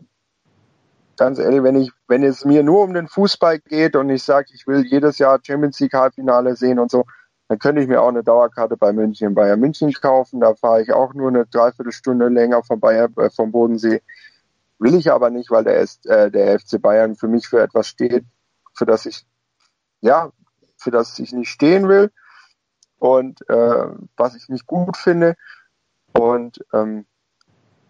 ganz 1.16 1.38
ehrlich, 1.38 1.62
wenn 1.62 1.76
ich, 1.76 1.92
wenn 2.08 2.22
es 2.22 2.44
mir 2.44 2.62
nur 2.62 2.82
um 2.82 2.94
den 2.94 3.08
Fußball 3.08 3.60
geht 3.60 3.96
und 3.96 4.10
ich 4.10 4.22
sage, 4.22 4.48
ich 4.52 4.66
will 4.66 4.84
jedes 4.84 5.18
Jahr 5.18 5.38
Champions 5.42 5.78
League 5.80 5.94
Halbfinale 5.94 6.56
sehen 6.56 6.78
und 6.78 6.90
so, 6.90 7.04
dann 7.48 7.58
könnte 7.58 7.82
ich 7.82 7.88
mir 7.88 8.00
auch 8.00 8.08
eine 8.08 8.24
Dauerkarte 8.24 8.76
bei 8.76 8.92
München, 8.92 9.34
Bayern 9.34 9.60
München 9.60 9.92
kaufen. 9.92 10.40
Da 10.40 10.54
fahre 10.54 10.82
ich 10.82 10.92
auch 10.92 11.12
nur 11.12 11.28
eine 11.28 11.46
Dreiviertelstunde 11.46 12.28
länger 12.28 12.62
vom 12.62 12.80
Bayern, 12.80 13.12
äh, 13.18 13.30
vom 13.30 13.52
Bodensee. 13.52 14.02
Will 14.78 14.94
ich 14.94 15.12
aber 15.12 15.30
nicht, 15.30 15.50
weil 15.50 15.64
der, 15.64 15.80
ist, 15.80 16.06
äh, 16.06 16.30
der 16.30 16.58
FC 16.58 16.80
Bayern 16.80 17.14
für 17.14 17.28
mich 17.28 17.46
für 17.46 17.60
etwas 17.60 17.88
steht, 17.88 18.24
für 18.74 18.86
das 18.86 19.06
ich, 19.06 19.26
ja, 20.00 20.32
für 20.76 20.90
das 20.90 21.18
ich 21.18 21.32
nicht 21.32 21.50
stehen 21.50 21.88
will 21.88 22.10
und 23.02 23.40
äh, 23.50 23.86
was 24.16 24.36
ich 24.36 24.48
nicht 24.48 24.64
gut 24.64 24.96
finde. 24.96 25.34
Und 26.12 26.64
ähm, 26.72 27.04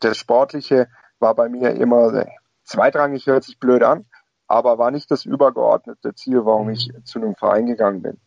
das 0.01 0.17
Sportliche 0.17 0.89
war 1.19 1.35
bei 1.35 1.51
mir 1.51 1.73
immer 1.73 2.25
zweitrangig, 2.65 3.27
hört 3.27 3.45
sich 3.45 3.61
blöd 3.61 3.83
an, 3.83 4.07
aber 4.47 4.79
war 4.79 4.91
nicht 4.91 5.11
das 5.11 5.27
übergeordnete 5.27 6.15
Ziel, 6.15 6.47
warum 6.47 6.71
ich 6.71 6.91
zu 7.05 7.19
einem 7.19 7.35
Verein 7.35 7.67
gegangen 7.67 8.01
bin. 8.01 8.21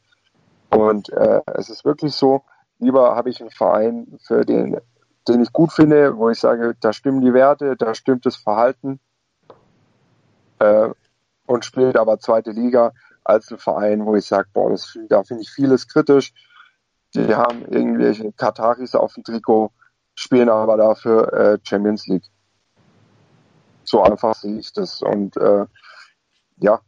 Und 0.70 1.10
äh, 1.10 1.42
es 1.56 1.70
ist 1.70 1.86
wirklich 1.86 2.14
so, 2.14 2.44
lieber 2.78 3.16
habe 3.16 3.32
ich 3.32 3.42
einen 3.42 3.50
Verein, 3.50 4.20
für 4.24 4.46
den, 4.46 4.80
den 5.28 5.42
ich 5.42 5.52
gut 5.52 5.72
finde, 5.72 6.16
wo 6.18 6.30
ich 6.30 6.40
sage, 6.40 6.76
da 6.80 6.94
stimmen 6.94 7.22
die 7.22 7.34
Werte, 7.34 7.76
da 7.76 7.96
stimmt 7.96 8.28
das 8.28 8.36
Verhalten 8.36 9.00
äh, 10.60 10.90
und 11.48 11.66
spielt 11.66 11.98
aber 11.98 12.20
zweite 12.20 12.52
Liga 12.52 12.92
als 13.24 13.52
ein 13.52 13.58
Verein, 13.58 14.06
wo 14.06 14.16
ich 14.16 14.28
sage, 14.28 14.50
boah, 14.54 14.70
das, 14.70 14.96
da 15.10 15.24
finde 15.24 15.42
ich 15.42 15.50
vieles 15.50 15.88
kritisch, 15.88 16.32
die 17.16 17.36
haben 17.36 17.66
irgendwelche 17.66 18.32
Kataris 18.34 18.96
auf 18.96 19.14
dem 19.14 19.24
Trikot, 19.24 19.72
spielen 20.16 20.50
aber 20.50 20.78
dafür 20.78 21.34
äh, 21.34 21.58
Champions 21.64 22.08
League. 22.08 22.26
So 23.84 24.02
einfach 24.04 24.36
sehe 24.36 24.60
ich 24.60 24.74
das. 24.74 25.02
Und 25.02 25.38
äh, 25.38 25.66
ja, 26.58 26.80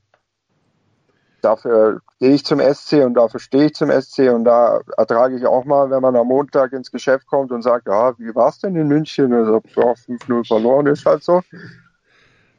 dafür 1.41 2.01
gehe 2.19 2.31
ich 2.31 2.45
zum 2.45 2.59
SC 2.59 3.05
und 3.05 3.13
dafür 3.13 3.39
stehe 3.39 3.65
ich 3.65 3.75
zum 3.75 3.89
SC 3.89 4.31
und 4.33 4.45
da 4.45 4.81
ertrage 4.97 5.37
ich 5.37 5.45
auch 5.45 5.65
mal, 5.65 5.89
wenn 5.89 6.01
man 6.01 6.15
am 6.15 6.27
Montag 6.27 6.73
ins 6.73 6.91
Geschäft 6.91 7.27
kommt 7.27 7.51
und 7.51 7.61
sagt, 7.61 7.87
ja, 7.87 8.17
wie 8.17 8.33
war 8.35 8.49
es 8.49 8.59
denn 8.59 8.75
in 8.75 8.87
München? 8.87 9.33
Also, 9.33 9.61
ja, 9.75 9.91
5-0 9.91 10.47
verloren 10.47 10.87
ist 10.87 11.05
halt 11.05 11.23
so. 11.23 11.41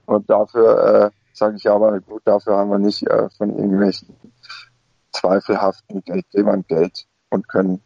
Und 0.07 0.31
dafür 0.31 1.11
äh, 1.11 1.11
sage 1.33 1.57
ich 1.57 1.68
aber, 1.68 2.00
gut, 2.00 2.22
dafür 2.24 2.57
haben 2.57 2.70
wir 2.70 2.78
nicht 2.78 3.07
äh, 3.07 3.28
von 3.31 3.50
irgendwelchen 3.50 4.16
zweifelhaften 5.12 6.02
Geldgebern 6.02 6.64
Geld 6.68 7.07
und 7.30 7.48
können 7.48 7.80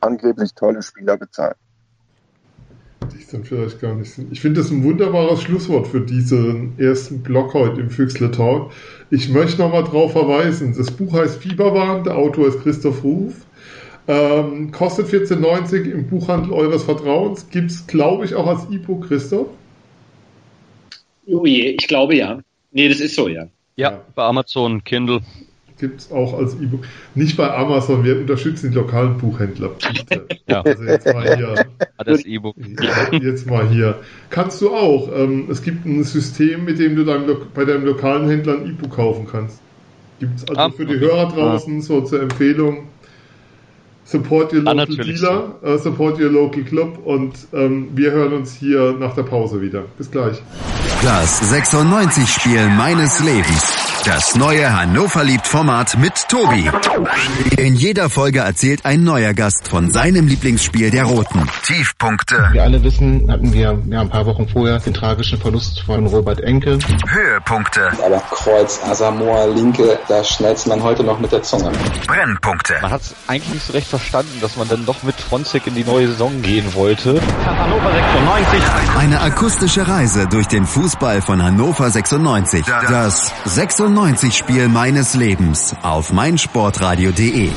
angeblich 0.00 0.54
tolle 0.54 0.82
Spieler 0.82 1.16
bezahlen. 1.16 1.54
die 3.12 3.18
es 3.18 3.28
dann 3.28 3.44
vielleicht 3.44 3.80
gar 3.80 3.94
nicht 3.94 4.10
sind. 4.10 4.32
Ich 4.32 4.40
finde 4.40 4.60
das 4.60 4.70
ein 4.70 4.82
wunderbares 4.82 5.42
Schlusswort 5.42 5.86
für 5.86 6.00
diesen 6.00 6.78
ersten 6.78 7.22
Blog 7.22 7.54
heute 7.54 7.80
im 7.80 7.90
Füchsle 7.90 8.30
Talk. 8.30 8.72
Ich 9.10 9.28
möchte 9.28 9.60
nochmal 9.62 9.84
darauf 9.84 10.12
verweisen. 10.12 10.74
Das 10.76 10.90
Buch 10.90 11.12
heißt 11.12 11.40
Fieberwahn, 11.40 12.04
der 12.04 12.16
Autor 12.16 12.48
ist 12.48 12.60
Christoph 12.62 13.04
Ruf. 13.04 13.34
Ähm, 14.08 14.70
kostet 14.70 15.08
14,90 15.08 15.90
im 15.90 16.08
Buchhandel 16.08 16.52
eures 16.52 16.84
Vertrauens. 16.84 17.48
Gibt 17.50 17.70
es, 17.70 17.86
glaube 17.86 18.24
ich, 18.24 18.34
auch 18.34 18.46
als 18.46 18.70
E-Book, 18.70 19.08
Christoph? 19.08 19.48
Oh 21.26 21.44
je, 21.44 21.70
ich 21.70 21.88
glaube 21.88 22.14
ja. 22.14 22.40
Nee, 22.70 22.88
das 22.88 23.00
ist 23.00 23.16
so, 23.16 23.28
ja. 23.28 23.48
Ja, 23.74 23.90
ja. 23.90 24.00
bei 24.14 24.22
Amazon, 24.24 24.84
Kindle 24.84 25.20
gibt 25.78 26.00
es 26.00 26.12
auch 26.12 26.38
als 26.38 26.54
E-Book. 26.54 26.84
Nicht 27.14 27.36
bei 27.36 27.52
Amazon, 27.52 28.04
wir 28.04 28.18
unterstützen 28.18 28.70
die 28.70 28.76
lokalen 28.76 29.18
Buchhändler. 29.18 29.72
ja. 30.48 30.62
Also 30.62 30.84
jetzt 30.84 31.06
mal 31.12 31.36
hier. 31.36 31.66
Das 31.98 32.24
E-Book. 32.24 32.56
Jetzt 33.12 33.46
mal 33.46 33.68
hier. 33.68 33.98
Kannst 34.30 34.60
du 34.62 34.70
auch. 34.70 35.10
Ähm, 35.14 35.48
es 35.50 35.62
gibt 35.62 35.84
ein 35.86 36.04
System, 36.04 36.64
mit 36.64 36.78
dem 36.78 36.96
du 36.96 37.04
dann 37.04 37.24
bei 37.54 37.64
deinem 37.64 37.84
lokalen 37.84 38.28
Händler 38.28 38.54
ein 38.54 38.66
E-Book 38.66 38.96
kaufen 38.96 39.26
kannst. 39.30 39.60
Gibt 40.18 40.36
es 40.36 40.48
also 40.48 40.60
ah, 40.60 40.70
für 40.70 40.86
die 40.86 40.96
okay. 40.96 41.06
Hörer 41.06 41.28
draußen 41.28 41.82
so 41.82 42.00
zur 42.00 42.22
Empfehlung. 42.22 42.88
Support 44.04 44.52
your 44.52 44.62
ah, 44.66 44.72
local 44.72 45.00
ah, 45.00 45.02
dealer, 45.02 45.54
uh, 45.64 45.78
support 45.78 46.20
your 46.20 46.30
local 46.30 46.62
club 46.62 47.04
und 47.04 47.34
ähm, 47.52 47.88
wir 47.94 48.12
hören 48.12 48.34
uns 48.34 48.54
hier 48.54 48.92
nach 48.92 49.16
der 49.16 49.24
Pause 49.24 49.60
wieder. 49.60 49.82
Bis 49.98 50.12
gleich. 50.12 50.40
Das 51.02 51.52
96-Spiel 51.52 52.68
meines 52.68 53.18
Lebens. 53.24 53.85
Das 54.06 54.36
neue 54.36 54.72
Hannover 54.72 55.24
liebt 55.24 55.48
Format 55.48 55.98
mit 55.98 56.28
Tobi. 56.28 56.70
In 57.56 57.74
jeder 57.74 58.08
Folge 58.08 58.38
erzählt 58.38 58.84
ein 58.84 59.02
neuer 59.02 59.34
Gast 59.34 59.66
von 59.66 59.90
seinem 59.90 60.28
Lieblingsspiel 60.28 60.92
der 60.92 61.06
Roten. 61.06 61.50
Tiefpunkte. 61.64 62.50
Wir 62.52 62.62
alle 62.62 62.84
wissen, 62.84 63.28
hatten 63.28 63.52
wir 63.52 63.82
ja, 63.88 64.00
ein 64.00 64.08
paar 64.08 64.24
Wochen 64.26 64.48
vorher 64.48 64.78
den 64.78 64.94
tragischen 64.94 65.40
Verlust 65.40 65.80
von 65.80 66.06
Robert 66.06 66.40
Enke. 66.40 66.78
Höhepunkte. 67.08 67.90
Aber 68.04 68.22
Kreuz, 68.30 68.80
Asamoah, 68.88 69.48
Linke, 69.48 69.98
da 70.06 70.22
schnellt 70.22 70.64
man 70.68 70.84
heute 70.84 71.02
noch 71.02 71.18
mit 71.18 71.32
der 71.32 71.42
Zunge. 71.42 71.72
Brennpunkte. 72.06 72.74
Man 72.82 72.92
hat 72.92 73.00
es 73.00 73.14
eigentlich 73.26 73.54
nicht 73.54 73.66
so 73.66 73.72
recht 73.72 73.88
verstanden, 73.88 74.38
dass 74.40 74.56
man 74.56 74.68
dann 74.68 74.86
doch 74.86 75.02
mit 75.02 75.20
Fronzek 75.20 75.66
in 75.66 75.74
die 75.74 75.84
neue 75.84 76.06
Saison 76.06 76.42
gehen 76.42 76.74
wollte. 76.74 77.20
Hannover 77.44 77.90
96. 77.90 78.60
Eine 79.00 79.20
akustische 79.20 79.88
Reise 79.88 80.28
durch 80.28 80.46
den 80.46 80.64
Fußball 80.64 81.22
von 81.22 81.42
Hannover 81.42 81.90
96. 81.90 82.64
Das 82.88 83.32
96 83.46 83.95
95-Spiel 83.96 84.68
meines 84.68 85.14
Lebens 85.14 85.74
auf 85.80 86.12
meinsportradio.de. 86.12 87.48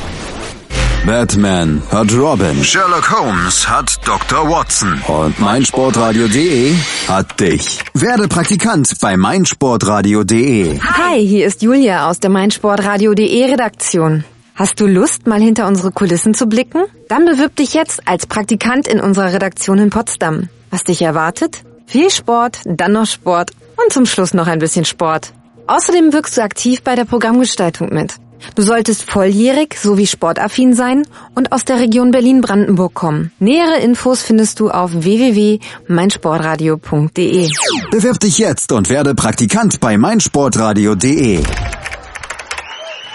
Batman 1.06 1.82
hat 1.91 2.13
Robin. 2.13 2.63
Sherlock 2.63 3.12
Holmes 3.12 3.67
hat 3.67 3.99
Dr. 4.06 4.49
Watson. 4.49 5.02
Und 5.08 5.38
meinsportradio.de 5.38 6.73
hat 7.10 7.38
dich. 7.41 7.80
Werde 7.93 8.30
Praktikant 8.30 8.89
bei 9.02 9.17
meinsportradio.de. 9.17 10.80
Hi, 10.80 11.28
hier 11.28 11.45
ist 11.45 11.62
Julia 11.62 12.10
aus 12.10 12.21
der 12.21 12.30
meinsportradio.de 12.30 13.52
Redaktion. 13.52 14.23
Hast 14.56 14.80
du 14.80 14.88
Lust, 14.88 15.28
mal 15.28 15.41
hinter 15.41 15.67
unsere 15.67 15.91
Kulissen 15.91 16.34
zu 16.34 16.47
blicken? 16.47 16.86
Dann 17.10 17.25
bewirb 17.25 17.58
dich 17.58 17.73
jetzt 17.73 18.08
als 18.08 18.25
Praktikant 18.28 18.88
in 18.88 19.02
unserer 19.02 19.34
Redaktion 19.34 19.78
in 19.78 19.89
Potsdam. 19.89 20.47
Was 20.69 20.86
dich 20.86 21.02
erwartet? 21.02 21.63
Viel 21.86 22.10
Sport, 22.10 22.62
dann 22.63 22.93
noch 22.93 23.08
Sport 23.08 23.52
und 23.75 23.91
zum 23.91 24.06
Schluss 24.06 24.34
noch 24.34 24.47
ein 24.47 24.60
bisschen 24.60 24.86
Sport. 24.86 25.34
Außerdem 25.69 26.12
wirkst 26.13 26.36
du 26.36 26.41
aktiv 26.41 26.82
bei 26.82 26.95
der 26.95 27.05
Programmgestaltung 27.05 27.93
mit. 27.93 28.15
Du 28.55 28.63
solltest 28.63 29.03
volljährig 29.03 29.77
sowie 29.77 30.08
sportaffin 30.08 30.73
sein 30.73 31.05
und 31.36 31.51
aus 31.51 31.63
der 31.63 31.79
Region 31.79 32.10
Berlin-Brandenburg 32.10 32.95
kommen. 32.95 33.32
Nähere 33.38 33.77
Infos 33.77 34.23
findest 34.23 34.60
du 34.60 34.71
auf 34.71 34.89
www.meinsportradio.de. 34.91 37.49
Bewirb 37.91 38.19
dich 38.19 38.39
jetzt 38.39 38.71
und 38.71 38.89
werde 38.89 39.13
Praktikant 39.13 39.79
bei 39.79 39.95
meinsportradio.de. 39.95 41.43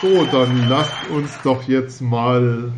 So, 0.01 0.25
dann 0.31 0.69
lasst 0.69 0.95
uns 1.11 1.31
doch 1.43 1.67
jetzt 1.67 2.03
mal, 2.03 2.71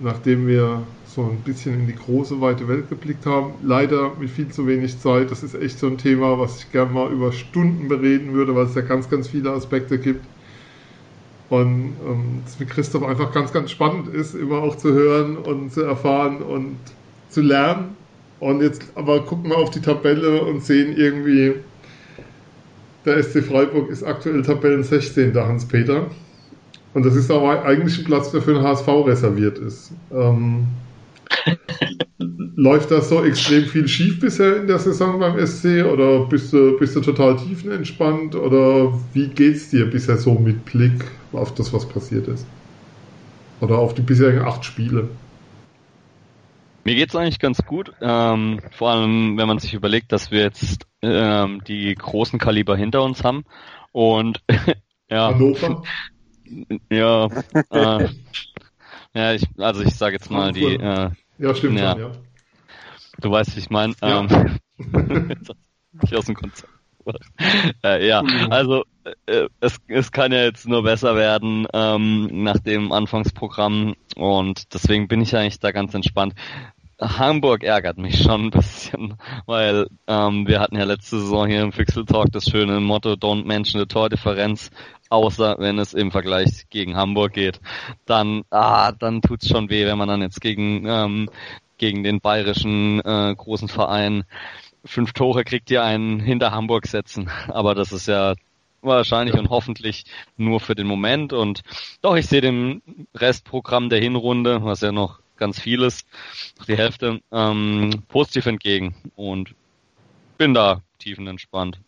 nachdem 0.00 0.46
wir 0.46 0.82
so 1.16 1.22
ein 1.22 1.38
bisschen 1.38 1.80
in 1.80 1.86
die 1.86 1.94
große, 1.94 2.40
weite 2.40 2.68
Welt 2.68 2.90
geblickt 2.90 3.24
haben. 3.24 3.54
Leider 3.62 4.12
mit 4.20 4.28
viel 4.28 4.48
zu 4.48 4.66
wenig 4.66 4.98
Zeit. 5.00 5.30
Das 5.30 5.42
ist 5.42 5.54
echt 5.54 5.78
so 5.78 5.86
ein 5.86 5.96
Thema, 5.96 6.38
was 6.38 6.58
ich 6.58 6.72
gerne 6.72 6.92
mal 6.92 7.10
über 7.10 7.32
Stunden 7.32 7.88
bereden 7.88 8.34
würde, 8.34 8.54
weil 8.54 8.66
es 8.66 8.74
ja 8.74 8.82
ganz, 8.82 9.08
ganz 9.08 9.28
viele 9.28 9.50
Aspekte 9.50 9.98
gibt. 9.98 10.24
Und 11.48 11.94
ähm, 12.06 12.42
mit 12.58 12.68
Christoph 12.68 13.02
einfach 13.02 13.32
ganz, 13.32 13.52
ganz 13.52 13.70
spannend 13.70 14.08
ist, 14.08 14.34
immer 14.34 14.58
auch 14.58 14.76
zu 14.76 14.92
hören 14.92 15.38
und 15.38 15.72
zu 15.72 15.82
erfahren 15.82 16.42
und 16.42 16.76
zu 17.30 17.40
lernen. 17.40 17.96
Und 18.40 18.60
jetzt 18.60 18.82
aber 18.94 19.24
gucken 19.24 19.50
wir 19.50 19.56
auf 19.56 19.70
die 19.70 19.80
Tabelle 19.80 20.42
und 20.42 20.62
sehen 20.62 20.94
irgendwie, 20.96 21.54
der 23.06 23.22
SC 23.22 23.42
Freiburg 23.42 23.88
ist 23.88 24.02
aktuell 24.02 24.42
Tabellen 24.42 24.82
16. 24.82 25.34
Hans-Peter. 25.34 26.10
Und 26.96 27.04
das 27.04 27.14
ist 27.14 27.30
aber 27.30 27.62
eigentlich 27.62 27.98
ein 27.98 28.04
Platz, 28.04 28.30
der 28.30 28.40
für 28.40 28.54
den 28.54 28.62
HSV 28.62 28.88
reserviert 28.88 29.58
ist. 29.58 29.92
Ähm, 30.10 30.66
Läuft 32.56 32.90
das 32.90 33.10
so 33.10 33.22
extrem 33.22 33.66
viel 33.66 33.86
schief 33.86 34.18
bisher 34.18 34.56
in 34.56 34.66
der 34.66 34.78
Saison 34.78 35.20
beim 35.20 35.38
SC 35.46 35.84
oder 35.84 36.20
bist 36.20 36.54
du, 36.54 36.78
bist 36.78 36.96
du 36.96 37.02
total 37.02 37.36
tiefenentspannt 37.36 38.34
oder 38.34 38.98
wie 39.12 39.28
geht's 39.28 39.68
dir 39.68 39.84
bisher 39.90 40.16
so 40.16 40.36
mit 40.36 40.64
Blick 40.64 41.04
auf 41.34 41.52
das, 41.52 41.70
was 41.74 41.86
passiert 41.86 42.28
ist? 42.28 42.46
Oder 43.60 43.76
auf 43.76 43.92
die 43.92 44.00
bisherigen 44.00 44.46
acht 44.46 44.64
Spiele? 44.64 45.10
Mir 46.84 46.94
geht's 46.94 47.14
eigentlich 47.14 47.40
ganz 47.40 47.58
gut, 47.66 47.92
ähm, 48.00 48.62
vor 48.70 48.88
allem 48.88 49.36
wenn 49.36 49.48
man 49.48 49.58
sich 49.58 49.74
überlegt, 49.74 50.12
dass 50.12 50.30
wir 50.30 50.40
jetzt 50.40 50.86
ähm, 51.02 51.60
die 51.68 51.94
großen 51.94 52.38
Kaliber 52.38 52.74
hinter 52.74 53.02
uns 53.02 53.22
haben 53.22 53.44
und 53.92 54.40
ja, 55.10 55.34
Hannover? 55.34 55.82
Ja, 56.90 57.28
äh, 57.70 58.08
ja, 59.14 59.32
ich, 59.32 59.46
also 59.58 59.82
ich 59.82 59.94
sage 59.94 60.16
jetzt 60.16 60.30
mal 60.30 60.52
die. 60.52 60.74
Äh, 60.74 61.10
ja, 61.38 61.54
stimmt 61.54 61.78
ja. 61.78 61.92
Schon, 61.92 62.00
ja. 62.00 62.12
Du 63.18 63.30
weißt, 63.30 63.56
wie 63.56 63.60
ich 63.60 63.70
meine. 63.70 63.94
Ja. 64.02 64.20
Ähm, 64.20 64.58
ich 66.02 66.16
aus 66.16 66.26
dem 66.26 66.34
Konzept. 66.34 66.68
äh, 67.84 68.06
ja, 68.06 68.22
also 68.50 68.84
äh, 69.26 69.48
es, 69.60 69.78
es 69.86 70.10
kann 70.10 70.32
ja 70.32 70.42
jetzt 70.42 70.66
nur 70.66 70.82
besser 70.82 71.14
werden 71.14 71.66
ähm, 71.72 72.42
nach 72.42 72.58
dem 72.58 72.92
Anfangsprogramm 72.92 73.94
und 74.16 74.74
deswegen 74.74 75.06
bin 75.06 75.20
ich 75.20 75.36
eigentlich 75.36 75.60
da 75.60 75.70
ganz 75.70 75.94
entspannt. 75.94 76.34
Hamburg 77.00 77.62
ärgert 77.62 77.98
mich 77.98 78.22
schon 78.22 78.46
ein 78.46 78.50
bisschen, 78.50 79.14
weil 79.46 79.86
ähm, 80.06 80.46
wir 80.46 80.60
hatten 80.60 80.76
ja 80.76 80.84
letzte 80.84 81.20
Saison 81.20 81.46
hier 81.46 81.62
im 81.62 81.72
Fixel 81.72 82.06
Talk 82.06 82.32
das 82.32 82.48
schöne 82.48 82.80
Motto 82.80 83.12
Don't 83.12 83.44
mention 83.44 83.80
the 83.80 83.86
Tordifferenz 83.86 84.70
außer 85.08 85.56
wenn 85.58 85.78
es 85.78 85.94
im 85.94 86.10
Vergleich 86.10 86.66
gegen 86.70 86.96
Hamburg 86.96 87.32
geht. 87.32 87.60
Dann, 88.04 88.44
ah, 88.50 88.92
dann 88.92 89.22
tut's 89.22 89.48
schon 89.48 89.70
weh, 89.70 89.86
wenn 89.86 89.98
man 89.98 90.08
dann 90.08 90.22
jetzt 90.22 90.40
gegen 90.40 90.86
ähm, 90.86 91.28
gegen 91.78 92.02
den 92.02 92.20
bayerischen 92.20 93.00
äh, 93.00 93.34
großen 93.36 93.68
Verein 93.68 94.24
fünf 94.84 95.12
Tore 95.12 95.44
kriegt, 95.44 95.68
die 95.68 95.78
einen 95.78 96.20
hinter 96.20 96.52
Hamburg 96.52 96.86
setzen. 96.86 97.30
Aber 97.48 97.74
das 97.74 97.92
ist 97.92 98.08
ja 98.08 98.34
wahrscheinlich 98.82 99.36
und 99.36 99.50
hoffentlich 99.50 100.04
nur 100.36 100.60
für 100.60 100.74
den 100.74 100.86
Moment. 100.86 101.32
Und 101.32 101.62
doch, 102.02 102.16
ich 102.16 102.26
sehe 102.26 102.40
dem 102.40 102.82
Restprogramm 103.14 103.90
der 103.90 104.00
Hinrunde, 104.00 104.62
was 104.62 104.80
ja 104.80 104.92
noch 104.92 105.20
ganz 105.36 105.60
vieles, 105.60 106.06
die 106.66 106.76
Hälfte, 106.76 107.20
ähm, 107.30 107.90
positiv 108.08 108.46
entgegen 108.46 108.94
und 109.16 109.54
bin 110.38 110.54
da 110.54 110.82
tiefenentspannt, 110.98 111.78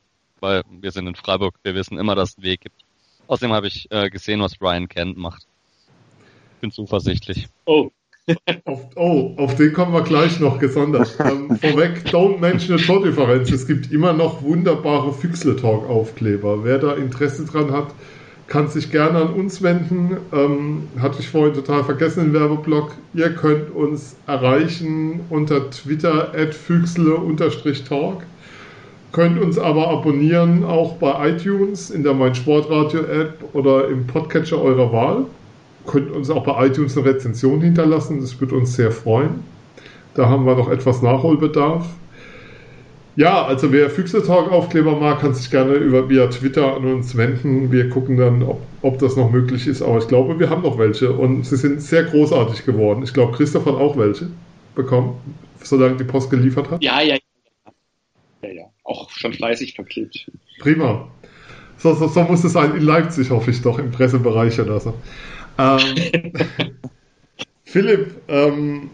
weil 0.41 0.63
wir 0.71 0.91
sind 0.91 1.07
in 1.07 1.15
Freiburg, 1.15 1.55
wir 1.63 1.75
wissen 1.75 1.99
immer, 1.99 2.15
dass 2.15 2.31
es 2.31 2.37
einen 2.37 2.45
Weg 2.45 2.61
gibt. 2.61 2.88
Außerdem 3.29 3.53
habe 3.53 3.69
ich 3.69 3.87
äh, 3.91 4.11
gesehen, 4.11 4.41
was 4.41 4.57
Brian 4.57 4.89
Kent 4.89 5.17
macht. 5.17 5.47
Bin 6.61 6.73
zuversichtlich. 6.73 7.47
Oh. 7.67 7.91
auf, 8.65 8.81
oh, 8.97 9.35
auf 9.37 9.55
den 9.55 9.73
kommen 9.73 9.93
wir 9.93 10.03
gleich 10.03 10.41
noch 10.41 10.59
gesondert. 10.59 11.17
Ähm, 11.25 11.57
vorweg, 11.57 12.05
don't 12.07 12.39
mention 12.39 12.79
the 12.79 12.85
Tordifferenz. 12.85 13.51
Es 13.53 13.67
gibt 13.67 13.93
immer 13.93 14.13
noch 14.15 14.43
wunderbare 14.43 15.13
Füchsle-Talk-Aufkleber. 15.13 16.65
Wer 16.65 16.79
da 16.79 16.95
Interesse 16.95 17.45
dran 17.45 17.71
hat, 17.71 17.95
kann 18.47 18.69
sich 18.69 18.91
gerne 18.91 19.19
an 19.19 19.35
uns 19.35 19.63
wenden. 19.63 20.17
Ähm, 20.33 20.89
hatte 20.99 21.21
ich 21.21 21.29
vorhin 21.29 21.55
total 21.55 21.85
vergessen 21.85 22.27
im 22.27 22.33
Werbeblock. 22.33 22.95
Ihr 23.13 23.35
könnt 23.35 23.71
uns 23.75 24.17
erreichen 24.27 25.21
unter 25.29 25.71
Twitter 25.71 26.33
at 26.35 26.55
füchsle-talk. 26.55 28.23
Könnt 29.13 29.41
uns 29.41 29.59
aber 29.59 29.89
abonnieren 29.89 30.65
auch 30.65 30.97
bei 30.97 31.31
iTunes, 31.31 31.91
in 31.91 32.03
der 32.03 32.15
Mein 32.15 32.35
Sportradio 32.35 33.01
App 33.01 33.43
oder 33.55 33.89
im 33.89 34.07
Podcatcher 34.07 34.61
eurer 34.61 34.93
Wahl. 34.93 35.27
Könnt 35.87 36.11
uns 36.11 36.29
auch 36.29 36.45
bei 36.45 36.67
iTunes 36.67 36.97
eine 36.97 37.07
Rezension 37.07 37.61
hinterlassen, 37.61 38.21
das 38.21 38.39
würde 38.41 38.57
uns 38.57 38.75
sehr 38.75 38.93
freuen. 38.93 39.43
Da 40.15 40.29
haben 40.29 40.45
wir 40.45 40.57
noch 40.57 40.69
etwas 40.69 41.01
Nachholbedarf. 41.01 41.87
Ja, 43.17 43.45
also 43.45 43.73
wer 43.73 43.91
Füchse 43.91 44.23
Talk 44.23 44.53
Aufkleber 44.53 44.95
mag, 44.95 45.21
kann 45.21 45.35
sich 45.35 45.51
gerne 45.51 45.75
über 45.75 46.09
via 46.09 46.29
Twitter 46.29 46.77
an 46.77 46.85
uns 46.85 47.17
wenden. 47.17 47.73
Wir 47.73 47.89
gucken 47.89 48.17
dann, 48.17 48.45
ob, 48.45 48.61
ob 48.83 48.99
das 49.01 49.17
noch 49.17 49.33
möglich 49.33 49.67
ist. 49.67 49.83
Aber 49.83 49.99
ich 49.99 50.07
glaube, 50.07 50.39
wir 50.39 50.51
haben 50.51 50.63
noch 50.63 50.79
welche 50.79 51.13
und 51.13 51.45
sie 51.45 51.57
sind 51.57 51.83
sehr 51.83 52.05
großartig 52.05 52.65
geworden. 52.65 53.03
Ich 53.03 53.13
glaube, 53.13 53.37
Christoph 53.37 53.67
hat 53.67 53.75
auch 53.75 53.97
welche 53.97 54.29
bekommen. 54.77 55.15
solange 55.65 55.97
die 55.97 56.05
Post 56.05 56.31
geliefert 56.31 56.71
hat? 56.71 56.83
Ja, 56.83 57.01
ja. 57.03 57.17
Ja, 58.43 58.51
ja. 58.51 58.65
Auch 58.89 59.11
schon 59.11 59.35
fleißig 59.35 59.75
verklebt. 59.75 60.31
Prima. 60.61 61.09
So, 61.77 61.95
so, 61.95 62.09
so 62.09 62.23
muss 62.23 62.43
es 62.43 62.55
sein 62.55 62.75
in 62.75 62.83
Leipzig, 62.83 63.31
hoffe 63.31 63.51
ich 63.51 63.61
doch, 63.61 63.79
im 63.79 63.91
Pressebereich 63.91 64.59
oder 64.59 64.81
so. 64.81 64.95
Ähm, 65.59 65.79
Philipp, 67.65 68.23
ähm, 68.29 68.89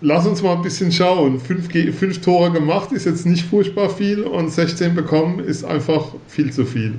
lass 0.00 0.26
uns 0.26 0.42
mal 0.42 0.56
ein 0.56 0.62
bisschen 0.62 0.90
schauen. 0.90 1.38
Fünf, 1.38 1.70
fünf 1.96 2.20
Tore 2.22 2.50
gemacht 2.50 2.90
ist 2.90 3.06
jetzt 3.06 3.24
nicht 3.24 3.44
furchtbar 3.44 3.88
viel 3.88 4.24
und 4.24 4.50
16 4.50 4.96
bekommen 4.96 5.38
ist 5.38 5.64
einfach 5.64 6.14
viel 6.26 6.52
zu 6.52 6.64
viel. 6.64 6.98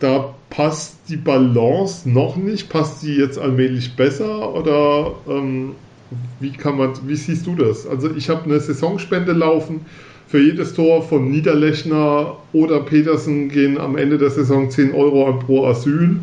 Da 0.00 0.34
passt 0.50 0.96
die 1.08 1.16
Balance 1.16 2.10
noch 2.10 2.34
nicht. 2.34 2.70
Passt 2.70 3.04
die 3.04 3.14
jetzt 3.14 3.38
allmählich 3.38 3.94
besser 3.94 4.52
oder 4.52 5.14
ähm, 5.28 5.76
wie 6.40 6.50
kann 6.50 6.76
man, 6.76 6.92
wie 7.06 7.16
siehst 7.16 7.46
du 7.46 7.54
das? 7.54 7.86
Also 7.86 8.14
ich 8.14 8.28
habe 8.28 8.44
eine 8.44 8.58
Saisonspende 8.58 9.32
laufen. 9.32 9.86
Für 10.28 10.40
jedes 10.40 10.74
Tor 10.74 11.02
von 11.02 11.30
Niederlechner 11.30 12.36
oder 12.52 12.80
Petersen 12.80 13.48
gehen 13.48 13.78
am 13.78 13.96
Ende 13.96 14.18
der 14.18 14.30
Saison 14.30 14.70
10 14.70 14.92
Euro 14.92 15.38
pro 15.38 15.66
Asyl. 15.66 16.18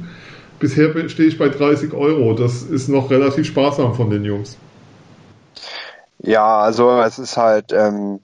Bisher 0.60 1.10
stehe 1.10 1.30
ich 1.30 1.38
bei 1.38 1.49
30 1.49 1.93
Euro. 1.93 2.34
Das 2.34 2.64
ist 2.64 2.89
noch 2.89 3.10
relativ 3.10 3.47
sparsam 3.47 3.95
von 3.95 4.10
den 4.10 4.24
Jungs. 4.24 4.58
Ja, 6.20 6.60
also 6.60 7.01
es 7.01 7.20
ist 7.20 7.38
halt 7.38 7.72
ähm, 7.74 8.20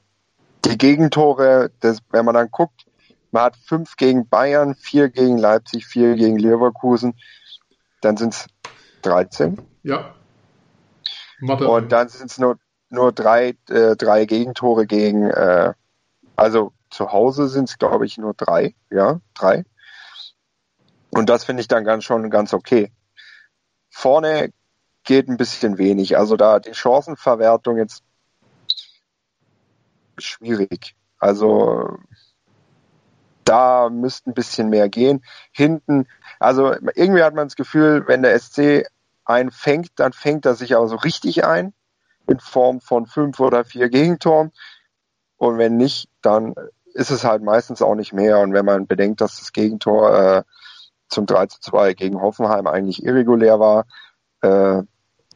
die 0.66 0.78
Gegentore, 0.78 1.72
das, 1.82 2.00
wenn 2.12 2.26
man 2.26 2.34
dann 2.34 2.50
guckt, 2.52 2.86
man 3.32 3.44
hat 3.44 3.58
fünf 3.58 3.96
gegen 3.96 4.28
Bayern, 4.28 4.76
vier 4.76 5.10
gegen 5.10 5.38
Leipzig, 5.38 5.86
vier 5.86 6.16
gegen 6.16 6.38
Leverkusen, 6.38 7.14
dann 8.02 8.18
sind 8.18 8.34
es 8.34 8.48
13. 9.04 9.62
Ja. 9.84 10.14
Mathe. 11.40 11.68
Und 11.68 11.92
dann 11.92 12.10
sind 12.10 12.32
es 12.32 12.38
nur, 12.38 12.58
nur 12.90 13.12
drei, 13.12 13.56
äh, 13.70 13.96
drei 13.96 14.26
Gegentore 14.26 14.86
gegen, 14.88 15.30
äh, 15.30 15.74
also 16.36 16.74
zu 16.90 17.12
Hause 17.12 17.48
sind 17.48 17.70
es, 17.70 17.78
glaube 17.78 18.06
ich, 18.06 18.18
nur 18.18 18.34
drei, 18.34 18.76
ja, 18.90 19.22
drei. 19.34 19.64
Und 21.12 21.30
das 21.30 21.44
finde 21.44 21.62
ich 21.62 21.68
dann 21.68 21.86
ganz 21.86 22.04
schon 22.04 22.30
ganz 22.30 22.54
okay. 22.54 22.92
Vorne 23.90 24.52
geht 25.04 25.28
ein 25.28 25.38
bisschen 25.38 25.78
wenig. 25.78 26.18
Also 26.18 26.36
da 26.38 26.60
die 26.60 26.74
Chancenverwertung 26.74 27.78
jetzt 27.78 28.04
schwierig. 30.18 30.96
Also 31.18 31.98
da 33.44 33.90
müsste 33.90 34.30
ein 34.30 34.36
bisschen 34.36 34.70
mehr 34.70 34.90
gehen. 34.90 35.24
Hinten, 35.52 36.08
also 36.40 36.74
irgendwie 36.96 37.24
hat 37.24 37.34
man 37.34 37.48
das 37.48 37.56
Gefühl, 37.56 38.08
wenn 38.08 38.22
der 38.22 38.40
SC 38.40 38.88
einen 39.26 39.52
fängt, 39.52 39.92
dann 39.96 40.14
fängt 40.14 40.46
er 40.46 40.56
sich 40.56 40.76
aber 40.76 40.88
so 40.88 40.96
richtig 40.96 41.46
ein 41.46 41.74
in 42.30 42.40
Form 42.40 42.80
von 42.80 43.06
fünf 43.06 43.40
oder 43.40 43.66
vier 43.66 43.90
Gegentoren. 43.90 44.52
Und 45.38 45.58
wenn 45.58 45.78
nicht, 45.78 46.10
dann 46.22 46.54
ist 46.94 47.12
es 47.12 47.24
halt 47.24 47.44
meistens 47.44 47.82
auch 47.82 47.96
nicht 47.96 48.14
mehr. 48.14 48.40
Und 48.40 48.54
wenn 48.54 48.66
man 48.66 48.88
bedenkt, 48.88 49.22
dass 49.22 49.40
das 49.40 49.54
Gegentor 49.54 50.18
äh, 50.18 50.44
zum 51.08 51.26
3 51.26 51.48
zu 51.48 51.60
2 51.62 51.94
gegen 51.94 52.22
Hoffenheim 52.22 52.68
eigentlich 52.68 53.04
irregulär 53.04 53.60
war, 53.60 53.86
äh, 54.42 54.84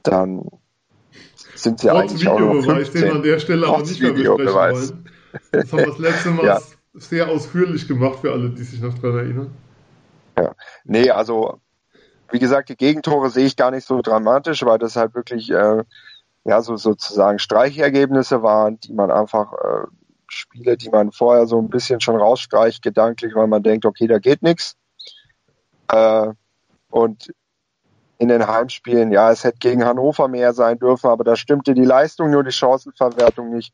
dann 0.03 0.49
sind 1.55 1.79
sie 1.79 1.87
Trotz 1.87 2.11
eigentlich 2.11 2.27
auch 2.27 2.39
noch 2.39 2.63
15. 2.63 3.01
den 3.01 3.11
an 3.11 3.23
der 3.23 3.39
Stelle 3.39 3.67
aber 3.67 3.79
nicht 3.79 4.01
mehr 4.01 4.13
besprechen 4.13 4.53
wollen. 4.53 5.09
Das 5.51 5.71
haben 5.71 5.79
wir 5.79 5.87
das 5.87 5.97
letzte 5.99 6.29
Mal 6.31 6.45
ja. 6.45 6.61
sehr 6.93 7.29
ausführlich 7.29 7.87
gemacht 7.87 8.19
für 8.19 8.31
alle, 8.31 8.49
die 8.49 8.63
sich 8.63 8.81
noch 8.81 8.97
daran 8.99 9.17
erinnern. 9.17 9.53
Ja, 10.37 10.53
nee, 10.83 11.09
also 11.09 11.59
wie 12.31 12.39
gesagt, 12.39 12.69
die 12.69 12.75
Gegentore 12.75 13.29
sehe 13.29 13.45
ich 13.45 13.55
gar 13.55 13.71
nicht 13.71 13.85
so 13.85 14.01
dramatisch, 14.01 14.65
weil 14.65 14.79
das 14.79 14.95
halt 14.95 15.13
wirklich 15.13 15.51
äh, 15.51 15.83
ja 16.45 16.61
so 16.61 16.75
sozusagen 16.77 17.39
Streichergebnisse 17.39 18.43
waren, 18.43 18.79
die 18.79 18.93
man 18.93 19.11
einfach 19.11 19.53
äh, 19.53 19.87
Spiele, 20.27 20.77
die 20.77 20.89
man 20.89 21.11
vorher 21.11 21.47
so 21.47 21.59
ein 21.59 21.69
bisschen 21.69 22.01
schon 22.01 22.15
rausstreicht 22.15 22.81
gedanklich, 22.81 23.35
weil 23.35 23.47
man 23.47 23.63
denkt, 23.63 23.85
okay, 23.85 24.07
da 24.07 24.19
geht 24.19 24.41
nichts. 24.41 24.75
Äh, 25.89 26.29
und 26.89 27.33
in 28.17 28.29
den 28.29 28.47
Heimspielen, 28.47 29.11
ja, 29.11 29.31
es 29.31 29.43
hätte 29.43 29.57
gegen 29.59 29.85
Hannover 29.85 30.27
mehr 30.27 30.53
sein 30.53 30.79
dürfen, 30.79 31.07
aber 31.09 31.23
da 31.23 31.35
stimmte 31.35 31.73
die 31.73 31.83
Leistung, 31.83 32.31
nur 32.31 32.43
die 32.43 32.51
Chancenverwertung 32.51 33.49
nicht. 33.49 33.73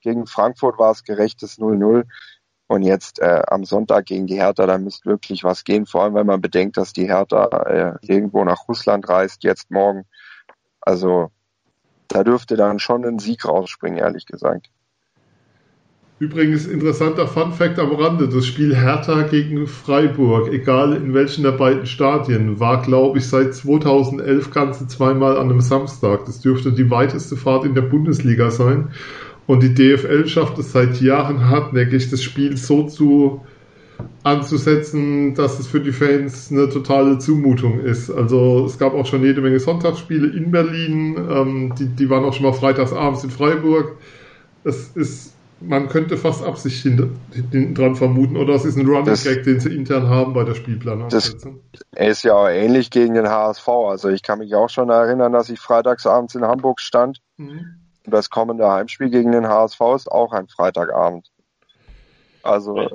Gegen 0.00 0.26
Frankfurt 0.26 0.78
war 0.78 0.90
es 0.90 1.04
gerechtes 1.04 1.58
0-0. 1.58 2.04
Und 2.66 2.82
jetzt 2.82 3.20
äh, 3.20 3.42
am 3.46 3.64
Sonntag 3.64 4.06
gegen 4.06 4.26
die 4.26 4.36
Hertha, 4.36 4.66
da 4.66 4.78
müsste 4.78 5.08
wirklich 5.08 5.44
was 5.44 5.64
gehen, 5.64 5.86
vor 5.86 6.02
allem 6.02 6.14
wenn 6.14 6.26
man 6.26 6.40
bedenkt, 6.40 6.76
dass 6.76 6.92
die 6.92 7.06
Hertha 7.06 7.44
äh, 7.66 7.94
irgendwo 8.00 8.42
nach 8.44 8.68
Russland 8.68 9.08
reist, 9.08 9.44
jetzt 9.44 9.70
morgen. 9.70 10.06
Also 10.80 11.30
da 12.08 12.24
dürfte 12.24 12.56
dann 12.56 12.78
schon 12.78 13.04
ein 13.04 13.18
Sieg 13.18 13.44
rausspringen, 13.44 13.98
ehrlich 13.98 14.26
gesagt. 14.26 14.68
Übrigens 16.20 16.66
interessanter 16.66 17.26
Fun 17.26 17.52
Fact 17.52 17.78
am 17.80 17.92
Rande, 17.92 18.28
das 18.28 18.46
Spiel 18.46 18.74
Hertha 18.74 19.22
gegen 19.22 19.66
Freiburg, 19.66 20.52
egal 20.52 20.94
in 20.94 21.12
welchen 21.12 21.42
der 21.42 21.52
beiden 21.52 21.86
Stadien, 21.86 22.60
war 22.60 22.82
glaube 22.82 23.18
ich 23.18 23.28
seit 23.28 23.52
2011 23.52 24.52
ganze 24.52 24.86
zweimal 24.86 25.36
an 25.36 25.50
einem 25.50 25.60
Samstag. 25.60 26.24
Das 26.26 26.40
dürfte 26.40 26.72
die 26.72 26.88
weiteste 26.88 27.36
Fahrt 27.36 27.64
in 27.64 27.74
der 27.74 27.82
Bundesliga 27.82 28.52
sein. 28.52 28.92
Und 29.46 29.62
die 29.62 29.74
DFL 29.74 30.26
schafft 30.28 30.56
es 30.58 30.72
seit 30.72 31.00
Jahren 31.00 31.50
hartnäckig, 31.50 32.10
das 32.10 32.22
Spiel 32.22 32.56
so 32.56 32.86
zu 32.86 33.42
anzusetzen, 34.22 35.34
dass 35.34 35.58
es 35.58 35.66
für 35.66 35.80
die 35.80 35.92
Fans 35.92 36.50
eine 36.50 36.68
totale 36.68 37.18
Zumutung 37.18 37.80
ist. 37.80 38.10
Also 38.10 38.64
es 38.64 38.78
gab 38.78 38.94
auch 38.94 39.06
schon 39.06 39.22
jede 39.22 39.40
Menge 39.40 39.60
Sonntagsspiele 39.60 40.28
in 40.28 40.50
Berlin, 40.50 41.16
ähm, 41.30 41.74
die, 41.78 41.86
die 41.86 42.10
waren 42.10 42.24
auch 42.24 42.32
schon 42.32 42.44
mal 42.44 42.52
freitags 42.52 42.92
abends 42.92 43.22
in 43.22 43.30
Freiburg. 43.30 43.96
Es 44.64 44.88
ist 44.94 45.34
man 45.60 45.88
könnte 45.88 46.16
fast 46.16 46.44
Absicht 46.44 46.82
hinten 46.82 47.74
dran 47.74 47.96
vermuten, 47.96 48.36
oder 48.36 48.54
es 48.54 48.64
ist 48.64 48.76
ein 48.76 48.86
Running 48.86 49.14
Gag, 49.14 49.44
den 49.44 49.60
sie 49.60 49.74
intern 49.74 50.08
haben 50.08 50.32
bei 50.32 50.44
der 50.44 50.54
Spielplanung. 50.54 51.08
Das 51.08 51.34
ist 51.92 52.22
ja 52.24 52.34
auch 52.34 52.48
ähnlich 52.48 52.90
gegen 52.90 53.14
den 53.14 53.28
HSV. 53.28 53.68
Also 53.68 54.08
ich 54.08 54.22
kann 54.22 54.40
mich 54.40 54.54
auch 54.54 54.68
schon 54.68 54.90
erinnern, 54.90 55.32
dass 55.32 55.48
ich 55.48 55.60
freitagsabends 55.60 56.34
in 56.34 56.44
Hamburg 56.44 56.80
stand. 56.80 57.20
Mhm. 57.36 57.80
Und 58.04 58.12
das 58.12 58.30
kommende 58.30 58.70
Heimspiel 58.70 59.10
gegen 59.10 59.32
den 59.32 59.48
HSV 59.48 59.80
ist 59.96 60.12
auch 60.12 60.32
ein 60.32 60.48
Freitagabend. 60.48 61.30
Also 62.42 62.90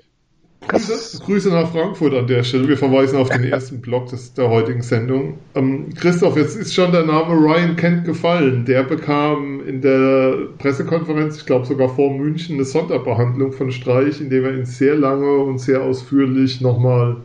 Grüße, 0.67 1.23
Grüße, 1.23 1.49
nach 1.49 1.71
Frankfurt 1.71 2.13
an 2.13 2.27
der 2.27 2.43
Stelle. 2.43 2.67
Wir 2.67 2.77
verweisen 2.77 3.17
auf 3.17 3.29
den 3.29 3.43
ersten 3.51 3.81
Block 3.81 4.07
des, 4.07 4.33
der 4.33 4.49
heutigen 4.49 4.81
Sendung. 4.81 5.37
Ähm, 5.55 5.93
Christoph, 5.95 6.35
jetzt 6.35 6.55
ist 6.55 6.73
schon 6.73 6.91
der 6.91 7.05
Name 7.05 7.33
Ryan 7.33 7.75
Kent 7.75 8.05
gefallen. 8.05 8.65
Der 8.65 8.83
bekam 8.83 9.65
in 9.65 9.81
der 9.81 10.35
Pressekonferenz, 10.57 11.37
ich 11.37 11.45
glaube 11.45 11.65
sogar 11.65 11.89
vor 11.89 12.13
München, 12.13 12.55
eine 12.55 12.65
Sonderbehandlung 12.65 13.53
von 13.53 13.71
Streich, 13.71 14.19
indem 14.21 14.45
er 14.45 14.53
ihn 14.53 14.65
sehr 14.65 14.95
lange 14.95 15.37
und 15.37 15.59
sehr 15.59 15.81
ausführlich 15.81 16.61
nochmal 16.61 17.17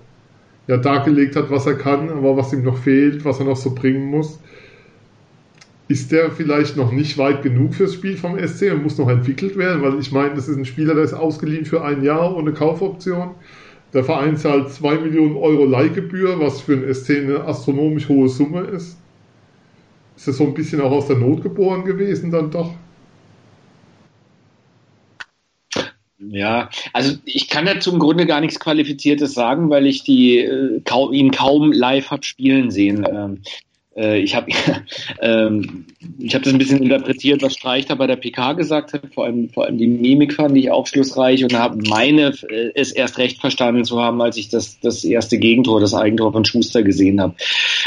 ja, 0.66 0.76
dargelegt 0.76 1.36
hat, 1.36 1.50
was 1.50 1.66
er 1.66 1.74
kann, 1.74 2.08
aber 2.08 2.36
was 2.36 2.52
ihm 2.52 2.62
noch 2.62 2.78
fehlt, 2.78 3.24
was 3.24 3.40
er 3.40 3.46
noch 3.46 3.56
so 3.56 3.74
bringen 3.74 4.06
muss. 4.06 4.38
Ist 5.94 6.10
der 6.10 6.32
vielleicht 6.32 6.76
noch 6.76 6.90
nicht 6.90 7.18
weit 7.18 7.44
genug 7.44 7.72
fürs 7.72 7.94
Spiel 7.94 8.16
vom 8.16 8.36
SC 8.36 8.72
und 8.72 8.82
muss 8.82 8.98
noch 8.98 9.08
entwickelt 9.08 9.56
werden? 9.56 9.80
Weil 9.80 10.00
ich 10.00 10.10
meine, 10.10 10.34
das 10.34 10.48
ist 10.48 10.56
ein 10.56 10.64
Spieler, 10.64 10.96
der 10.96 11.04
ist 11.04 11.14
ausgeliehen 11.14 11.66
für 11.66 11.84
ein 11.84 12.02
Jahr 12.02 12.36
ohne 12.36 12.52
Kaufoption. 12.52 13.36
Der 13.92 14.02
Verein 14.02 14.36
zahlt 14.36 14.72
2 14.72 14.96
Millionen 14.96 15.36
Euro 15.36 15.64
Leihgebühr, 15.64 16.40
was 16.40 16.62
für 16.62 16.72
ein 16.72 16.92
SC 16.92 17.10
eine 17.10 17.44
astronomisch 17.44 18.08
hohe 18.08 18.28
Summe 18.28 18.62
ist. 18.62 18.98
Ist 20.16 20.26
das 20.26 20.38
so 20.38 20.46
ein 20.46 20.54
bisschen 20.54 20.80
auch 20.80 20.90
aus 20.90 21.06
der 21.06 21.14
Not 21.16 21.44
geboren 21.44 21.84
gewesen 21.84 22.32
dann 22.32 22.50
doch? 22.50 22.74
Ja, 26.18 26.70
also 26.92 27.16
ich 27.24 27.48
kann 27.48 27.66
dazu 27.66 27.92
im 27.92 28.00
Grunde 28.00 28.26
gar 28.26 28.40
nichts 28.40 28.58
Qualifiziertes 28.58 29.32
sagen, 29.32 29.70
weil 29.70 29.86
ich 29.86 30.02
die 30.02 30.38
äh, 30.38 30.80
kaum, 30.84 31.12
ihn 31.12 31.30
kaum 31.30 31.70
live 31.70 32.10
habe 32.10 32.24
spielen 32.24 32.72
sehen. 32.72 33.06
Ähm, 33.08 33.42
äh, 33.96 34.18
ich 34.18 34.34
habe 34.34 34.50
ähm, 35.20 35.86
ich 36.18 36.34
habe 36.34 36.44
das 36.44 36.52
ein 36.52 36.58
bisschen 36.58 36.82
interpretiert, 36.82 37.42
was 37.42 37.54
Streich 37.54 37.86
da 37.86 37.94
bei 37.94 38.06
der 38.06 38.16
PK 38.16 38.54
gesagt 38.54 38.92
hat, 38.92 39.14
vor 39.14 39.24
allem 39.24 39.50
vor 39.50 39.64
allem 39.64 39.78
die 39.78 39.86
Mimik 39.86 40.34
fand 40.34 40.56
ich 40.56 40.70
aufschlussreich 40.70 41.44
und 41.44 41.54
habe 41.54 41.78
meine 41.88 42.34
äh, 42.48 42.70
es 42.74 42.92
erst 42.92 43.18
recht 43.18 43.40
verstanden 43.40 43.84
zu 43.84 44.00
haben, 44.00 44.20
als 44.20 44.36
ich 44.36 44.48
das 44.48 44.80
das 44.80 45.04
erste 45.04 45.38
Gegentor, 45.38 45.80
das 45.80 45.94
Eigentor 45.94 46.32
von 46.32 46.44
Schuster 46.44 46.82
gesehen 46.82 47.20
habe. 47.20 47.34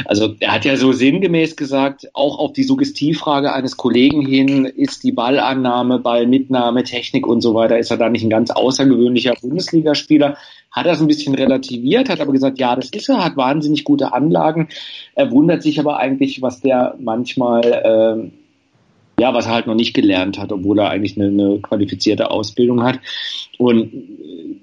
Also 0.06 0.36
er 0.40 0.54
hat 0.54 0.66
ja 0.66 0.78
so 0.78 0.92
sinngemäß 0.92 1.56
gesagt, 1.56 2.10
auch 2.14 2.40
auf 2.40 2.54
die 2.54 2.64
Suggestivfrage 2.64 3.54
eines 3.54 3.78
Kollegen 3.78 4.26
hin, 4.26 4.66
ist 4.66 5.04
die 5.04 5.12
Ballannahme, 5.12 6.00
Ballmitnahme, 6.00 6.84
Technik 6.84 7.28
und 7.28 7.42
so 7.42 7.54
weiter, 7.54 7.78
ist 7.78 7.92
er 7.92 7.98
da 7.98 8.10
nicht 8.10 8.24
ein 8.24 8.30
ganz 8.30 8.52
außergewöhnlicher 8.52 9.34
Bundesligaspieler? 9.42 10.38
Hat 10.78 10.86
es 10.86 11.02
ein 11.02 11.08
bisschen 11.08 11.36
relativiert, 11.36 12.10
hat 12.10 12.22
aber 12.22 12.32
gesagt, 12.32 12.60
ja, 12.60 12.76
das 12.76 12.90
ist 12.90 13.10
er, 13.10 13.24
hat 13.24 13.36
wahnsinnig 13.36 13.84
gute 13.84 14.14
Anlagen. 14.14 14.70
Er 15.16 15.32
wundert 15.32 15.64
sich 15.64 15.80
aber 15.80 15.98
eigentlich, 15.98 16.42
was 16.42 16.62
der 16.62 16.96
manchmal, 17.00 17.62
äh, 17.64 18.32
ja, 19.20 19.34
was 19.34 19.48
er 19.48 19.54
halt 19.54 19.68
noch 19.68 19.74
nicht 19.74 19.96
gelernt 19.96 20.38
hat, 20.38 20.52
obwohl 20.52 20.78
er 20.78 20.90
eigentlich 20.90 21.18
eine, 21.18 21.28
eine 21.30 21.60
qualifizierte 21.60 22.30
Ausbildung 22.30 22.84
hat. 22.84 23.00
Und 23.58 23.92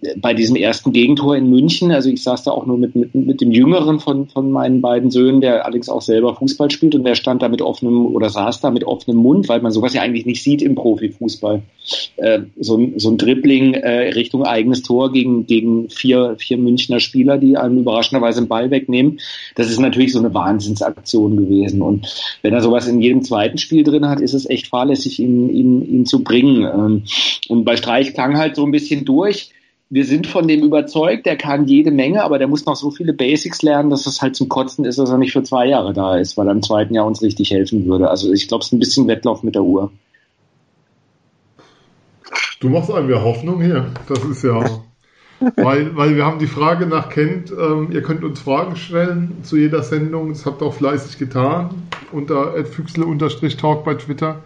äh, 0.02 0.14
bei 0.16 0.32
diesem 0.32 0.55
ersten 0.55 0.92
Gegentor 0.92 1.36
in 1.36 1.50
München, 1.50 1.90
also 1.90 2.09
ich 2.09 2.22
saß 2.22 2.44
da 2.44 2.52
auch 2.52 2.64
nur 2.64 2.78
mit, 2.78 2.94
mit, 2.94 3.14
mit 3.16 3.40
dem 3.40 3.50
Jüngeren 3.50 3.98
von, 3.98 4.28
von 4.28 4.52
meinen 4.52 4.80
beiden 4.80 5.11
Söhnen, 5.11 5.40
der 5.40 5.66
Alex 5.66 5.88
auch 5.88 6.02
selber 6.02 6.36
Fußball 6.36 6.70
spielt 6.70 6.94
und 6.94 7.02
der 7.02 7.16
stand 7.16 7.42
da 7.42 7.48
mit 7.48 7.62
offenem 7.62 8.07
oder 8.07 8.30
saß 8.30 8.61
da 8.61 8.70
mit 8.70 8.84
offenem 8.84 9.18
Mund, 9.18 9.48
weil 9.48 9.61
man 9.61 9.72
sowas 9.72 9.92
ja 9.92 10.02
eigentlich 10.02 10.26
nicht 10.26 10.44
sieht 10.44 10.62
im 10.62 10.76
Profifußball. 10.76 11.62
Äh, 12.16 12.42
so, 12.59 12.80
so 12.96 13.11
ein 13.11 13.18
Dribbling 13.18 13.74
äh, 13.74 14.11
Richtung 14.11 14.44
eigenes 14.44 14.82
Tor 14.82 15.12
gegen, 15.12 15.46
gegen 15.46 15.90
vier, 15.90 16.36
vier 16.38 16.59
Münchner 16.59 17.00
Spieler, 17.00 17.38
die 17.38 17.57
einem 17.57 17.78
überraschenderweise 17.78 18.40
den 18.40 18.48
Ball 18.48 18.70
wegnehmen. 18.70 19.18
Das 19.57 19.68
ist 19.68 19.80
natürlich 19.80 20.12
so 20.12 20.20
eine 20.20 20.32
Wahnsinnsaktion 20.32 21.36
gewesen. 21.36 21.82
Und 21.82 22.07
wenn 22.42 22.55
er 22.55 22.61
sowas 22.61 22.86
in 22.86 23.00
jedem 23.00 23.22
zweiten 23.22 23.59
Spiel 23.59 23.82
drin 23.82 24.09
hat, 24.09 24.20
ist 24.20 24.34
es 24.34 24.43
echt 24.51 24.68
fahrlässig, 24.68 25.18
ihn, 25.18 25.49
ihn, 25.51 25.82
ihn 25.82 26.07
zu 26.07 26.22
bringen. 26.22 26.62
Ähm, 26.62 27.03
und 27.49 27.64
bei 27.64 27.76
Streich 27.76 28.14
klang 28.14 28.36
halt 28.36 28.57
so 28.57 28.64
ein 28.64 28.70
bisschen 28.70 29.05
durch 29.05 29.51
wir 29.95 30.05
sind 30.05 30.26
von 30.26 30.49
dem 30.49 30.64
überzeugt, 30.64 31.24
der 31.24 31.36
kann 31.36 31.66
jede 31.66 31.92
Menge, 31.92 32.24
aber 32.24 32.38
der 32.38 32.49
muss 32.49 32.66
noch 32.66 32.74
so 32.74 32.90
viele 32.90 33.12
Basics 33.12 33.62
lernen, 33.62 33.90
dass 33.90 34.07
es 34.07 34.22
halt 34.22 34.34
zum 34.34 34.49
Kotzen 34.49 34.84
ist, 34.84 34.99
dass 34.99 35.11
er 35.11 35.18
nicht 35.18 35.32
für 35.32 35.45
zwei 35.45 35.66
Jahre 35.66 35.92
da 35.92 36.16
ist, 36.16 36.36
weil 36.36 36.49
er 36.49 36.53
im 36.53 36.62
zweiten 36.62 36.95
Jahr 36.95 37.07
uns 37.07 37.22
richtig 37.22 37.51
helfen 37.51 37.86
würde. 37.86 38.11
Also 38.11 38.32
ich 38.32 38.49
glaube, 38.49 38.62
es 38.62 38.68
ist 38.68 38.72
ein 38.72 38.80
bisschen 38.80 39.07
Wettlauf 39.07 39.45
mit 39.45 39.55
der 39.55 39.62
Uhr. 39.62 39.92
Du 42.59 42.70
machst 42.70 42.90
einem 42.90 43.09
ja 43.09 43.22
Hoffnung 43.22 43.62
hier. 43.62 43.92
Das 44.09 44.24
ist 44.24 44.42
ja. 44.42 44.64
Weil, 45.57 45.97
weil 45.97 46.16
wir 46.16 46.24
haben 46.24 46.38
die 46.38 46.47
Frage 46.47 46.86
nach 46.86 47.09
Kent, 47.09 47.53
ähm, 47.53 47.88
ihr 47.90 48.03
könnt 48.03 48.24
uns 48.24 48.40
Fragen 48.40 48.76
stellen 48.76 49.38
zu 49.42 49.57
jeder 49.57 49.82
Sendung, 49.82 50.30
das 50.30 50.47
habt 50.47 50.62
ihr 50.62 50.66
auch 50.66 50.74
fleißig 50.74 51.18
getan, 51.18 51.70
unter 52.12 52.64
Füchsle-Talk 52.64 53.84
bei 53.84 53.95
Twitter. 53.95 54.40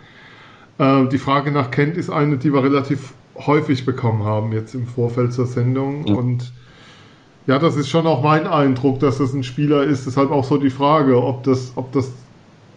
Äh, 0.79 1.07
die 1.09 1.19
Frage 1.19 1.51
nach 1.51 1.71
Kent 1.71 1.97
ist 1.97 2.11
eine, 2.11 2.39
die 2.39 2.53
wir 2.53 2.63
relativ 2.63 3.13
häufig 3.47 3.85
bekommen 3.87 4.25
haben 4.25 4.53
jetzt 4.53 4.75
im 4.75 4.87
Vorfeld 4.87 5.33
zur 5.33 5.47
Sendung. 5.47 6.07
Ja. 6.07 6.15
Und 6.15 6.53
ja, 7.47 7.59
das 7.59 7.77
ist 7.77 7.89
schon 7.89 8.07
auch 8.07 8.23
mein 8.23 8.47
Eindruck, 8.47 9.01
dass 9.01 9.19
das 9.19 9.33
ein 9.33 9.43
Spieler 9.43 9.85
ist. 9.85 10.07
Deshalb 10.07 10.31
auch 10.31 10.45
so 10.45 10.59
die 10.59 10.71
Frage, 10.71 11.23
ob 11.23 11.45
das, 11.45 11.73
ob 11.77 11.93
das, 11.93 12.13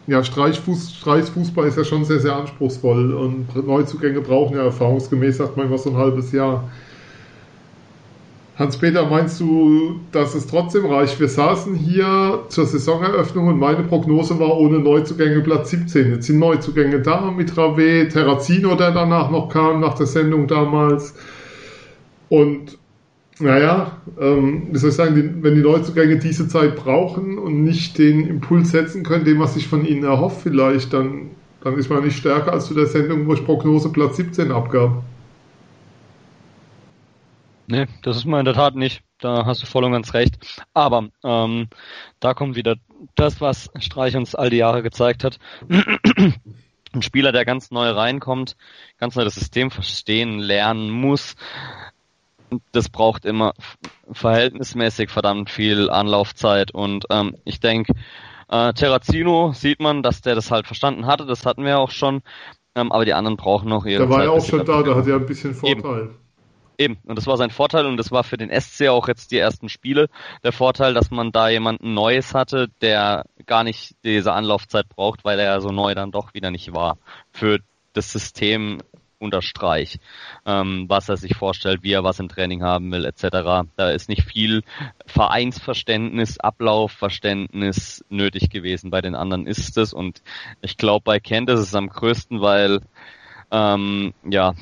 ja, 0.08 0.24
Streichfuß, 0.24 0.96
Streichfußball 0.96 1.68
ist 1.68 1.78
ja 1.78 1.84
schon 1.84 2.06
sehr, 2.06 2.20
sehr 2.20 2.36
anspruchsvoll 2.36 3.14
und 3.14 3.68
Neuzugänge 3.68 4.22
brauchen 4.22 4.56
ja 4.56 4.64
erfahrungsgemäß 4.64 5.38
sagt 5.38 5.58
man 5.58 5.68
immer 5.68 5.78
so 5.78 5.92
ein 5.92 5.98
halbes 5.98 6.32
Jahr. 6.32 6.64
Hans-Peter, 8.62 9.08
meinst 9.10 9.40
du, 9.40 10.00
dass 10.12 10.36
es 10.36 10.46
trotzdem 10.46 10.86
reicht? 10.86 11.20
Wir 11.20 11.28
saßen 11.28 11.74
hier 11.74 12.44
zur 12.50 12.68
Saisoneröffnung 12.68 13.48
und 13.48 13.60
meine 13.60 13.82
Prognose 13.82 14.40
war 14.40 14.56
ohne 14.56 14.78
Neuzugänge 14.78 15.42
Platz 15.42 15.72
17. 15.72 16.12
Jetzt 16.12 16.28
sind 16.28 16.38
Neuzugänge 16.38 17.02
da 17.02 17.32
mit 17.32 17.58
Rave, 17.58 18.08
Terrazino, 18.08 18.76
der 18.76 18.92
danach 18.92 19.32
noch 19.32 19.50
kam, 19.50 19.80
nach 19.80 19.96
der 19.96 20.06
Sendung 20.06 20.46
damals. 20.46 21.16
Und 22.30 22.78
naja, 23.40 23.98
ähm, 24.20 24.68
wie 24.72 24.78
soll 24.78 24.92
ich 24.92 24.96
sagen, 24.96 25.16
die, 25.16 25.44
wenn 25.44 25.56
die 25.56 25.62
Neuzugänge 25.62 26.18
diese 26.18 26.48
Zeit 26.48 26.76
brauchen 26.76 27.40
und 27.40 27.64
nicht 27.64 27.98
den 27.98 28.28
Impuls 28.28 28.70
setzen 28.70 29.02
können, 29.02 29.26
den 29.26 29.38
man 29.38 29.48
sich 29.48 29.68
von 29.68 29.84
ihnen 29.84 30.04
erhofft 30.04 30.42
vielleicht, 30.44 30.94
dann, 30.94 31.32
dann 31.64 31.80
ist 31.80 31.90
man 31.90 32.04
nicht 32.04 32.16
stärker 32.16 32.54
als 32.54 32.68
zu 32.68 32.76
der 32.76 32.86
Sendung, 32.86 33.26
wo 33.26 33.34
ich 33.34 33.44
Prognose 33.44 33.90
Platz 33.90 34.18
17 34.18 34.52
abgab. 34.52 35.02
Nee, 37.72 37.86
das 38.02 38.18
ist 38.18 38.26
man 38.26 38.40
in 38.40 38.46
der 38.46 38.54
Tat 38.54 38.76
nicht. 38.76 39.02
Da 39.18 39.46
hast 39.46 39.64
du 39.64 39.66
voll 39.66 39.86
und 39.86 39.94
ganz 39.94 40.14
recht. 40.14 40.36
Aber 40.74 41.08
ähm, 41.24 41.70
da 42.20 42.34
kommt 42.34 42.58
wieder 42.58 42.76
das, 43.16 43.40
was 43.40 43.70
Streich 43.80 44.18
uns 44.18 44.36
all 44.36 44.50
die 44.50 44.58
Jahre 44.58 44.84
gezeigt 44.84 45.24
hat. 45.24 45.40
Ein 45.70 47.02
Spieler, 47.02 47.32
der 47.32 47.46
ganz 47.46 47.72
neu 47.72 47.90
reinkommt, 47.92 48.58
ganz 48.98 49.16
neu 49.16 49.24
das 49.24 49.36
System 49.36 49.72
verstehen, 49.72 50.40
lernen 50.40 50.90
muss, 50.90 51.38
das 52.74 52.90
braucht 52.90 53.24
immer 53.24 53.54
verhältnismäßig 54.12 55.10
verdammt 55.10 55.50
viel 55.50 55.90
Anlaufzeit. 55.90 56.72
Und 56.72 57.06
ähm, 57.10 57.38
ich 57.46 57.62
denke, 57.62 57.94
äh, 58.50 58.74
Terrazino 58.74 59.54
sieht 59.54 59.80
man, 59.80 60.04
dass 60.04 60.20
der 60.20 60.36
das 60.36 60.52
halt 60.52 60.68
verstanden 60.68 61.06
hatte. 61.06 61.26
Das 61.26 61.46
hatten 61.46 61.64
wir 61.64 61.80
auch 61.80 61.92
schon. 61.92 62.22
Ähm, 62.76 62.92
aber 62.92 63.06
die 63.06 63.14
anderen 63.14 63.38
brauchen 63.38 63.70
noch 63.70 63.86
ihre 63.86 64.00
Der 64.00 64.10
war 64.10 64.18
Zeit, 64.18 64.26
ja 64.26 64.32
auch 64.32 64.46
schon 64.46 64.66
da, 64.66 64.84
da 64.84 64.96
hat 64.96 65.08
er 65.08 65.16
ein 65.16 65.26
bisschen 65.26 65.54
Vorteil. 65.54 66.02
Eben. 66.02 66.18
Eben, 66.82 66.98
und 67.04 67.16
das 67.16 67.28
war 67.28 67.38
sein 67.38 67.52
Vorteil 67.52 67.86
und 67.86 67.98
das 67.98 68.12
war 68.12 68.24
für 68.24 68.38
den 68.38 68.50
SC 68.50 68.88
auch 68.88 69.08
jetzt 69.08 69.32
die 69.32 69.38
ersten 69.38 69.70
Spiele 69.70 70.10
der 70.44 70.52
Vorteil, 70.52 70.96
dass 70.96 71.12
man 71.12 71.32
da 71.32 71.48
jemanden 71.48 71.94
Neues 71.94 72.34
hatte, 72.34 72.70
der 72.82 73.26
gar 73.46 73.64
nicht 73.64 73.94
diese 74.04 74.34
Anlaufzeit 74.34 74.90
braucht, 74.90 75.24
weil 75.24 75.38
er 75.38 75.46
ja 75.46 75.60
so 75.60 75.70
neu 75.70 75.94
dann 75.94 76.10
doch 76.10 76.34
wieder 76.34 76.50
nicht 76.50 76.74
war 76.74 76.98
für 77.32 77.60
das 77.94 78.12
System 78.12 78.80
unter 79.20 79.44
Streich, 79.44 80.00
ähm, 80.48 80.86
was 80.88 81.08
er 81.08 81.18
sich 81.18 81.36
vorstellt, 81.36 81.84
wie 81.84 81.92
er 81.92 82.04
was 82.04 82.20
im 82.20 82.30
Training 82.30 82.64
haben 82.64 82.92
will, 82.92 83.06
etc. 83.06 83.68
Da 83.76 83.92
ist 83.92 84.10
nicht 84.10 84.24
viel 84.24 84.64
Vereinsverständnis, 85.06 86.40
Ablaufverständnis 86.40 88.04
nötig 88.10 88.50
gewesen. 88.50 88.90
Bei 88.90 89.02
den 89.02 89.14
anderen 89.14 89.46
ist 89.46 89.78
es 89.78 89.94
und 89.94 90.24
ich 90.64 90.78
glaube, 90.78 91.04
bei 91.04 91.20
Kent 91.20 91.52
ist 91.52 91.60
es 91.60 91.76
am 91.76 91.90
größten, 91.90 92.42
weil 92.42 92.80
ähm, 93.52 94.16
ja 94.28 94.56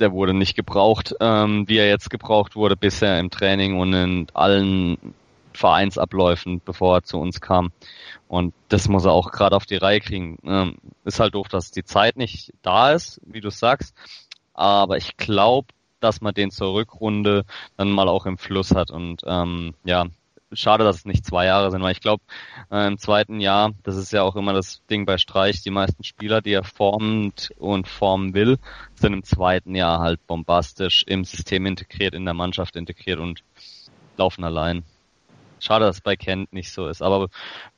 der 0.00 0.12
wurde 0.12 0.34
nicht 0.34 0.56
gebraucht, 0.56 1.14
ähm, 1.20 1.68
wie 1.68 1.78
er 1.78 1.88
jetzt 1.88 2.10
gebraucht 2.10 2.56
wurde 2.56 2.76
bisher 2.76 3.18
im 3.18 3.30
Training 3.30 3.78
und 3.78 3.92
in 3.92 4.26
allen 4.34 5.14
Vereinsabläufen, 5.52 6.60
bevor 6.64 6.96
er 6.96 7.02
zu 7.02 7.18
uns 7.18 7.40
kam. 7.40 7.72
Und 8.28 8.54
das 8.68 8.88
muss 8.88 9.04
er 9.04 9.12
auch 9.12 9.30
gerade 9.30 9.54
auf 9.56 9.66
die 9.66 9.76
Reihe 9.76 10.00
kriegen. 10.00 10.38
Ähm, 10.44 10.76
ist 11.04 11.20
halt 11.20 11.34
doof, 11.34 11.48
dass 11.48 11.70
die 11.70 11.84
Zeit 11.84 12.16
nicht 12.16 12.52
da 12.62 12.92
ist, 12.92 13.20
wie 13.26 13.40
du 13.40 13.50
sagst. 13.50 13.94
Aber 14.54 14.96
ich 14.96 15.16
glaube, 15.16 15.68
dass 16.00 16.20
man 16.20 16.34
den 16.34 16.50
zur 16.50 16.74
Rückrunde 16.74 17.44
dann 17.76 17.90
mal 17.90 18.08
auch 18.08 18.26
im 18.26 18.38
Fluss 18.38 18.74
hat. 18.74 18.90
Und 18.90 19.22
ähm, 19.26 19.74
ja, 19.84 20.06
schade, 20.52 20.84
dass 20.84 20.96
es 20.96 21.04
nicht 21.04 21.24
zwei 21.24 21.46
Jahre 21.46 21.70
sind, 21.70 21.82
weil 21.82 21.92
ich 21.92 22.00
glaube, 22.00 22.22
äh, 22.70 22.86
im 22.86 22.98
zweiten 22.98 23.40
Jahr, 23.40 23.72
das 23.82 23.96
ist 23.96 24.12
ja 24.12 24.22
auch 24.22 24.36
immer 24.36 24.52
das 24.52 24.82
Ding 24.90 25.06
bei 25.06 25.18
Streich, 25.18 25.62
die 25.62 25.70
meisten 25.70 26.04
Spieler, 26.04 26.40
die 26.40 26.52
er 26.52 26.64
formt 26.64 27.52
und 27.58 27.88
formen 27.88 28.34
will, 28.34 28.58
sind 28.94 29.12
im 29.12 29.24
zweiten 29.24 29.74
Jahr 29.74 30.00
halt 30.00 30.26
bombastisch 30.26 31.04
im 31.06 31.24
System 31.24 31.66
integriert, 31.66 32.14
in 32.14 32.24
der 32.24 32.34
Mannschaft 32.34 32.76
integriert 32.76 33.18
und 33.18 33.42
laufen 34.16 34.44
allein. 34.44 34.84
Schade, 35.62 35.84
dass 35.84 35.96
es 35.96 36.00
bei 36.02 36.16
Kent 36.16 36.52
nicht 36.52 36.72
so 36.72 36.88
ist. 36.88 37.02
Aber 37.02 37.28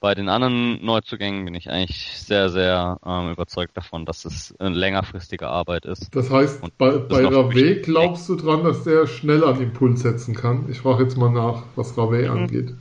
bei 0.00 0.14
den 0.14 0.30
anderen 0.30 0.82
Neuzugängen 0.82 1.44
bin 1.44 1.54
ich 1.54 1.70
eigentlich 1.70 2.18
sehr, 2.18 2.48
sehr 2.48 2.98
ähm, 3.04 3.30
überzeugt 3.30 3.76
davon, 3.76 4.06
dass 4.06 4.24
es 4.24 4.54
eine 4.58 4.74
längerfristige 4.74 5.48
Arbeit 5.48 5.84
ist. 5.84 6.08
Das 6.14 6.30
heißt, 6.30 6.62
Und 6.62 6.78
bei, 6.78 6.96
bei 6.96 7.26
Rave 7.26 7.82
glaubst 7.82 8.26
du 8.30 8.36
dran, 8.36 8.64
dass 8.64 8.84
der 8.84 9.06
schneller 9.06 9.48
einen 9.48 9.64
Impuls 9.64 10.00
setzen 10.00 10.34
kann? 10.34 10.64
Ich 10.70 10.80
frage 10.80 11.04
jetzt 11.04 11.18
mal 11.18 11.30
nach, 11.30 11.64
was 11.76 11.96
Rave 11.98 12.22
mhm. 12.22 12.30
angeht. 12.30 12.74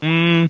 Mhm. 0.00 0.48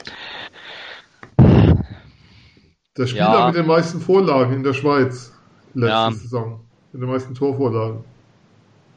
Der 2.99 3.07
Spieler 3.07 3.38
ja. 3.38 3.47
mit 3.47 3.57
den 3.57 3.66
meisten 3.66 4.01
Vorlagen 4.01 4.53
in 4.53 4.62
der 4.62 4.74
Schweiz 4.74 5.32
letzte 5.72 5.88
ja. 5.88 6.11
Saison. 6.11 6.61
Mit 6.92 7.03
den 7.03 7.09
meisten 7.09 7.34
Torvorlagen. 7.34 8.05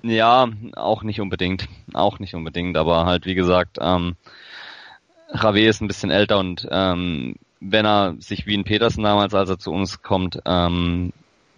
Ja, 0.02 0.48
auch 0.76 1.04
nicht 1.04 1.20
unbedingt. 1.20 1.68
Auch 1.94 2.20
nicht 2.20 2.34
unbedingt, 2.36 2.78
aber 2.78 3.06
halt 3.06 3.26
wie 3.26 3.36
gesagt, 3.36 3.78
ähm, 3.82 4.16
Rave 5.30 5.68
ist 5.68 5.82
ein 5.82 5.88
bisschen 5.88 6.12
älter 6.12 6.40
und 6.40 6.68
ähm, 6.72 7.36
wenn 7.60 7.86
er 7.86 8.16
sich 8.20 8.46
wie 8.46 8.58
ein 8.58 8.64
Petersen 8.64 9.04
damals, 9.04 9.34
als 9.34 9.50
er 9.50 9.60
zu 9.60 9.72
uns 9.72 10.02
kommt, 10.02 10.40
ähm, 10.46 11.12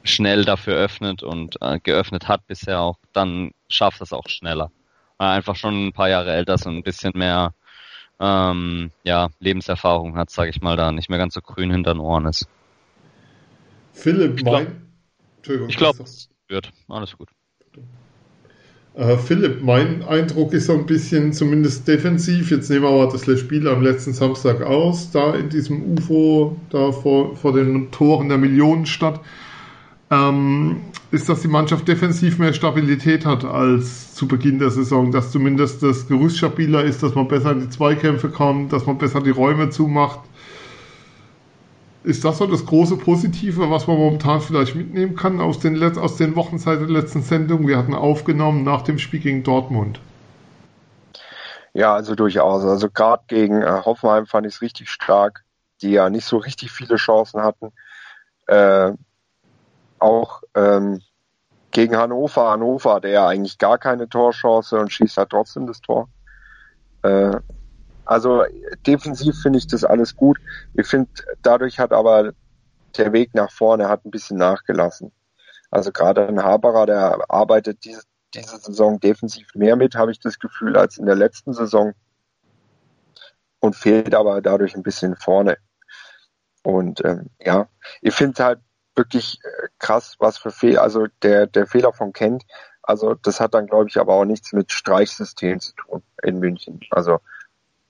schnell 0.03 0.45
dafür 0.45 0.75
öffnet 0.75 1.23
und 1.23 1.61
äh, 1.61 1.79
geöffnet 1.79 2.27
hat 2.27 2.47
bisher 2.47 2.81
auch, 2.81 2.97
dann 3.13 3.51
schafft 3.69 4.01
es 4.01 4.13
auch 4.13 4.27
schneller. 4.27 4.71
Weil 5.17 5.29
er 5.29 5.33
einfach 5.33 5.55
schon 5.55 5.87
ein 5.87 5.93
paar 5.93 6.09
Jahre 6.09 6.33
älter 6.33 6.55
ist 6.55 6.65
und 6.65 6.77
ein 6.77 6.83
bisschen 6.83 7.13
mehr 7.15 7.53
ähm, 8.19 8.91
ja, 9.03 9.29
Lebenserfahrung 9.39 10.17
hat, 10.17 10.29
sage 10.29 10.49
ich 10.49 10.61
mal, 10.61 10.75
da 10.75 10.91
nicht 10.91 11.09
mehr 11.09 11.19
ganz 11.19 11.33
so 11.33 11.41
grün 11.41 11.71
hinter 11.71 11.93
den 11.93 11.99
Ohren 11.99 12.25
ist. 12.25 12.47
Philipp, 13.93 14.43
mein... 14.43 14.87
Ich 15.67 15.77
glaube, 15.77 16.03
es 16.03 16.29
wird. 16.47 16.71
Alles 16.87 17.17
gut. 17.17 17.29
Äh, 18.93 19.17
Philipp, 19.17 19.63
mein 19.63 20.03
Eindruck 20.03 20.53
ist 20.53 20.65
so 20.65 20.73
ein 20.73 20.85
bisschen 20.85 21.31
zumindest 21.31 21.87
defensiv. 21.87 22.51
Jetzt 22.51 22.69
nehmen 22.69 22.83
wir 22.83 22.89
aber 22.89 23.11
das 23.11 23.39
Spiel 23.39 23.67
am 23.67 23.81
letzten 23.81 24.13
Samstag 24.13 24.61
aus, 24.61 25.11
da 25.11 25.33
in 25.33 25.49
diesem 25.49 25.93
UFO, 25.93 26.57
da 26.69 26.91
vor, 26.91 27.35
vor 27.37 27.53
den 27.53 27.89
Toren 27.91 28.27
der 28.27 28.37
Millionenstadt. 28.37 29.21
Ähm, 30.09 30.81
ist, 31.11 31.29
dass 31.29 31.41
die 31.41 31.47
Mannschaft 31.47 31.87
defensiv 31.87 32.37
mehr 32.37 32.53
Stabilität 32.53 33.25
hat 33.25 33.45
als 33.45 34.13
zu 34.13 34.27
Beginn 34.27 34.59
der 34.59 34.71
Saison, 34.71 35.11
dass 35.11 35.31
zumindest 35.31 35.83
das 35.83 36.07
Gerüst 36.07 36.37
stabiler 36.37 36.83
ist, 36.83 37.01
dass 37.01 37.15
man 37.15 37.29
besser 37.29 37.53
in 37.53 37.61
die 37.61 37.69
Zweikämpfe 37.69 38.29
kommt, 38.29 38.73
dass 38.73 38.85
man 38.85 38.97
besser 38.97 39.21
die 39.21 39.29
Räume 39.29 39.69
zumacht. 39.69 40.19
Ist 42.03 42.25
das 42.25 42.39
so 42.39 42.47
das 42.47 42.65
große 42.65 42.97
Positive, 42.97 43.69
was 43.69 43.85
man 43.85 43.97
momentan 43.97 44.41
vielleicht 44.41 44.75
mitnehmen 44.75 45.15
kann 45.15 45.39
aus 45.39 45.59
den, 45.59 45.75
Let 45.75 45.97
aus 45.99 46.17
den 46.17 46.35
Wochen 46.35 46.57
seit 46.57 46.79
der 46.79 46.87
letzten 46.87 47.21
Sendung? 47.21 47.67
Wir 47.67 47.77
hatten 47.77 47.93
aufgenommen 47.93 48.63
nach 48.63 48.81
dem 48.81 48.97
Spiel 48.97 49.19
gegen 49.19 49.43
Dortmund. 49.43 49.99
Ja, 51.73 51.93
also 51.93 52.15
durchaus. 52.15 52.65
Also 52.65 52.89
gerade 52.89 53.23
gegen 53.27 53.61
äh, 53.61 53.81
Hoffenheim 53.85 54.25
fand 54.25 54.47
ich 54.47 54.55
es 54.55 54.61
richtig 54.61 54.89
stark, 54.89 55.43
die 55.81 55.91
ja 55.91 56.09
nicht 56.09 56.25
so 56.25 56.37
richtig 56.37 56.71
viele 56.71 56.95
Chancen 56.95 57.41
hatten. 57.43 57.71
Äh, 58.47 58.93
auch 59.99 60.41
ähm, 60.55 61.01
gegen 61.69 61.95
Hannover. 61.95 62.49
Hannover 62.49 62.95
hat 62.95 63.05
er 63.05 63.11
ja 63.11 63.27
eigentlich 63.27 63.59
gar 63.59 63.77
keine 63.77 64.09
Torchance 64.09 64.77
und 64.77 64.91
schießt 64.91 65.17
halt 65.17 65.29
trotzdem 65.29 65.67
das 65.67 65.81
Tor. 65.81 66.09
Äh, 67.03 67.37
also 68.11 68.43
defensiv 68.85 69.41
finde 69.41 69.59
ich 69.59 69.67
das 69.67 69.85
alles 69.85 70.17
gut. 70.17 70.37
Ich 70.73 70.85
finde, 70.85 71.09
dadurch 71.43 71.79
hat 71.79 71.93
aber 71.93 72.33
der 72.97 73.13
Weg 73.13 73.33
nach 73.33 73.49
vorne 73.49 73.87
hat 73.87 74.03
ein 74.03 74.11
bisschen 74.11 74.37
nachgelassen. 74.37 75.13
Also 75.69 75.93
gerade 75.93 76.27
ein 76.27 76.43
Haberer, 76.43 76.85
der 76.85 77.23
arbeitet 77.29 77.85
diese, 77.85 78.01
diese 78.33 78.57
Saison 78.57 78.99
defensiv 78.99 79.55
mehr 79.55 79.77
mit, 79.77 79.95
habe 79.95 80.11
ich 80.11 80.19
das 80.19 80.39
Gefühl, 80.39 80.75
als 80.75 80.97
in 80.97 81.05
der 81.05 81.15
letzten 81.15 81.53
Saison. 81.53 81.93
Und 83.61 83.77
fehlt 83.77 84.13
aber 84.13 84.41
dadurch 84.41 84.75
ein 84.75 84.83
bisschen 84.83 85.15
vorne. 85.15 85.57
Und 86.63 87.05
ähm, 87.05 87.29
ja, 87.39 87.69
ich 88.01 88.13
finde 88.13 88.43
halt 88.43 88.59
wirklich 88.93 89.39
äh, 89.41 89.67
krass, 89.79 90.17
was 90.19 90.37
für 90.37 90.51
Fehler, 90.51 90.81
also 90.81 91.07
der, 91.21 91.47
der 91.47 91.65
Fehler 91.65 91.93
von 91.93 92.11
Kent, 92.11 92.43
also 92.83 93.13
das 93.13 93.39
hat 93.39 93.53
dann, 93.53 93.67
glaube 93.67 93.87
ich, 93.87 93.97
aber 93.97 94.15
auch 94.15 94.25
nichts 94.25 94.51
mit 94.51 94.73
Streichsystem 94.73 95.61
zu 95.61 95.73
tun 95.75 96.03
in 96.23 96.39
München. 96.39 96.81
Also 96.89 97.21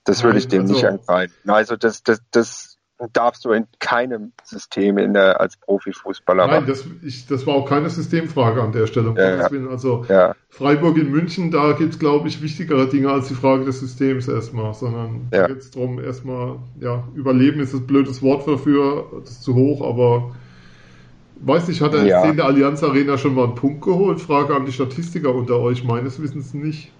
das 0.04 0.22
würde 0.22 0.38
ich 0.38 0.48
dem 0.48 0.62
also, 0.62 0.74
nicht 0.74 0.84
angreifen. 0.84 1.34
Also 1.46 1.76
das, 1.76 2.02
das, 2.02 2.20
das 2.30 2.78
darfst 3.12 3.44
du 3.44 3.50
in 3.50 3.66
keinem 3.78 4.32
System 4.44 4.98
in 4.98 5.14
der, 5.14 5.40
als 5.40 5.56
Profifußballer 5.56 6.46
Nein, 6.46 6.66
das, 6.66 6.84
ich, 7.02 7.26
das 7.26 7.46
war 7.46 7.54
auch 7.54 7.68
keine 7.68 7.90
Systemfrage 7.90 8.62
an 8.62 8.72
der 8.72 8.86
Stelle. 8.86 9.14
Ja. 9.16 9.48
Also 9.68 10.04
ja. 10.08 10.34
Freiburg 10.48 10.96
in 10.98 11.10
München, 11.10 11.50
da 11.50 11.72
gibt 11.72 11.94
es, 11.94 11.98
glaube 11.98 12.28
ich, 12.28 12.42
wichtigere 12.42 12.88
Dinge 12.88 13.10
als 13.10 13.28
die 13.28 13.34
Frage 13.34 13.64
des 13.64 13.80
Systems 13.80 14.28
erstmal, 14.28 14.74
sondern 14.74 15.28
ja. 15.32 15.42
da 15.42 15.46
geht 15.48 15.58
es 15.58 15.70
darum, 15.70 15.98
erstmal, 15.98 16.56
ja, 16.80 17.02
Überleben 17.14 17.60
ist 17.60 17.74
ein 17.74 17.86
blödes 17.86 18.22
Wort 18.22 18.46
dafür, 18.46 19.06
das 19.20 19.30
ist 19.30 19.42
zu 19.42 19.54
hoch, 19.54 19.86
aber 19.86 20.34
weiß 21.40 21.68
nicht, 21.68 21.80
hat 21.80 21.94
er 21.94 22.04
ja. 22.04 22.24
in 22.24 22.36
der 22.36 22.46
Allianz 22.46 22.82
Arena 22.82 23.18
schon 23.18 23.34
mal 23.34 23.44
einen 23.44 23.54
Punkt 23.54 23.82
geholt? 23.82 24.20
Frage 24.20 24.54
an 24.54 24.64
die 24.64 24.72
Statistiker 24.72 25.34
unter 25.34 25.58
euch, 25.58 25.82
meines 25.82 26.22
Wissens 26.22 26.54
nicht. 26.54 26.92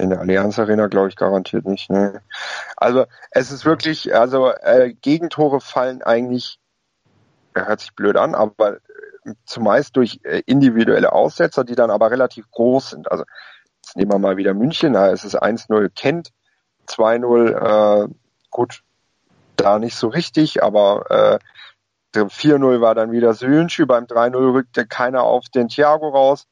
In 0.00 0.10
der 0.10 0.20
Allianz 0.20 0.58
Arena 0.58 0.86
glaube 0.86 1.08
ich 1.08 1.16
garantiert 1.16 1.66
nicht. 1.66 1.90
Ne. 1.90 2.22
Also 2.76 3.04
es 3.30 3.52
ist 3.52 3.64
wirklich, 3.66 4.14
also 4.14 4.50
äh, 4.50 4.94
Gegentore 4.94 5.60
fallen 5.60 6.02
eigentlich, 6.02 6.58
hört 7.54 7.80
sich 7.80 7.94
blöd 7.94 8.16
an, 8.16 8.34
aber 8.34 8.76
äh, 8.76 9.34
zumeist 9.44 9.96
durch 9.96 10.20
äh, 10.22 10.42
individuelle 10.46 11.12
Aussetzer, 11.12 11.64
die 11.64 11.74
dann 11.74 11.90
aber 11.90 12.10
relativ 12.10 12.50
groß 12.50 12.90
sind. 12.90 13.10
Also 13.10 13.24
jetzt 13.82 13.96
nehmen 13.96 14.10
wir 14.10 14.18
mal 14.18 14.38
wieder 14.38 14.54
München, 14.54 14.94
da 14.94 15.08
ist 15.08 15.24
es 15.24 15.36
1-0 15.36 15.90
Kent, 15.90 16.30
2-0, 16.88 18.04
äh, 18.04 18.08
gut, 18.50 18.82
da 19.56 19.78
nicht 19.78 19.96
so 19.96 20.08
richtig, 20.08 20.62
aber 20.62 21.10
äh, 21.10 21.38
4-0 22.14 22.80
war 22.80 22.94
dann 22.94 23.12
wieder 23.12 23.34
Söhnschü, 23.34 23.84
beim 23.84 24.04
3-0 24.04 24.54
rückte 24.54 24.86
keiner 24.86 25.22
auf 25.24 25.48
den 25.48 25.68
Thiago 25.68 26.08
raus. 26.08 26.46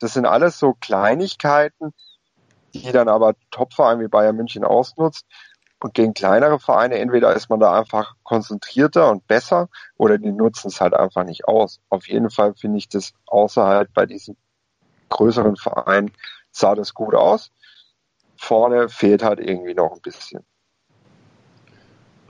Das 0.00 0.14
sind 0.14 0.26
alles 0.26 0.58
so 0.58 0.72
Kleinigkeiten, 0.72 1.92
die 2.82 2.92
dann 2.92 3.08
aber 3.08 3.34
Topverein 3.50 4.00
wie 4.00 4.08
Bayern 4.08 4.36
München 4.36 4.64
ausnutzt. 4.64 5.26
Und 5.80 5.92
gegen 5.92 6.14
kleinere 6.14 6.58
Vereine, 6.58 6.98
entweder 6.98 7.34
ist 7.34 7.50
man 7.50 7.60
da 7.60 7.78
einfach 7.78 8.14
konzentrierter 8.22 9.10
und 9.10 9.26
besser 9.26 9.68
oder 9.98 10.16
die 10.16 10.32
nutzen 10.32 10.68
es 10.68 10.80
halt 10.80 10.94
einfach 10.94 11.24
nicht 11.24 11.46
aus. 11.46 11.80
Auf 11.90 12.08
jeden 12.08 12.30
Fall 12.30 12.54
finde 12.54 12.78
ich 12.78 12.88
das 12.88 13.12
außerhalb 13.26 13.92
bei 13.92 14.06
diesen 14.06 14.36
größeren 15.10 15.56
Vereinen 15.56 16.12
sah 16.50 16.74
das 16.74 16.94
gut 16.94 17.14
aus. 17.14 17.50
Vorne 18.36 18.88
fehlt 18.88 19.22
halt 19.22 19.40
irgendwie 19.40 19.74
noch 19.74 19.92
ein 19.92 20.00
bisschen. 20.00 20.42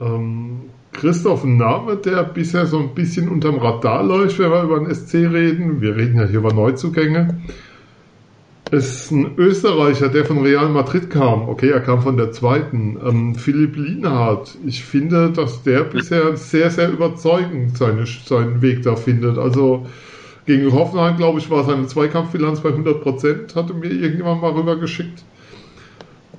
Ähm, 0.01 0.69
Christoph, 0.91 1.43
ein 1.43 1.57
Name, 1.57 1.97
der 1.97 2.23
bisher 2.23 2.65
so 2.65 2.79
ein 2.79 2.93
bisschen 2.93 3.29
unterm 3.29 3.59
Radar 3.59 4.03
läuft, 4.03 4.39
wenn 4.39 4.51
wir 4.51 4.63
über 4.63 4.79
den 4.79 4.93
SC 4.93 5.13
reden. 5.13 5.79
Wir 5.79 5.95
reden 5.95 6.19
ja 6.19 6.25
hier 6.25 6.39
über 6.39 6.53
Neuzugänge 6.53 7.41
ist 8.71 9.11
ein 9.11 9.37
Österreicher, 9.37 10.09
der 10.09 10.25
von 10.25 10.41
Real 10.41 10.69
Madrid 10.69 11.09
kam. 11.09 11.47
Okay, 11.47 11.69
er 11.69 11.81
kam 11.81 12.01
von 12.01 12.17
der 12.17 12.31
zweiten. 12.31 12.99
Ähm, 13.05 13.35
Philipp 13.35 13.75
Lienhardt. 13.75 14.57
Ich 14.65 14.83
finde, 14.83 15.31
dass 15.31 15.63
der 15.63 15.83
bisher 15.83 16.35
sehr, 16.35 16.71
sehr 16.71 16.91
überzeugend 16.91 17.77
seine, 17.77 18.05
seinen 18.05 18.61
Weg 18.61 18.83
da 18.83 18.95
findet. 18.95 19.37
Also 19.37 19.85
gegen 20.45 20.71
Hoffenheim, 20.71 21.17
glaube 21.17 21.39
ich, 21.39 21.49
war 21.49 21.63
seine 21.63 21.87
Zweikampfbilanz 21.87 22.61
bei 22.61 22.69
100 22.69 23.01
Prozent, 23.01 23.55
hatte 23.55 23.73
mir 23.73 23.91
irgendjemand 23.91 24.41
mal 24.41 24.51
rübergeschickt. 24.51 25.23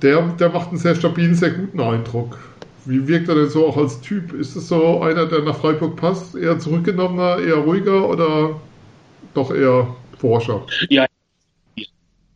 Der, 0.01 0.21
der 0.39 0.49
macht 0.49 0.69
einen 0.69 0.77
sehr 0.77 0.95
stabilen, 0.95 1.33
sehr 1.33 1.51
guten 1.51 1.79
Eindruck. 1.79 2.37
Wie 2.85 3.07
wirkt 3.07 3.27
er 3.29 3.35
denn 3.35 3.49
so 3.49 3.67
auch 3.67 3.77
als 3.77 3.99
Typ? 3.99 4.33
Ist 4.33 4.55
es 4.55 4.67
so 4.69 5.01
einer, 5.01 5.25
der 5.25 5.41
nach 5.41 5.57
Freiburg 5.57 5.95
passt? 5.95 6.35
Eher 6.35 6.59
zurückgenommener, 6.59 7.39
eher 7.39 7.55
ruhiger 7.55 8.07
oder 8.07 8.61
doch 9.33 9.53
eher 9.53 9.87
Forscher? 10.19 10.65
Ja, 10.89 11.06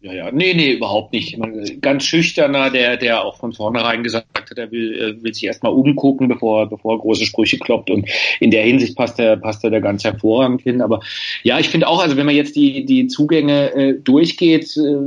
ja, 0.04 0.14
ja, 0.14 0.32
nee, 0.32 0.56
nee, 0.56 0.72
überhaupt 0.72 1.14
nicht. 1.14 1.38
Ganz 1.80 2.06
schüchterner, 2.06 2.72
der, 2.72 2.98
der 2.98 3.24
auch 3.24 3.38
von 3.38 3.54
vornherein 3.54 4.02
gesagt 4.02 4.50
hat, 4.50 4.58
er 4.58 4.72
will, 4.72 4.94
äh, 4.96 5.24
will 5.24 5.32
sich 5.32 5.44
erstmal 5.44 5.74
umgucken, 5.74 6.28
bevor, 6.28 6.68
bevor 6.68 6.96
er 6.96 7.00
große 7.00 7.26
Sprüche 7.26 7.60
kloppt. 7.60 7.92
Und 7.92 8.10
in 8.40 8.50
der 8.50 8.64
Hinsicht 8.64 8.96
passt 8.98 9.20
er, 9.20 9.38
passt 9.38 9.64
er 9.64 9.70
da 9.70 9.80
ganz 9.80 10.04
hervorragend 10.04 10.62
hin. 10.62 10.82
Aber 10.82 11.02
ja, 11.44 11.60
ich 11.60 11.70
finde 11.70 11.88
auch, 11.88 12.02
also 12.02 12.18
wenn 12.18 12.26
man 12.26 12.36
jetzt 12.36 12.56
die, 12.56 12.84
die 12.84 13.06
Zugänge 13.06 13.76
äh, 13.76 13.94
durchgeht, 13.94 14.76
äh, 14.76 14.98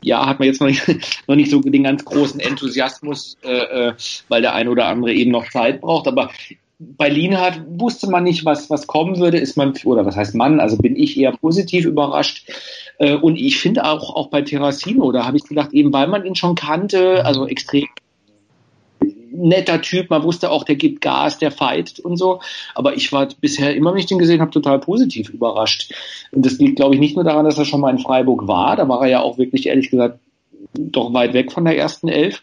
ja, 0.00 0.24
hat 0.24 0.38
man 0.38 0.48
jetzt 0.48 0.62
noch 0.62 0.68
nicht, 0.68 0.88
noch 1.26 1.36
nicht 1.36 1.50
so 1.50 1.60
den 1.60 1.84
ganz 1.84 2.02
großen 2.02 2.40
Enthusiasmus, 2.40 3.36
äh, 3.44 3.88
äh 3.88 3.92
weil 4.28 4.40
der 4.40 4.54
eine 4.54 4.70
oder 4.70 4.86
andere 4.86 5.12
eben 5.12 5.32
noch 5.32 5.50
Zeit 5.50 5.82
braucht. 5.82 6.08
Aber 6.08 6.30
bei 6.80 7.10
Lienhardt 7.10 7.60
wusste 7.68 8.08
man 8.08 8.24
nicht, 8.24 8.46
was, 8.46 8.70
was 8.70 8.86
kommen 8.86 9.18
würde, 9.18 9.38
ist 9.38 9.56
man, 9.56 9.74
oder 9.84 10.06
was 10.06 10.16
heißt 10.16 10.34
man, 10.34 10.60
also 10.60 10.78
bin 10.78 10.96
ich 10.96 11.18
eher 11.18 11.32
positiv 11.32 11.84
überrascht. 11.84 12.48
Äh, 12.98 13.16
und 13.16 13.36
ich 13.36 13.58
finde 13.58 13.84
auch, 13.84 14.16
auch 14.16 14.28
bei 14.28 14.40
Terracino, 14.40 15.12
da 15.12 15.26
habe 15.26 15.36
ich 15.36 15.44
gedacht, 15.44 15.74
eben 15.74 15.92
weil 15.92 16.08
man 16.08 16.24
ihn 16.24 16.34
schon 16.34 16.54
kannte, 16.54 17.24
also 17.26 17.46
extrem 17.46 17.86
netter 19.32 19.80
Typ, 19.82 20.10
man 20.10 20.22
wusste 20.22 20.50
auch, 20.50 20.64
der 20.64 20.76
gibt 20.76 21.02
Gas, 21.02 21.38
der 21.38 21.50
fightet 21.50 22.00
und 22.00 22.16
so. 22.16 22.40
Aber 22.74 22.96
ich 22.96 23.12
war 23.12 23.28
bisher 23.40 23.74
immer, 23.76 23.92
wenn 23.92 24.00
ich 24.00 24.06
den 24.06 24.18
gesehen 24.18 24.40
habe, 24.40 24.50
total 24.50 24.78
positiv 24.78 25.28
überrascht. 25.28 25.92
Und 26.32 26.46
das 26.46 26.58
liegt, 26.58 26.76
glaube 26.76 26.94
ich, 26.94 27.00
nicht 27.00 27.14
nur 27.14 27.24
daran, 27.24 27.44
dass 27.44 27.58
er 27.58 27.66
schon 27.66 27.80
mal 27.80 27.90
in 27.90 27.98
Freiburg 27.98 28.48
war, 28.48 28.76
da 28.76 28.88
war 28.88 29.02
er 29.02 29.08
ja 29.08 29.20
auch 29.20 29.36
wirklich, 29.36 29.66
ehrlich 29.66 29.90
gesagt, 29.90 30.18
doch 30.74 31.12
weit 31.12 31.34
weg 31.34 31.52
von 31.52 31.64
der 31.64 31.76
ersten 31.76 32.08
Elf 32.08 32.42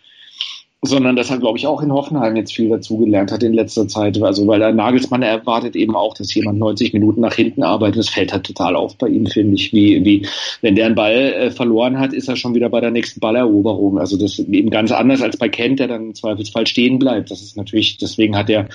sondern 0.84 1.16
dass 1.16 1.32
er, 1.32 1.40
glaube 1.40 1.58
ich, 1.58 1.66
auch 1.66 1.82
in 1.82 1.92
Hoffenheim 1.92 2.36
jetzt 2.36 2.54
viel 2.54 2.70
dazugelernt 2.70 3.32
hat 3.32 3.42
in 3.42 3.54
letzter 3.54 3.88
Zeit. 3.88 4.22
Also 4.22 4.46
weil 4.46 4.60
der 4.60 4.74
Nagelsmann 4.74 5.24
erwartet 5.24 5.76
eben 5.76 5.96
auch, 5.96 6.14
dass 6.14 6.34
jemand 6.34 6.60
90 6.60 6.94
Minuten 6.94 7.22
nach 7.22 7.34
hinten 7.34 7.64
arbeitet. 7.64 7.98
Das 7.98 8.10
fällt 8.10 8.32
halt 8.32 8.46
total 8.46 8.76
auf 8.76 8.96
bei 8.98 9.08
ihm, 9.08 9.26
finde 9.26 9.56
ich. 9.56 9.74
Wie, 9.74 10.06
wie 10.06 10.28
wenn 10.62 10.76
der 10.76 10.86
einen 10.86 10.96
Ball 10.96 11.16
äh, 11.16 11.52
verloren 11.52 12.00
hat, 12.00 12.14
ist 12.14 12.28
er 12.30 12.36
schon 12.36 12.54
wieder 12.54 12.70
bei 12.70 12.80
der 12.80 12.92
nächsten 12.92 13.20
Balleroberung. 13.20 13.98
Also 13.98 14.18
das 14.18 14.38
ist 14.38 14.50
eben 14.50 14.70
ganz 14.70 14.92
anders 14.92 15.22
als 15.24 15.38
bei 15.38 15.50
Kent, 15.50 15.80
der 15.80 15.88
dann 15.88 16.08
im 16.08 16.16
Zweifelsfall 16.16 16.68
stehen 16.68 17.00
bleibt. 17.00 17.32
Das 17.32 17.42
ist 17.42 17.58
natürlich, 17.58 17.98
deswegen 17.98 18.38
hat 18.38 18.50
er 18.50 18.68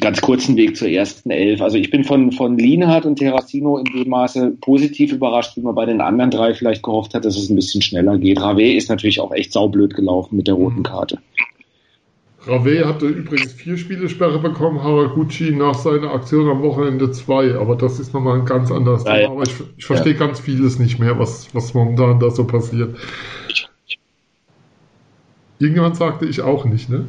ganz 0.00 0.20
kurzen 0.20 0.56
Weg 0.56 0.76
zur 0.76 0.88
ersten 0.88 1.30
Elf. 1.30 1.60
Also 1.60 1.78
ich 1.78 1.90
bin 1.90 2.04
von, 2.04 2.32
von 2.32 2.58
Lienhardt 2.58 3.06
und 3.06 3.16
Terracino 3.16 3.78
in 3.78 3.84
dem 3.84 4.08
Maße 4.08 4.56
positiv 4.60 5.12
überrascht, 5.12 5.56
wie 5.56 5.60
man 5.60 5.74
bei 5.74 5.86
den 5.86 6.00
anderen 6.00 6.30
drei 6.30 6.54
vielleicht 6.54 6.82
gehofft 6.82 7.14
hat, 7.14 7.24
dass 7.24 7.36
es 7.36 7.48
ein 7.48 7.56
bisschen 7.56 7.82
schneller 7.82 8.18
geht. 8.18 8.40
Rave 8.40 8.72
ist 8.72 8.88
natürlich 8.88 9.20
auch 9.20 9.32
echt 9.32 9.52
saublöd 9.52 9.94
gelaufen 9.94 10.36
mit 10.36 10.48
der 10.48 10.54
roten 10.54 10.82
Karte. 10.82 11.18
Rave 12.46 12.86
hatte 12.86 13.06
übrigens 13.06 13.52
vier 13.52 13.76
Spielesperre 13.76 14.38
bekommen, 14.38 14.82
Haraguchi 14.82 15.50
nach 15.50 15.74
seiner 15.74 16.12
Aktion 16.12 16.48
am 16.48 16.62
Wochenende 16.62 17.10
zwei, 17.10 17.54
aber 17.56 17.74
das 17.74 17.98
ist 17.98 18.14
nochmal 18.14 18.38
ein 18.38 18.46
ganz 18.46 18.70
anderes 18.70 19.04
ja, 19.04 19.16
Thema. 19.16 19.32
Aber 19.32 19.42
ich, 19.42 19.54
ich 19.76 19.84
verstehe 19.84 20.12
ja. 20.12 20.18
ganz 20.18 20.38
vieles 20.38 20.78
nicht 20.78 21.00
mehr, 21.00 21.18
was, 21.18 21.52
was 21.54 21.74
momentan 21.74 22.20
da 22.20 22.30
so 22.30 22.44
passiert. 22.44 22.96
Irgendjemand 25.58 25.96
sagte 25.96 26.26
ich 26.26 26.40
auch 26.40 26.64
nicht, 26.64 26.88
ne? 26.88 27.06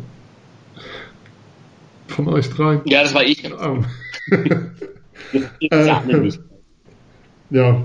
Von 2.17 2.27
euch 2.29 2.49
drei? 2.49 2.81
Ja, 2.85 3.03
das 3.03 3.13
war 3.13 3.23
ich. 3.23 3.43
Ah. 3.53 3.77
äh, 5.61 6.31
ja. 7.51 7.83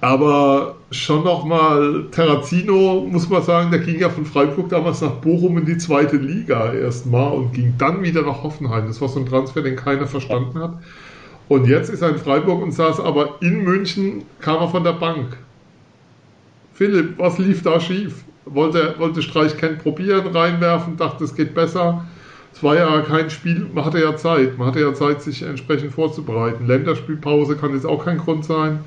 Aber 0.00 0.76
schon 0.90 1.22
nochmal, 1.24 2.06
Terrazino, 2.10 3.06
muss 3.08 3.28
man 3.28 3.42
sagen, 3.42 3.70
der 3.70 3.80
ging 3.80 4.00
ja 4.00 4.10
von 4.10 4.26
Freiburg 4.26 4.70
damals 4.70 5.00
nach 5.02 5.12
Bochum 5.12 5.58
in 5.58 5.66
die 5.66 5.78
zweite 5.78 6.16
Liga 6.16 6.72
erstmal 6.72 7.32
und 7.32 7.52
ging 7.52 7.74
dann 7.78 8.02
wieder 8.02 8.22
nach 8.22 8.42
Hoffenheim. 8.42 8.86
Das 8.88 9.00
war 9.00 9.08
so 9.08 9.20
ein 9.20 9.26
Transfer, 9.26 9.62
den 9.62 9.76
keiner 9.76 10.06
verstanden 10.08 10.58
hat. 10.58 10.78
Und 11.48 11.66
jetzt 11.66 11.90
ist 11.90 12.02
er 12.02 12.10
in 12.10 12.18
Freiburg 12.18 12.62
und 12.62 12.72
saß 12.72 12.98
aber 13.00 13.36
in 13.40 13.62
München, 13.62 14.24
kam 14.40 14.56
er 14.56 14.68
von 14.68 14.82
der 14.82 14.94
Bank. 14.94 15.36
Philipp, 16.74 17.18
was 17.18 17.38
lief 17.38 17.62
da 17.62 17.78
schief? 17.78 18.24
Wollte, 18.44 18.98
wollte 18.98 19.22
Streich 19.22 19.56
Kent 19.56 19.82
probieren, 19.82 20.34
reinwerfen, 20.34 20.96
dachte, 20.96 21.24
es 21.24 21.34
geht 21.34 21.54
besser. 21.54 22.04
Es 22.52 22.62
war 22.62 22.74
ja 22.74 23.00
kein 23.02 23.30
Spiel, 23.30 23.70
man 23.72 23.84
hatte 23.84 24.00
ja 24.00 24.16
Zeit, 24.16 24.58
man 24.58 24.68
hatte 24.68 24.80
ja 24.80 24.92
Zeit, 24.92 25.22
sich 25.22 25.42
entsprechend 25.42 25.92
vorzubereiten. 25.92 26.66
Länderspielpause 26.66 27.56
kann 27.56 27.74
jetzt 27.74 27.86
auch 27.86 28.04
kein 28.04 28.18
Grund 28.18 28.44
sein. 28.44 28.84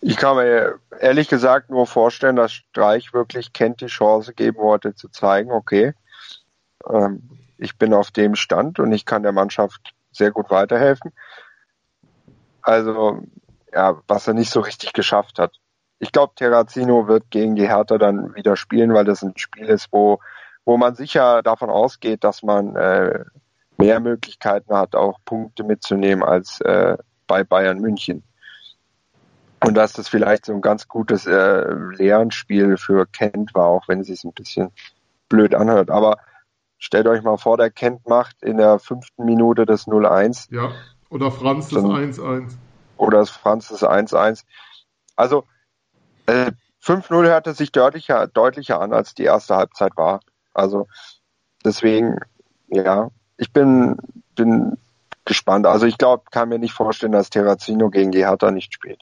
Ich 0.00 0.16
kann 0.16 0.36
mir 0.36 0.78
ehrlich 1.00 1.28
gesagt 1.28 1.68
nur 1.68 1.86
vorstellen, 1.86 2.36
dass 2.36 2.52
Streich 2.52 3.12
wirklich 3.12 3.52
Kent 3.52 3.80
die 3.80 3.86
Chance 3.86 4.32
geben 4.32 4.58
wollte, 4.58 4.94
zu 4.94 5.08
zeigen, 5.08 5.50
okay, 5.50 5.92
ähm, 6.88 7.28
ich 7.58 7.76
bin 7.76 7.92
auf 7.92 8.10
dem 8.10 8.34
Stand 8.34 8.78
und 8.78 8.92
ich 8.92 9.04
kann 9.04 9.22
der 9.22 9.32
Mannschaft 9.32 9.94
sehr 10.10 10.30
gut 10.30 10.50
weiterhelfen. 10.50 11.12
Also, 12.62 13.22
ja, 13.72 14.00
was 14.08 14.26
er 14.26 14.34
nicht 14.34 14.50
so 14.50 14.60
richtig 14.60 14.92
geschafft 14.92 15.38
hat. 15.38 15.59
Ich 16.00 16.12
glaube, 16.12 16.32
Terrazino 16.34 17.06
wird 17.06 17.30
gegen 17.30 17.54
die 17.54 17.68
Hertha 17.68 17.98
dann 17.98 18.34
wieder 18.34 18.56
spielen, 18.56 18.92
weil 18.94 19.04
das 19.04 19.22
ein 19.22 19.36
Spiel 19.36 19.66
ist, 19.66 19.88
wo, 19.92 20.18
wo 20.64 20.76
man 20.76 20.94
sicher 20.94 21.42
davon 21.42 21.70
ausgeht, 21.70 22.24
dass 22.24 22.42
man 22.42 22.74
äh, 22.74 23.24
mehr 23.76 24.00
Möglichkeiten 24.00 24.74
hat, 24.74 24.96
auch 24.96 25.18
Punkte 25.24 25.62
mitzunehmen 25.62 26.24
als 26.24 26.60
äh, 26.62 26.96
bei 27.26 27.44
Bayern 27.44 27.78
München. 27.78 28.22
Und 29.62 29.74
dass 29.74 29.92
das 29.92 30.08
vielleicht 30.08 30.46
so 30.46 30.54
ein 30.54 30.62
ganz 30.62 30.88
gutes 30.88 31.26
äh, 31.26 31.74
Lernspiel 31.96 32.78
für 32.78 33.06
Kent 33.06 33.54
war, 33.54 33.66
auch 33.66 33.88
wenn 33.88 34.00
es 34.00 34.06
sich 34.06 34.24
ein 34.24 34.32
bisschen 34.32 34.72
blöd 35.28 35.54
anhört. 35.54 35.90
Aber 35.90 36.16
stellt 36.78 37.06
euch 37.06 37.22
mal 37.22 37.36
vor, 37.36 37.58
der 37.58 37.70
Kent 37.70 38.08
macht 38.08 38.42
in 38.42 38.56
der 38.56 38.78
fünften 38.78 39.26
Minute 39.26 39.66
das 39.66 39.86
0-1. 39.86 40.48
Ja, 40.50 40.72
oder 41.10 41.30
Franz 41.30 41.68
das 41.68 41.84
1-1. 41.84 42.52
Oder 42.96 43.26
Franz 43.26 43.68
das 43.68 43.82
1-1. 43.82 44.44
Also 45.14 45.44
äh, 46.30 46.52
5-0 46.82 47.24
hörte 47.24 47.54
sich 47.54 47.72
deutlicher, 47.72 48.26
deutlicher 48.26 48.80
an, 48.80 48.92
als 48.92 49.14
die 49.14 49.24
erste 49.24 49.56
Halbzeit 49.56 49.96
war. 49.96 50.20
Also 50.54 50.86
deswegen, 51.64 52.18
ja, 52.68 53.10
ich 53.36 53.52
bin, 53.52 53.96
bin 54.34 54.76
gespannt. 55.24 55.66
Also 55.66 55.86
ich 55.86 55.98
glaube, 55.98 56.24
kann 56.30 56.48
mir 56.48 56.58
nicht 56.58 56.72
vorstellen, 56.72 57.12
dass 57.12 57.30
Terrazino 57.30 57.90
gegen 57.90 58.12
die 58.12 58.24
Hertha 58.24 58.50
nicht 58.50 58.72
spielt. 58.72 59.00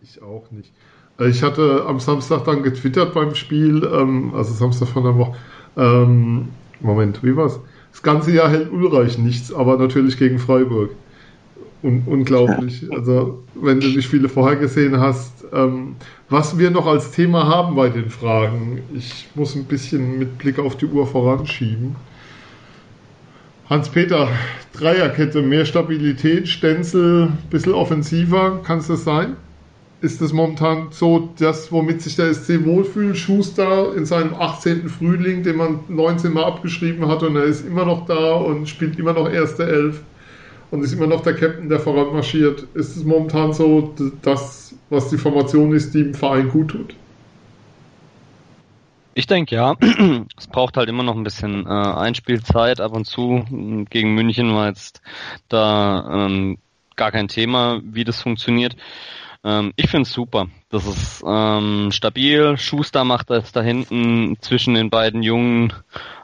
Ich 0.00 0.22
auch 0.22 0.50
nicht. 0.50 0.72
Äh, 1.18 1.28
ich 1.28 1.42
hatte 1.42 1.84
am 1.86 2.00
Samstag 2.00 2.44
dann 2.44 2.62
getwittert 2.62 3.14
beim 3.14 3.34
Spiel, 3.34 3.84
ähm, 3.84 4.34
also 4.34 4.52
Samstag 4.52 4.88
von 4.88 5.04
der 5.04 5.16
Woche. 5.16 5.36
Ähm, 5.76 6.48
Moment, 6.80 7.22
wie 7.22 7.36
war's? 7.36 7.60
Das 7.92 8.02
ganze 8.02 8.32
Jahr 8.32 8.50
hält 8.50 8.72
Ulreich 8.72 9.18
nichts, 9.18 9.52
aber 9.52 9.76
natürlich 9.76 10.16
gegen 10.16 10.38
Freiburg. 10.38 10.90
Un 11.82 12.02
unglaublich. 12.06 12.86
Also, 12.92 13.42
wenn 13.54 13.80
du 13.80 13.88
die 13.88 14.02
Spiele 14.02 14.28
vorher 14.28 14.56
gesehen 14.56 15.00
hast, 15.00 15.44
ähm, 15.52 15.96
was 16.28 16.56
wir 16.56 16.70
noch 16.70 16.86
als 16.86 17.10
Thema 17.10 17.46
haben 17.46 17.74
bei 17.74 17.88
den 17.88 18.08
Fragen, 18.08 18.82
ich 18.94 19.28
muss 19.34 19.56
ein 19.56 19.64
bisschen 19.64 20.18
mit 20.18 20.38
Blick 20.38 20.58
auf 20.58 20.76
die 20.76 20.86
Uhr 20.86 21.06
voranschieben. 21.06 21.96
Hans-Peter, 23.68 24.28
Dreierkette, 24.72 25.42
mehr 25.42 25.64
Stabilität, 25.64 26.48
Stenzel, 26.48 27.32
bisschen 27.50 27.74
offensiver, 27.74 28.60
kann 28.62 28.78
es 28.78 28.86
das 28.86 29.02
sein? 29.02 29.36
ist 30.02 30.20
das 30.20 30.32
momentan 30.32 30.88
so 30.90 31.30
das, 31.38 31.70
womit 31.70 32.02
sich 32.02 32.16
der 32.16 32.34
SC 32.34 32.64
wohlfühlt. 32.64 33.16
Schuster 33.16 33.94
in 33.94 34.04
seinem 34.04 34.34
18. 34.34 34.88
Frühling, 34.88 35.44
den 35.44 35.56
man 35.56 35.80
19 35.88 36.32
Mal 36.32 36.44
abgeschrieben 36.44 37.06
hat 37.06 37.22
und 37.22 37.36
er 37.36 37.44
ist 37.44 37.64
immer 37.64 37.84
noch 37.84 38.04
da 38.06 38.34
und 38.34 38.68
spielt 38.68 38.98
immer 38.98 39.12
noch 39.12 39.30
erste 39.30 39.64
Elf 39.64 40.02
und 40.72 40.82
ist 40.82 40.94
immer 40.94 41.06
noch 41.06 41.20
der 41.20 41.34
Captain, 41.34 41.68
der 41.68 41.78
voranmarschiert. 41.78 42.66
Ist 42.74 42.96
es 42.96 43.04
momentan 43.04 43.52
so 43.52 43.94
das, 44.22 44.74
was 44.88 45.10
die 45.10 45.18
Formation 45.18 45.72
ist, 45.74 45.92
die 45.94 46.02
dem 46.02 46.14
Verein 46.14 46.48
gut 46.48 46.68
tut? 46.68 46.94
Ich 49.14 49.26
denke 49.26 49.54
ja. 49.54 49.76
Es 50.38 50.46
braucht 50.46 50.78
halt 50.78 50.88
immer 50.88 51.02
noch 51.02 51.14
ein 51.14 51.24
bisschen 51.24 51.66
äh, 51.66 51.68
Einspielzeit 51.68 52.80
ab 52.80 52.92
und 52.96 53.04
zu. 53.04 53.44
Gegen 53.90 54.14
München 54.14 54.54
war 54.54 54.68
jetzt 54.68 55.02
da 55.48 56.26
ähm, 56.26 56.56
gar 56.96 57.12
kein 57.12 57.28
Thema, 57.28 57.82
wie 57.84 58.04
das 58.04 58.22
funktioniert. 58.22 58.74
Ähm, 59.44 59.74
ich 59.76 59.90
finde 59.90 60.08
es 60.08 60.12
super. 60.12 60.46
Das 60.70 60.86
ist 60.86 61.22
ähm, 61.26 61.90
stabil. 61.92 62.56
Schuster 62.56 63.04
macht 63.04 63.28
das 63.28 63.52
da 63.52 63.60
hinten 63.60 64.38
zwischen 64.40 64.72
den 64.72 64.88
beiden 64.88 65.22
Jungen 65.22 65.74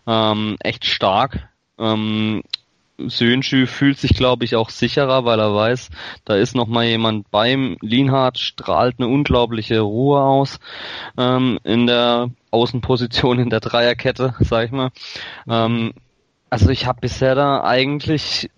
ähm, 0.07 0.57
echt 0.61 0.87
stark. 0.87 1.49
Ähm, 1.79 2.43
Sönschü 3.07 3.67
fühlt 3.67 3.99
sich, 3.99 4.15
glaube 4.15 4.45
ich, 4.45 4.57
auch 4.57 4.71
sicherer, 4.71 5.25
weil 5.25 5.39
er 5.39 5.55
weiß, 5.55 5.91
da 6.25 6.35
ist 6.35 6.57
noch 6.57 6.67
mal 6.67 6.85
jemand 6.85 7.31
beim. 7.31 7.77
Lienhardt 7.81 8.39
strahlt 8.39 8.97
eine 8.99 9.09
unglaubliche 9.09 9.81
Ruhe 9.81 10.21
aus 10.21 10.59
ähm, 11.17 11.59
in 11.65 11.87
der 11.87 12.31
Außenposition 12.51 13.39
in 13.39 13.51
der 13.51 13.61
Dreierkette, 13.61 14.35
sag 14.41 14.67
ich 14.67 14.73
mal. 14.73 14.91
Ähm, 15.49 15.93
also 16.51 16.71
ich 16.71 16.87
habe 16.87 17.01
bisher 17.01 17.35
da 17.35 17.63
eigentlich 17.63 18.51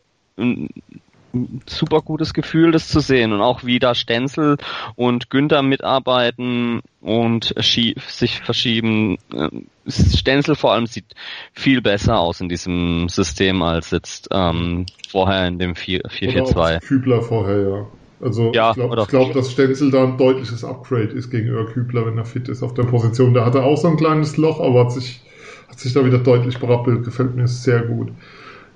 super 1.66 2.00
gutes 2.00 2.34
Gefühl, 2.34 2.72
das 2.72 2.88
zu 2.88 3.00
sehen 3.00 3.32
und 3.32 3.40
auch 3.40 3.64
wie 3.64 3.78
da 3.78 3.94
Stenzel 3.94 4.56
und 4.96 5.30
Günther 5.30 5.62
mitarbeiten 5.62 6.80
und 7.00 7.54
sich 7.56 8.40
verschieben. 8.40 9.18
Ähm, 9.32 9.66
Stenzel 9.86 10.54
vor 10.54 10.72
allem 10.72 10.86
sieht 10.86 11.14
viel 11.52 11.82
besser 11.82 12.18
aus 12.18 12.40
in 12.40 12.48
diesem 12.48 13.08
System 13.08 13.62
als 13.62 13.90
jetzt 13.90 14.28
ähm, 14.30 14.86
vorher 15.08 15.46
in 15.48 15.58
dem 15.58 15.74
4-4-2. 15.74 16.80
Kübler 16.80 17.22
vorher, 17.22 17.68
ja. 17.68 17.86
Also 18.22 18.52
ja, 18.52 18.70
ich 18.70 18.76
glaube, 18.76 19.06
glaub, 19.06 19.32
dass 19.32 19.50
Stenzel 19.50 19.90
da 19.90 20.04
ein 20.04 20.18
deutliches 20.18 20.62
Upgrade 20.62 21.08
ist 21.08 21.30
gegenüber 21.30 21.64
Kübler, 21.66 22.04
wenn 22.04 22.18
er 22.18 22.26
fit 22.26 22.48
ist 22.48 22.62
auf 22.62 22.74
der 22.74 22.82
Position. 22.82 23.32
Da 23.32 23.46
hat 23.46 23.54
er 23.54 23.64
auch 23.64 23.78
so 23.78 23.88
ein 23.88 23.96
kleines 23.96 24.36
Loch, 24.36 24.60
aber 24.60 24.80
hat 24.80 24.92
sich, 24.92 25.22
hat 25.68 25.78
sich 25.78 25.94
da 25.94 26.04
wieder 26.04 26.18
deutlich 26.18 26.58
berappelt. 26.58 27.04
Gefällt 27.04 27.34
mir 27.34 27.48
sehr 27.48 27.80
gut. 27.80 28.10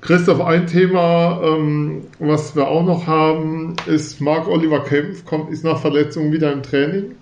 Christoph, 0.04 0.42
ein 0.42 0.66
Thema, 0.66 1.40
ähm, 1.42 2.02
was 2.18 2.54
wir 2.54 2.68
auch 2.68 2.84
noch 2.84 3.06
haben, 3.06 3.74
ist 3.86 4.20
Marc 4.20 4.46
Oliver 4.48 4.80
Kempf, 4.80 5.24
kommt, 5.24 5.50
ist 5.50 5.64
nach 5.64 5.80
Verletzung 5.80 6.30
wieder 6.30 6.52
im 6.52 6.62
Training. 6.62 7.12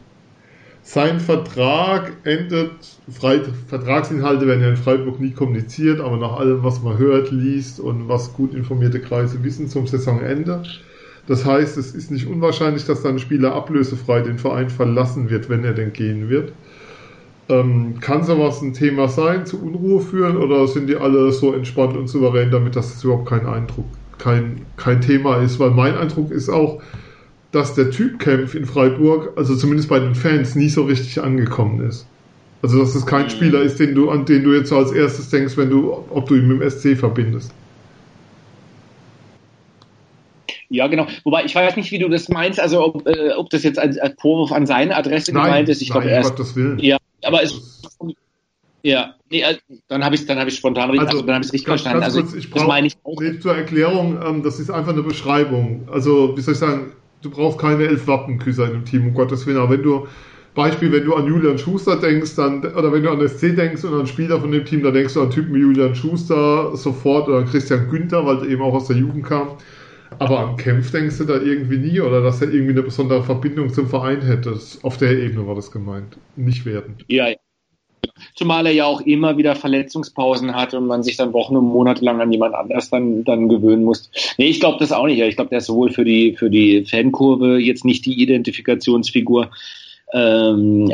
Sein 0.83 1.21
Vertrag 1.21 2.11
endet, 2.25 2.73
Freit 3.09 3.47
Vertragsinhalte 3.69 4.49
werden 4.49 4.63
ja 4.63 4.71
in 4.71 4.77
Freiburg 4.77 5.21
nie 5.21 5.31
kommuniziert, 5.31 6.01
aber 6.01 6.17
nach 6.17 6.41
allem, 6.41 6.65
was 6.65 6.83
man 6.83 6.99
hört, 6.99 7.31
liest 7.31 7.79
und 7.79 8.09
was 8.09 8.33
gut 8.33 8.53
informierte 8.53 9.01
Kreise 9.01 9.45
wissen 9.45 9.69
zum 9.69 9.87
Saisonende. 9.87 10.65
Das 11.29 11.45
heißt, 11.45 11.77
es 11.77 11.95
ist 11.95 12.11
nicht 12.11 12.27
unwahrscheinlich, 12.27 12.85
dass 12.85 13.03
dann 13.03 13.21
Spieler 13.21 13.55
ablösefrei 13.55 14.23
den 14.23 14.39
Verein 14.39 14.71
verlassen 14.71 15.31
wird, 15.31 15.49
wenn 15.49 15.63
er 15.65 15.75
denn 15.75 15.93
gehen 15.93 16.29
wird. 16.29 16.53
Ähm, 17.49 17.99
kann 18.01 18.23
sowas 18.23 18.63
ein 18.63 18.73
Thema 18.73 19.09
sein, 19.09 19.47
zu 19.47 19.61
Unruhe 19.61 20.01
führen 20.01 20.37
oder 20.37 20.67
sind 20.69 20.89
die 20.89 20.97
alle 20.97 21.33
so 21.33 21.53
entspannt 21.53 21.97
und 21.97 22.09
souverän 22.09 22.51
damit, 22.51 22.77
dass 22.77 22.95
es 22.95 23.05
überhaupt 23.05 23.29
kein 23.29 23.47
Eindruck, 23.47 23.87
kein, 24.19 24.63
kein 24.77 25.01
Thema 25.01 25.39
ist? 25.39 25.59
Weil 25.59 25.71
mein 25.71 25.97
Eindruck 25.97 26.31
ist 26.31 26.49
auch, 26.49 26.81
dass 27.51 27.75
der 27.75 27.91
Typkampf 27.91 28.55
in 28.55 28.65
Freiburg, 28.65 29.33
also 29.37 29.55
zumindest 29.57 29.89
bei 29.89 29.99
den 29.99 30.15
Fans, 30.15 30.55
nie 30.55 30.69
so 30.69 30.85
richtig 30.85 31.23
angekommen 31.23 31.81
ist. 31.87 32.07
Also 32.63 32.79
dass 32.79 32.95
es 32.95 33.05
kein 33.05 33.25
mhm. 33.25 33.31
Spieler 33.31 33.63
ist, 33.63 33.79
den 33.81 33.95
du, 33.95 34.11
an 34.11 34.25
den 34.25 34.45
du 34.45 34.55
jetzt 34.55 34.69
so 34.69 34.77
als 34.77 34.93
erstes 34.93 35.29
denkst, 35.29 35.57
wenn 35.57 35.69
du, 35.69 35.93
ob 36.11 36.29
du 36.29 36.37
ihn 36.37 36.49
mit 36.49 36.61
dem 36.61 36.71
SC 36.71 36.97
verbindest. 36.97 37.53
Ja, 40.73 40.87
genau. 40.87 41.07
Wobei 41.25 41.45
ich 41.45 41.55
weiß 41.55 41.77
nicht, 41.77 41.91
wie 41.93 41.99
du 41.99 42.09
das 42.09 42.29
meinst, 42.29 42.59
also 42.59 42.85
ob, 42.85 43.07
äh, 43.07 43.33
ob 43.37 43.51
das 43.51 43.63
jetzt 43.63 43.79
als, 43.79 43.99
Vorwurf 44.19 44.53
an 44.53 44.67
seine 44.67 44.97
Adresse 44.97 45.33
nein, 45.33 45.45
gemeint 45.45 45.69
ist. 45.69 45.83
Ich 45.83 45.91
glaube 45.91 46.09
erst. 46.09 46.31
Gottes 46.31 46.57
Willen. 46.57 46.79
Ja, 46.79 46.97
aber 47.23 47.43
es. 47.43 47.83
Ja, 48.85 49.15
nee, 49.31 49.43
äh, 49.43 49.59
dann 49.87 50.05
habe 50.05 50.15
ich 50.15 50.27
dann 50.27 50.39
habe 50.39 50.51
ich 50.51 50.57
spontan 50.57 50.91
also, 50.91 51.03
also 51.03 51.23
dann 51.23 51.37
habe 51.37 51.45
ich 51.45 51.53
richtig 51.53 51.67
ganz, 51.67 51.83
verstanden. 51.83 52.01
Ganz 52.03 52.17
also 52.17 52.33
kurz, 52.33 52.45
ich 52.45 52.51
das 52.51 52.67
meine 52.67 52.87
ich 52.87 52.97
auch. 53.05 53.21
Nee, 53.21 53.39
zur 53.39 53.55
Erklärung, 53.55 54.19
ähm, 54.27 54.43
das 54.43 54.59
ist 54.59 54.71
einfach 54.71 54.93
eine 54.93 55.03
Beschreibung. 55.03 55.89
Also 55.93 56.37
wie 56.37 56.41
soll 56.41 56.55
ich 56.55 56.59
sagen, 56.59 56.93
du 57.21 57.31
brauchst 57.31 57.59
keine 57.59 57.85
elf 57.85 58.07
Wappenküsse 58.09 58.65
in 58.65 58.71
einem 58.71 58.85
Team, 58.85 59.09
um 59.09 59.15
Gottes 59.15 59.47
Willen. 59.47 59.59
Aber 59.59 59.71
wenn 59.71 59.83
du 59.83 60.09
Beispiel, 60.55 60.91
wenn 60.91 61.05
du 61.05 61.15
an 61.15 61.27
Julian 61.27 61.59
Schuster 61.59 61.97
denkst, 61.97 62.35
dann, 62.37 62.61
oder 62.61 62.93
wenn 62.93 63.03
du 63.03 63.11
an 63.11 63.27
SC 63.27 63.55
denkst 63.55 63.85
und 63.85 63.95
an 63.95 64.07
Spieler 64.07 64.41
von 64.41 64.51
dem 64.51 64.65
Team, 64.65 64.83
dann 64.83 64.93
denkst 64.93 65.15
du 65.15 65.23
an 65.23 65.31
Typen 65.31 65.55
wie 65.55 65.61
Julian 65.61 65.95
Schuster 65.95 66.77
sofort 66.77 67.29
oder 67.29 67.39
an 67.39 67.47
Christian 67.47 67.89
Günther, 67.89 68.27
weil 68.27 68.39
er 68.39 68.49
eben 68.49 68.63
auch 68.63 68.75
aus 68.75 68.89
der 68.89 68.97
Jugend 68.97 69.25
kam. 69.25 69.49
Aber 70.19 70.41
an 70.41 70.57
Kempf 70.57 70.91
denkst 70.91 71.19
du 71.19 71.25
da 71.25 71.41
irgendwie 71.41 71.79
nie 71.79 72.01
oder 72.01 72.23
dass 72.23 72.41
er 72.43 72.53
irgendwie 72.53 72.73
eine 72.73 72.83
besondere 72.83 73.23
Verbindung 73.23 73.73
zum 73.73 73.89
Verein 73.89 74.23
hätte. 74.23 74.59
Auf 74.83 74.97
der 74.97 75.13
Ebene 75.13 75.47
war 75.47 75.55
das 75.55 75.71
gemeint, 75.71 76.17
nicht 76.37 76.65
wertend. 76.65 77.05
Ja, 77.09 77.29
ja. 77.29 77.37
Zumal 78.35 78.67
er 78.67 78.73
ja 78.73 78.85
auch 78.85 79.01
immer 79.01 79.37
wieder 79.37 79.55
Verletzungspausen 79.55 80.55
hat 80.55 80.75
und 80.75 80.87
man 80.87 81.03
sich 81.03 81.17
dann 81.17 81.33
Wochen 81.33 81.57
und 81.57 81.65
Monate 81.65 82.05
lang 82.05 82.21
an 82.21 82.33
jemand 82.33 82.55
anders 82.55 82.91
dann, 82.91 83.25
dann 83.25 83.49
gewöhnen 83.49 83.85
muss. 83.85 84.11
Nee, 84.39 84.49
ich 84.49 84.61
glaube 84.61 84.79
das 84.79 84.93
auch 84.93 85.07
nicht. 85.07 85.21
Ich 85.21 85.37
glaube, 85.37 85.51
der 85.51 85.59
ist 85.59 85.67
sowohl 85.67 85.91
für 85.91 86.05
die, 86.05 86.35
für 86.37 86.51
die 86.51 86.85
Fankurve 86.85 87.59
jetzt 87.59 87.85
nicht 87.85 88.05
die 88.05 88.21
Identifikationsfigur. 88.21 89.51
Ähm, 90.13 90.93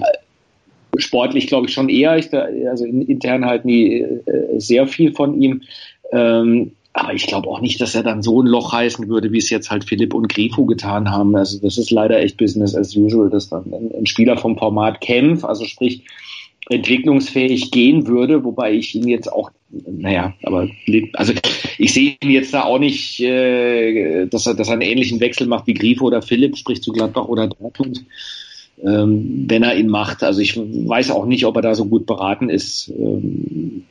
sportlich 0.97 1.47
glaube 1.47 1.69
ich 1.69 1.75
schon 1.75 1.89
eher. 1.89 2.17
Ich, 2.19 2.33
also 2.33 2.85
intern 2.85 3.47
halt 3.47 3.65
nie 3.65 4.01
äh, 4.01 4.59
sehr 4.59 4.87
viel 4.87 5.13
von 5.13 5.41
ihm. 5.41 5.63
Ähm, 6.13 6.73
aber 6.99 7.15
ich 7.15 7.27
glaube 7.27 7.49
auch 7.49 7.61
nicht, 7.61 7.81
dass 7.81 7.95
er 7.95 8.03
dann 8.03 8.23
so 8.23 8.43
ein 8.43 8.47
Loch 8.47 8.73
heißen 8.73 9.09
würde, 9.09 9.33
wie 9.33 9.39
es 9.39 9.51
jetzt 9.51 9.71
halt 9.71 9.85
Philipp 9.85 10.15
und 10.15 10.29
Grifo 10.29 10.65
getan 10.67 11.11
haben. 11.11 11.37
Also 11.37 11.59
das 11.61 11.79
ist 11.79 11.91
leider 11.91 12.21
echt 12.21 12.37
Business 12.37 12.75
as 12.75 12.97
usual, 12.97 13.31
dass 13.31 13.49
dann 13.49 13.65
ein 13.97 14.07
Spieler 14.07 14.37
vom 14.37 14.59
Format 14.59 15.01
Kempf, 15.01 15.45
also 15.45 15.65
sprich 15.65 16.03
entwicklungsfähig 16.71 17.71
gehen 17.71 18.07
würde, 18.07 18.45
wobei 18.45 18.73
ich 18.73 18.95
ihn 18.95 19.09
jetzt 19.09 19.33
auch, 19.33 19.51
naja, 19.71 20.35
aber 20.43 20.69
also 21.15 21.33
ich 21.79 21.93
sehe 21.93 22.17
ihn 22.23 22.31
jetzt 22.31 22.53
da 22.53 22.65
auch 22.65 22.79
nicht, 22.79 23.21
äh, 23.21 24.27
dass 24.27 24.47
er, 24.47 24.55
dass 24.55 24.69
er 24.69 24.75
einen 24.75 24.83
ähnlichen 24.83 25.21
Wechsel 25.21 25.47
macht 25.47 25.67
wie 25.67 25.75
Grifo 25.75 26.07
oder 26.07 26.21
Philipp, 26.21 26.57
sprich 26.57 26.83
zu 26.83 26.93
Gladbach 26.93 27.29
oder 27.29 27.47
Dortmund. 27.47 28.05
Ähm, 28.83 29.47
wenn 29.49 29.63
er 29.63 29.77
ihn 29.77 29.89
macht. 29.89 30.23
Also 30.23 30.41
ich 30.41 30.57
weiß 30.57 31.11
auch 31.11 31.27
nicht, 31.27 31.45
ob 31.47 31.57
er 31.57 31.63
da 31.63 31.75
so 31.75 31.87
gut 31.87 32.07
beraten 32.07 32.49
ist, 32.49 32.93
ähm, 32.99 33.85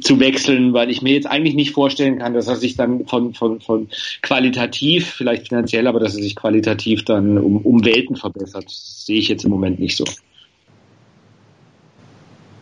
zu 0.00 0.20
wechseln, 0.20 0.72
weil 0.74 0.90
ich 0.90 1.02
mir 1.02 1.14
jetzt 1.14 1.26
eigentlich 1.26 1.54
nicht 1.54 1.72
vorstellen 1.72 2.18
kann, 2.18 2.34
dass 2.34 2.46
er 2.46 2.56
sich 2.56 2.76
dann 2.76 3.06
von, 3.06 3.34
von, 3.34 3.60
von 3.60 3.88
qualitativ, 4.22 5.08
vielleicht 5.08 5.48
finanziell, 5.48 5.86
aber 5.86 6.00
dass 6.00 6.14
er 6.14 6.22
sich 6.22 6.36
qualitativ 6.36 7.04
dann 7.04 7.38
um, 7.38 7.58
um 7.58 7.84
Welten 7.84 8.16
verbessert. 8.16 8.66
Sehe 8.68 9.18
ich 9.18 9.28
jetzt 9.28 9.44
im 9.44 9.50
Moment 9.50 9.80
nicht 9.80 9.96
so. 9.96 10.04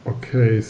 Okay, 0.04 0.62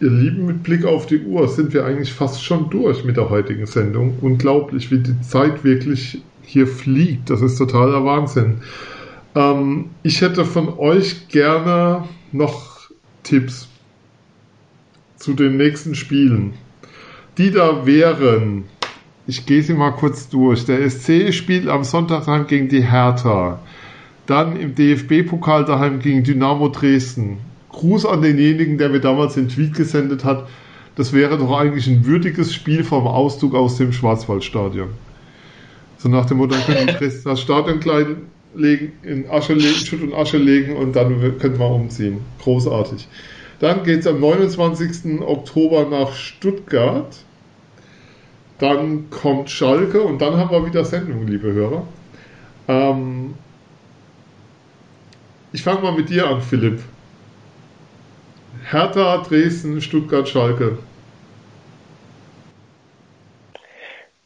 ihr 0.00 0.10
Lieben, 0.10 0.46
mit 0.46 0.62
Blick 0.62 0.86
auf 0.86 1.06
die 1.06 1.18
Uhr 1.18 1.46
sind 1.48 1.74
wir 1.74 1.84
eigentlich 1.84 2.12
fast 2.12 2.42
schon 2.42 2.70
durch 2.70 3.04
mit 3.04 3.16
der 3.16 3.28
heutigen 3.28 3.66
Sendung. 3.66 4.16
Unglaublich, 4.22 4.90
wie 4.90 4.98
die 4.98 5.20
Zeit 5.20 5.62
wirklich 5.62 6.18
hier 6.42 6.66
fliegt. 6.66 7.28
Das 7.28 7.42
ist 7.42 7.58
totaler 7.58 8.04
Wahnsinn. 8.04 8.62
Ähm, 9.38 9.90
ich 10.02 10.20
hätte 10.20 10.44
von 10.44 10.78
euch 10.78 11.28
gerne 11.28 12.08
noch 12.32 12.90
Tipps 13.22 13.68
zu 15.16 15.32
den 15.32 15.56
nächsten 15.56 15.94
Spielen. 15.94 16.54
Die 17.38 17.52
da 17.52 17.86
wären, 17.86 18.64
ich 19.28 19.46
gehe 19.46 19.62
sie 19.62 19.74
mal 19.74 19.92
kurz 19.92 20.28
durch. 20.28 20.64
Der 20.64 20.90
SC 20.90 21.32
spielt 21.32 21.68
am 21.68 21.84
Sonntag 21.84 22.26
daheim 22.26 22.48
gegen 22.48 22.68
die 22.68 22.82
Hertha. 22.82 23.60
Dann 24.26 24.56
im 24.56 24.74
DFB-Pokal 24.74 25.64
daheim 25.64 26.00
gegen 26.00 26.24
Dynamo 26.24 26.68
Dresden. 26.68 27.38
Gruß 27.70 28.06
an 28.06 28.22
denjenigen, 28.22 28.76
der 28.76 28.88
mir 28.88 29.00
damals 29.00 29.34
den 29.34 29.48
Tweet 29.48 29.74
gesendet 29.74 30.24
hat. 30.24 30.48
Das 30.96 31.12
wäre 31.12 31.38
doch 31.38 31.56
eigentlich 31.56 31.86
ein 31.86 32.04
würdiges 32.04 32.52
Spiel 32.52 32.82
vom 32.82 33.06
Auszug 33.06 33.54
aus 33.54 33.76
dem 33.76 33.92
Schwarzwaldstadion. 33.92 34.88
So 35.98 36.08
nach 36.08 36.26
dem 36.26 36.38
Motto, 36.38 36.56
dann 36.56 36.64
können 36.64 36.98
die 37.00 37.22
das 37.22 37.40
Stadion 37.40 37.78
klein 37.78 38.16
legen, 38.54 38.92
in 39.02 39.28
Asche 39.30 39.54
legen, 39.54 39.74
Schutt 39.74 40.02
und 40.02 40.14
Asche 40.14 40.38
legen 40.38 40.76
und 40.76 40.94
dann 40.94 41.38
können 41.38 41.58
wir 41.58 41.70
umziehen. 41.70 42.20
Großartig. 42.42 43.08
Dann 43.60 43.82
geht 43.82 44.00
es 44.00 44.06
am 44.06 44.20
29. 44.20 45.20
Oktober 45.20 45.86
nach 45.88 46.12
Stuttgart. 46.14 47.16
Dann 48.58 49.10
kommt 49.10 49.50
Schalke 49.50 50.02
und 50.02 50.20
dann 50.20 50.36
haben 50.36 50.50
wir 50.50 50.66
wieder 50.66 50.84
Sendung, 50.84 51.26
liebe 51.26 51.52
Hörer. 51.52 51.86
Ähm 52.68 53.34
ich 55.52 55.62
fange 55.62 55.80
mal 55.80 55.92
mit 55.92 56.08
dir 56.08 56.28
an, 56.28 56.42
Philipp. 56.42 56.82
Hertha, 58.70 59.18
Dresden, 59.18 59.80
Stuttgart, 59.80 60.28
Schalke. 60.28 60.78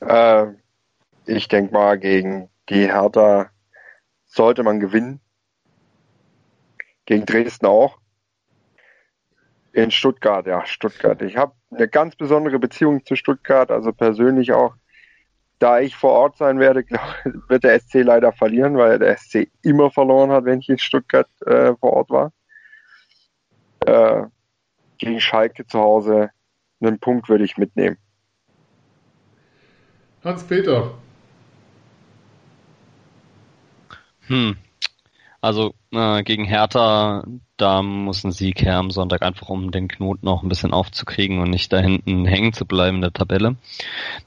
Äh, 0.00 0.46
ich 1.26 1.46
denke 1.48 1.72
mal, 1.72 1.98
gegen 1.98 2.48
die 2.68 2.88
Hertha 2.88 3.51
sollte 4.32 4.62
man 4.62 4.80
gewinnen. 4.80 5.20
Gegen 7.04 7.26
Dresden 7.26 7.66
auch. 7.66 7.98
In 9.72 9.90
Stuttgart, 9.90 10.46
ja, 10.46 10.66
Stuttgart. 10.66 11.20
Ich 11.22 11.36
habe 11.36 11.54
eine 11.70 11.88
ganz 11.88 12.14
besondere 12.16 12.58
Beziehung 12.58 13.04
zu 13.04 13.16
Stuttgart, 13.16 13.70
also 13.70 13.92
persönlich 13.92 14.52
auch. 14.52 14.74
Da 15.58 15.80
ich 15.80 15.94
vor 15.96 16.12
Ort 16.12 16.36
sein 16.36 16.58
werde, 16.58 16.84
wird 17.48 17.64
der 17.64 17.78
SC 17.80 18.02
leider 18.02 18.32
verlieren, 18.32 18.76
weil 18.76 18.98
der 18.98 19.16
SC 19.16 19.50
immer 19.62 19.90
verloren 19.90 20.30
hat, 20.30 20.44
wenn 20.44 20.60
ich 20.60 20.68
in 20.68 20.78
Stuttgart 20.78 21.28
äh, 21.46 21.74
vor 21.76 21.92
Ort 21.92 22.10
war. 22.10 22.32
Äh, 23.86 24.26
gegen 24.98 25.20
Schalke 25.20 25.66
zu 25.66 25.78
Hause 25.78 26.30
einen 26.80 26.98
Punkt 26.98 27.28
würde 27.28 27.44
ich 27.44 27.56
mitnehmen. 27.56 27.96
Hans-Peter. 30.24 30.94
Hm, 34.28 34.56
also 35.40 35.74
äh, 35.90 36.22
gegen 36.22 36.44
Hertha, 36.44 37.24
da 37.56 37.82
muss 37.82 38.22
ein 38.24 38.30
Sieg 38.30 38.62
her 38.62 38.76
am 38.76 38.90
Sonntag, 38.90 39.22
einfach 39.22 39.48
um 39.48 39.72
den 39.72 39.88
Knoten 39.88 40.24
noch 40.24 40.42
ein 40.42 40.48
bisschen 40.48 40.72
aufzukriegen 40.72 41.40
und 41.40 41.50
nicht 41.50 41.72
da 41.72 41.78
hinten 41.80 42.24
hängen 42.26 42.52
zu 42.52 42.64
bleiben 42.64 42.96
in 42.96 43.02
der 43.02 43.12
Tabelle. 43.12 43.56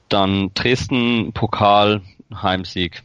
Dann 0.09 0.51
Dresden, 0.53 1.31
Pokal, 1.33 2.01
Heimsieg. 2.33 3.03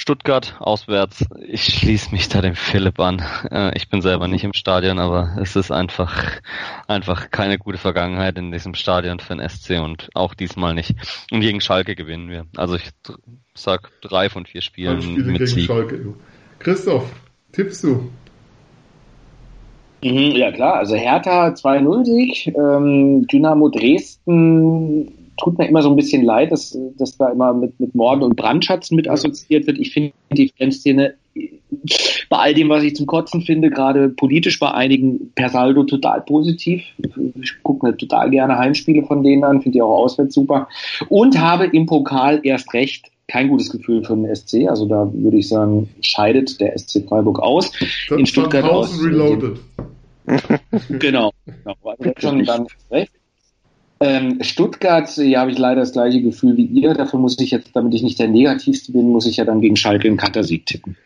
Stuttgart 0.00 0.54
auswärts. 0.60 1.24
Ich 1.48 1.64
schließe 1.64 2.12
mich 2.12 2.28
da 2.28 2.40
dem 2.40 2.54
Philipp 2.54 3.00
an. 3.00 3.20
Äh, 3.50 3.76
ich 3.76 3.90
bin 3.90 4.00
selber 4.00 4.28
nicht 4.28 4.44
im 4.44 4.52
Stadion, 4.52 5.00
aber 5.00 5.36
es 5.42 5.56
ist 5.56 5.72
einfach, 5.72 6.40
einfach 6.86 7.32
keine 7.32 7.58
gute 7.58 7.78
Vergangenheit 7.78 8.38
in 8.38 8.52
diesem 8.52 8.74
Stadion 8.74 9.18
für 9.18 9.34
den 9.34 9.46
SC 9.46 9.80
und 9.80 10.08
auch 10.14 10.34
diesmal 10.34 10.74
nicht. 10.74 10.94
Und 11.32 11.40
gegen 11.40 11.60
Schalke 11.60 11.96
gewinnen 11.96 12.30
wir. 12.30 12.46
Also 12.56 12.76
ich 12.76 12.88
sag 13.54 13.90
drei 14.00 14.30
von 14.30 14.46
vier 14.46 14.62
Spielen 14.62 15.02
Spiele 15.02 15.24
mit 15.24 15.38
gegen 15.38 15.46
Sieg. 15.46 15.66
Schalke. 15.66 16.14
Christoph, 16.60 17.10
tippst 17.50 17.82
du? 17.82 18.08
Mhm, 20.04 20.36
ja 20.36 20.52
klar, 20.52 20.74
also 20.74 20.94
Hertha 20.94 21.48
2-0-Sieg, 21.48 22.54
ähm, 22.56 23.26
Dynamo 23.26 23.68
Dresden 23.68 25.17
tut 25.38 25.58
mir 25.58 25.68
immer 25.68 25.82
so 25.82 25.90
ein 25.90 25.96
bisschen 25.96 26.24
leid, 26.24 26.52
dass, 26.52 26.78
dass 26.96 27.16
da 27.16 27.30
immer 27.30 27.54
mit, 27.54 27.78
mit 27.80 27.94
Morden 27.94 28.22
und 28.22 28.36
Brandschatzen 28.36 28.96
mit 28.96 29.08
assoziiert 29.08 29.66
wird. 29.66 29.78
Ich 29.78 29.92
finde 29.92 30.12
die 30.32 30.52
Fanszene 30.56 31.14
bei 32.28 32.36
all 32.36 32.54
dem, 32.54 32.68
was 32.68 32.82
ich 32.82 32.96
zum 32.96 33.06
Kotzen 33.06 33.42
finde, 33.42 33.70
gerade 33.70 34.08
politisch 34.08 34.58
bei 34.58 34.72
einigen 34.72 35.32
per 35.34 35.48
Saldo 35.48 35.84
total 35.84 36.20
positiv. 36.22 36.82
Ich 37.40 37.62
gucke 37.62 37.86
mir 37.86 37.96
total 37.96 38.30
gerne 38.30 38.58
Heimspiele 38.58 39.04
von 39.04 39.22
denen 39.22 39.44
an, 39.44 39.62
finde 39.62 39.76
die 39.76 39.82
auch 39.82 40.04
auswärts 40.04 40.34
super. 40.34 40.68
Und 41.08 41.38
habe 41.38 41.66
im 41.66 41.86
Pokal 41.86 42.40
erst 42.42 42.74
recht 42.74 43.10
kein 43.28 43.48
gutes 43.48 43.70
Gefühl 43.70 44.04
für 44.04 44.16
den 44.16 44.34
SC. 44.34 44.68
Also 44.68 44.86
da 44.86 45.10
würde 45.12 45.36
ich 45.36 45.48
sagen, 45.48 45.88
scheidet 46.00 46.60
der 46.60 46.76
SC 46.76 47.06
Freiburg 47.06 47.38
aus. 47.40 47.70
Das 48.08 48.18
in 48.18 48.26
Stuttgart 48.26 48.64
aus. 48.64 49.00
Reloaded. 49.02 49.58
genau. 50.98 51.32
genau. 51.46 51.76
Also 51.84 52.12
schon 52.18 52.44
dann 52.44 52.66
recht. 52.90 53.12
Ähm, 54.00 54.38
Stuttgart, 54.42 55.14
ja, 55.16 55.40
habe 55.40 55.50
ich 55.50 55.58
leider 55.58 55.80
das 55.80 55.92
gleiche 55.92 56.22
Gefühl 56.22 56.56
wie 56.56 56.66
ihr. 56.66 56.94
Dafür 56.94 57.18
muss 57.18 57.38
ich 57.40 57.50
jetzt, 57.50 57.74
damit 57.74 57.94
ich 57.94 58.02
nicht 58.02 58.18
der 58.18 58.28
Negativste 58.28 58.92
bin, 58.92 59.08
muss 59.08 59.26
ich 59.26 59.38
ja 59.38 59.44
dann 59.44 59.60
gegen 59.60 59.76
Schalke 59.76 60.06
einen 60.06 60.16
Kantersieg 60.16 60.66
tippen. 60.66 60.96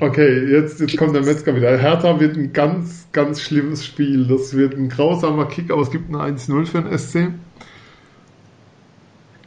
Okay, 0.00 0.50
jetzt, 0.50 0.80
jetzt 0.80 0.96
kommt 0.96 1.14
der 1.14 1.22
Metzger 1.22 1.54
wieder. 1.54 1.76
Hertha 1.76 2.18
wird 2.18 2.36
ein 2.36 2.52
ganz, 2.52 3.06
ganz 3.12 3.40
schlimmes 3.40 3.84
Spiel. 3.84 4.26
Das 4.26 4.56
wird 4.56 4.74
ein 4.74 4.88
grausamer 4.88 5.46
Kick, 5.46 5.70
aber 5.70 5.82
es 5.82 5.90
gibt 5.90 6.10
ein 6.10 6.16
1-0 6.16 6.66
für 6.66 6.82
den 6.82 6.98
SC. 6.98 7.28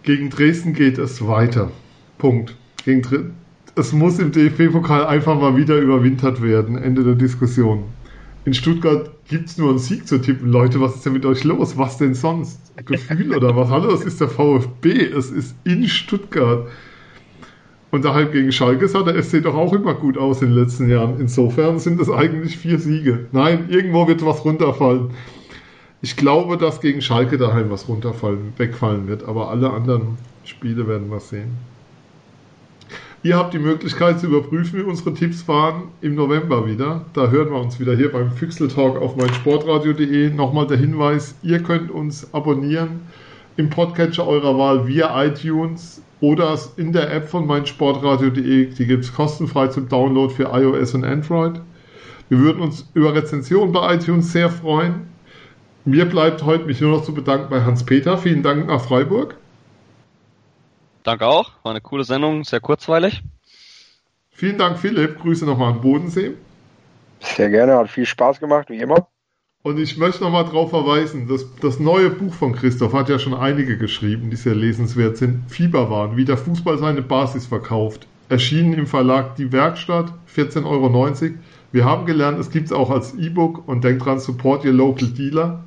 Gegen 0.03 0.29
Dresden 0.29 0.73
geht 0.73 0.99
es 0.99 1.25
weiter. 1.25 1.71
Punkt. 2.19 2.55
Gegen 2.85 3.33
es 3.77 3.91
muss 3.91 4.19
im 4.19 4.31
DFB-Pokal 4.31 5.05
einfach 5.05 5.37
mal 5.37 5.57
wieder 5.57 5.77
überwintert 5.77 6.41
werden. 6.41 6.77
Ende 6.77 7.03
der 7.03 7.15
Diskussion 7.15 7.83
in 8.45 8.53
Stuttgart 8.53 9.09
gibt 9.27 9.49
es 9.49 9.57
nur 9.57 9.69
einen 9.69 9.79
Sieg 9.79 10.07
zu 10.07 10.21
tippen. 10.21 10.51
Leute, 10.51 10.79
was 10.79 10.95
ist 10.95 11.05
denn 11.05 11.13
mit 11.13 11.25
euch 11.25 11.43
los? 11.43 11.77
Was 11.77 11.97
denn 11.97 12.13
sonst? 12.13 12.59
Gefühl 12.85 13.35
oder 13.35 13.55
was? 13.55 13.69
Hallo, 13.69 13.91
es 13.91 14.03
ist 14.03 14.21
der 14.21 14.29
VfB. 14.29 15.07
Es 15.07 15.31
ist 15.31 15.55
in 15.63 15.87
Stuttgart. 15.87 16.67
Und 17.89 18.05
daheim 18.05 18.31
gegen 18.31 18.51
Schalke 18.51 18.87
sah 18.87 19.01
der 19.01 19.21
SC 19.21 19.41
doch 19.41 19.55
auch 19.55 19.73
immer 19.73 19.95
gut 19.95 20.17
aus 20.17 20.41
in 20.43 20.49
den 20.49 20.57
letzten 20.57 20.89
Jahren. 20.89 21.19
Insofern 21.19 21.79
sind 21.79 21.99
es 21.99 22.09
eigentlich 22.09 22.57
vier 22.57 22.77
Siege. 22.77 23.25
Nein, 23.31 23.65
irgendwo 23.69 24.07
wird 24.07 24.23
was 24.23 24.45
runterfallen. 24.45 25.09
Ich 26.01 26.15
glaube, 26.15 26.57
dass 26.57 26.81
gegen 26.81 27.01
Schalke 27.01 27.37
daheim 27.37 27.71
was 27.71 27.87
runterfallen, 27.87 28.53
wegfallen 28.57 29.07
wird, 29.07 29.23
aber 29.23 29.49
alle 29.49 29.71
anderen 29.71 30.19
Spiele 30.43 30.87
werden 30.87 31.09
wir 31.09 31.19
sehen. 31.19 31.57
Ihr 33.25 33.37
habt 33.37 33.55
die 33.55 33.59
Möglichkeit 33.59 34.19
zu 34.19 34.27
überprüfen, 34.27 34.77
wie 34.77 34.83
unsere 34.83 35.11
Tipps 35.11 35.47
waren 35.47 35.85
im 36.01 36.13
November 36.13 36.67
wieder. 36.67 37.05
Da 37.13 37.29
hören 37.29 37.49
wir 37.49 37.59
uns 37.59 37.79
wieder 37.79 37.95
hier 37.95 38.11
beim 38.11 38.29
Füchsel 38.29 38.67
Talk 38.67 39.01
auf 39.01 39.15
meinsportradio.de. 39.15 40.29
Nochmal 40.29 40.67
der 40.67 40.77
Hinweis, 40.77 41.33
ihr 41.41 41.57
könnt 41.63 41.89
uns 41.89 42.31
abonnieren 42.35 42.99
im 43.57 43.71
Podcatcher 43.71 44.27
eurer 44.27 44.55
Wahl 44.59 44.87
via 44.87 45.25
iTunes 45.25 46.03
oder 46.21 46.55
in 46.77 46.93
der 46.93 47.11
App 47.11 47.27
von 47.27 47.47
meinsportradio.de. 47.47 48.65
Die 48.67 48.85
gibt 48.85 49.05
es 49.05 49.11
kostenfrei 49.11 49.69
zum 49.69 49.89
Download 49.89 50.31
für 50.31 50.51
iOS 50.53 50.93
und 50.93 51.03
Android. 51.03 51.59
Wir 52.29 52.37
würden 52.37 52.61
uns 52.61 52.87
über 52.93 53.15
Rezensionen 53.15 53.71
bei 53.71 53.95
iTunes 53.95 54.31
sehr 54.33 54.51
freuen. 54.51 55.07
Mir 55.83 56.05
bleibt 56.05 56.43
heute 56.43 56.65
mich 56.65 56.79
nur 56.79 56.91
noch 56.91 57.03
zu 57.03 57.15
bedanken 57.15 57.47
bei 57.49 57.63
Hans-Peter. 57.63 58.19
Vielen 58.19 58.43
Dank 58.43 58.67
nach 58.67 58.81
Freiburg. 58.81 59.35
Danke 61.05 61.27
auch. 61.27 61.51
War 61.61 61.71
eine 61.71 61.81
coole 61.81 62.03
Sendung, 62.03 62.43
sehr 62.43 62.59
kurzweilig. 62.59 63.21
Vielen 64.31 64.57
Dank, 64.57 64.79
Philipp. 64.79 65.19
Grüße 65.19 65.45
nochmal 65.45 65.73
an 65.73 65.81
Bodensee. 65.81 66.33
Sehr 67.19 67.49
gerne, 67.49 67.77
hat 67.77 67.89
viel 67.89 68.07
Spaß 68.07 68.39
gemacht, 68.39 68.69
wie 68.69 68.79
immer. 68.79 69.07
Und 69.61 69.79
ich 69.79 69.97
möchte 69.97 70.23
nochmal 70.23 70.45
darauf 70.45 70.71
verweisen, 70.71 71.27
dass 71.27 71.45
das 71.61 71.79
neue 71.79 72.09
Buch 72.09 72.33
von 72.33 72.53
Christoph 72.53 72.93
hat 72.93 73.07
ja 73.09 73.19
schon 73.19 73.35
einige 73.35 73.77
geschrieben, 73.77 74.29
die 74.31 74.35
sehr 74.35 74.55
lesenswert 74.55 75.17
sind. 75.17 75.49
Fieberwahn, 75.49 76.17
wie 76.17 76.25
der 76.25 76.37
Fußball 76.37 76.77
seine 76.79 77.01
Basis 77.03 77.45
verkauft. 77.45 78.07
Erschienen 78.29 78.73
im 78.73 78.87
Verlag 78.87 79.35
Die 79.35 79.51
Werkstatt, 79.51 80.11
14,90 80.35 80.65
Euro. 80.65 81.35
Wir 81.71 81.85
haben 81.85 82.05
gelernt, 82.05 82.39
es 82.39 82.49
gibt 82.49 82.65
es 82.65 82.71
auch 82.71 82.89
als 82.89 83.13
E-Book 83.13 83.67
und 83.67 83.83
denkt 83.83 84.05
dran, 84.05 84.19
support 84.19 84.65
your 84.65 84.73
local 84.73 85.07
dealer. 85.07 85.63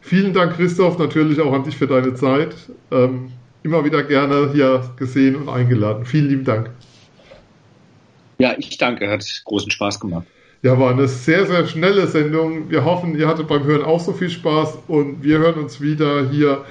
Vielen 0.00 0.34
Dank, 0.34 0.56
Christoph, 0.56 0.98
natürlich 0.98 1.40
auch 1.40 1.52
an 1.52 1.64
dich 1.64 1.76
für 1.76 1.86
deine 1.86 2.14
Zeit. 2.14 2.54
Ähm, 2.90 3.32
immer 3.64 3.84
wieder 3.84 4.04
gerne 4.04 4.50
hier 4.52 4.90
gesehen 4.96 5.34
und 5.34 5.48
eingeladen. 5.48 6.04
Vielen 6.04 6.28
lieben 6.28 6.44
Dank. 6.44 6.70
Ja, 8.38 8.54
ich 8.58 8.76
danke, 8.78 9.10
hat 9.10 9.24
großen 9.44 9.70
Spaß 9.70 9.98
gemacht. 9.98 10.26
Ja, 10.62 10.78
war 10.78 10.92
eine 10.92 11.08
sehr, 11.08 11.46
sehr 11.46 11.66
schnelle 11.66 12.06
Sendung. 12.06 12.70
Wir 12.70 12.84
hoffen, 12.84 13.18
ihr 13.18 13.26
hattet 13.26 13.48
beim 13.48 13.64
Hören 13.64 13.82
auch 13.82 14.00
so 14.00 14.12
viel 14.12 14.30
Spaß 14.30 14.78
und 14.88 15.22
wir 15.22 15.38
hören 15.38 15.54
uns 15.56 15.80
wieder 15.80 16.30
hier 16.30 16.64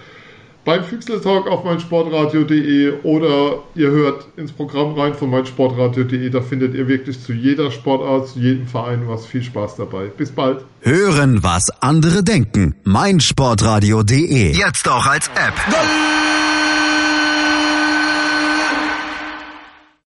beim 0.66 0.84
Füchsel-Talk 0.84 1.48
auf 1.48 1.64
meinsportradio.de 1.64 3.02
oder 3.04 3.64
ihr 3.76 3.92
hört 3.92 4.26
ins 4.38 4.52
Programm 4.52 4.94
rein 4.94 5.14
von 5.14 5.30
meinsportradio.de. 5.30 6.30
Da 6.30 6.42
findet 6.42 6.74
ihr 6.74 6.88
wirklich 6.88 7.22
zu 7.22 7.34
jeder 7.34 7.70
Sportart, 7.70 8.30
zu 8.30 8.40
jedem 8.40 8.68
Verein 8.68 9.08
was. 9.08 9.26
Viel 9.26 9.44
Spaß 9.44 9.76
dabei. 9.76 10.06
Bis 10.08 10.32
bald. 10.32 10.66
Hören, 10.82 11.44
was 11.44 11.70
andere 11.82 12.24
denken. 12.24 12.76
meinsportradio.de. 12.84 14.54
Jetzt 14.54 14.88
auch 14.88 15.06
als 15.06 15.28
App. 15.30 15.54
Goal! 15.70 16.43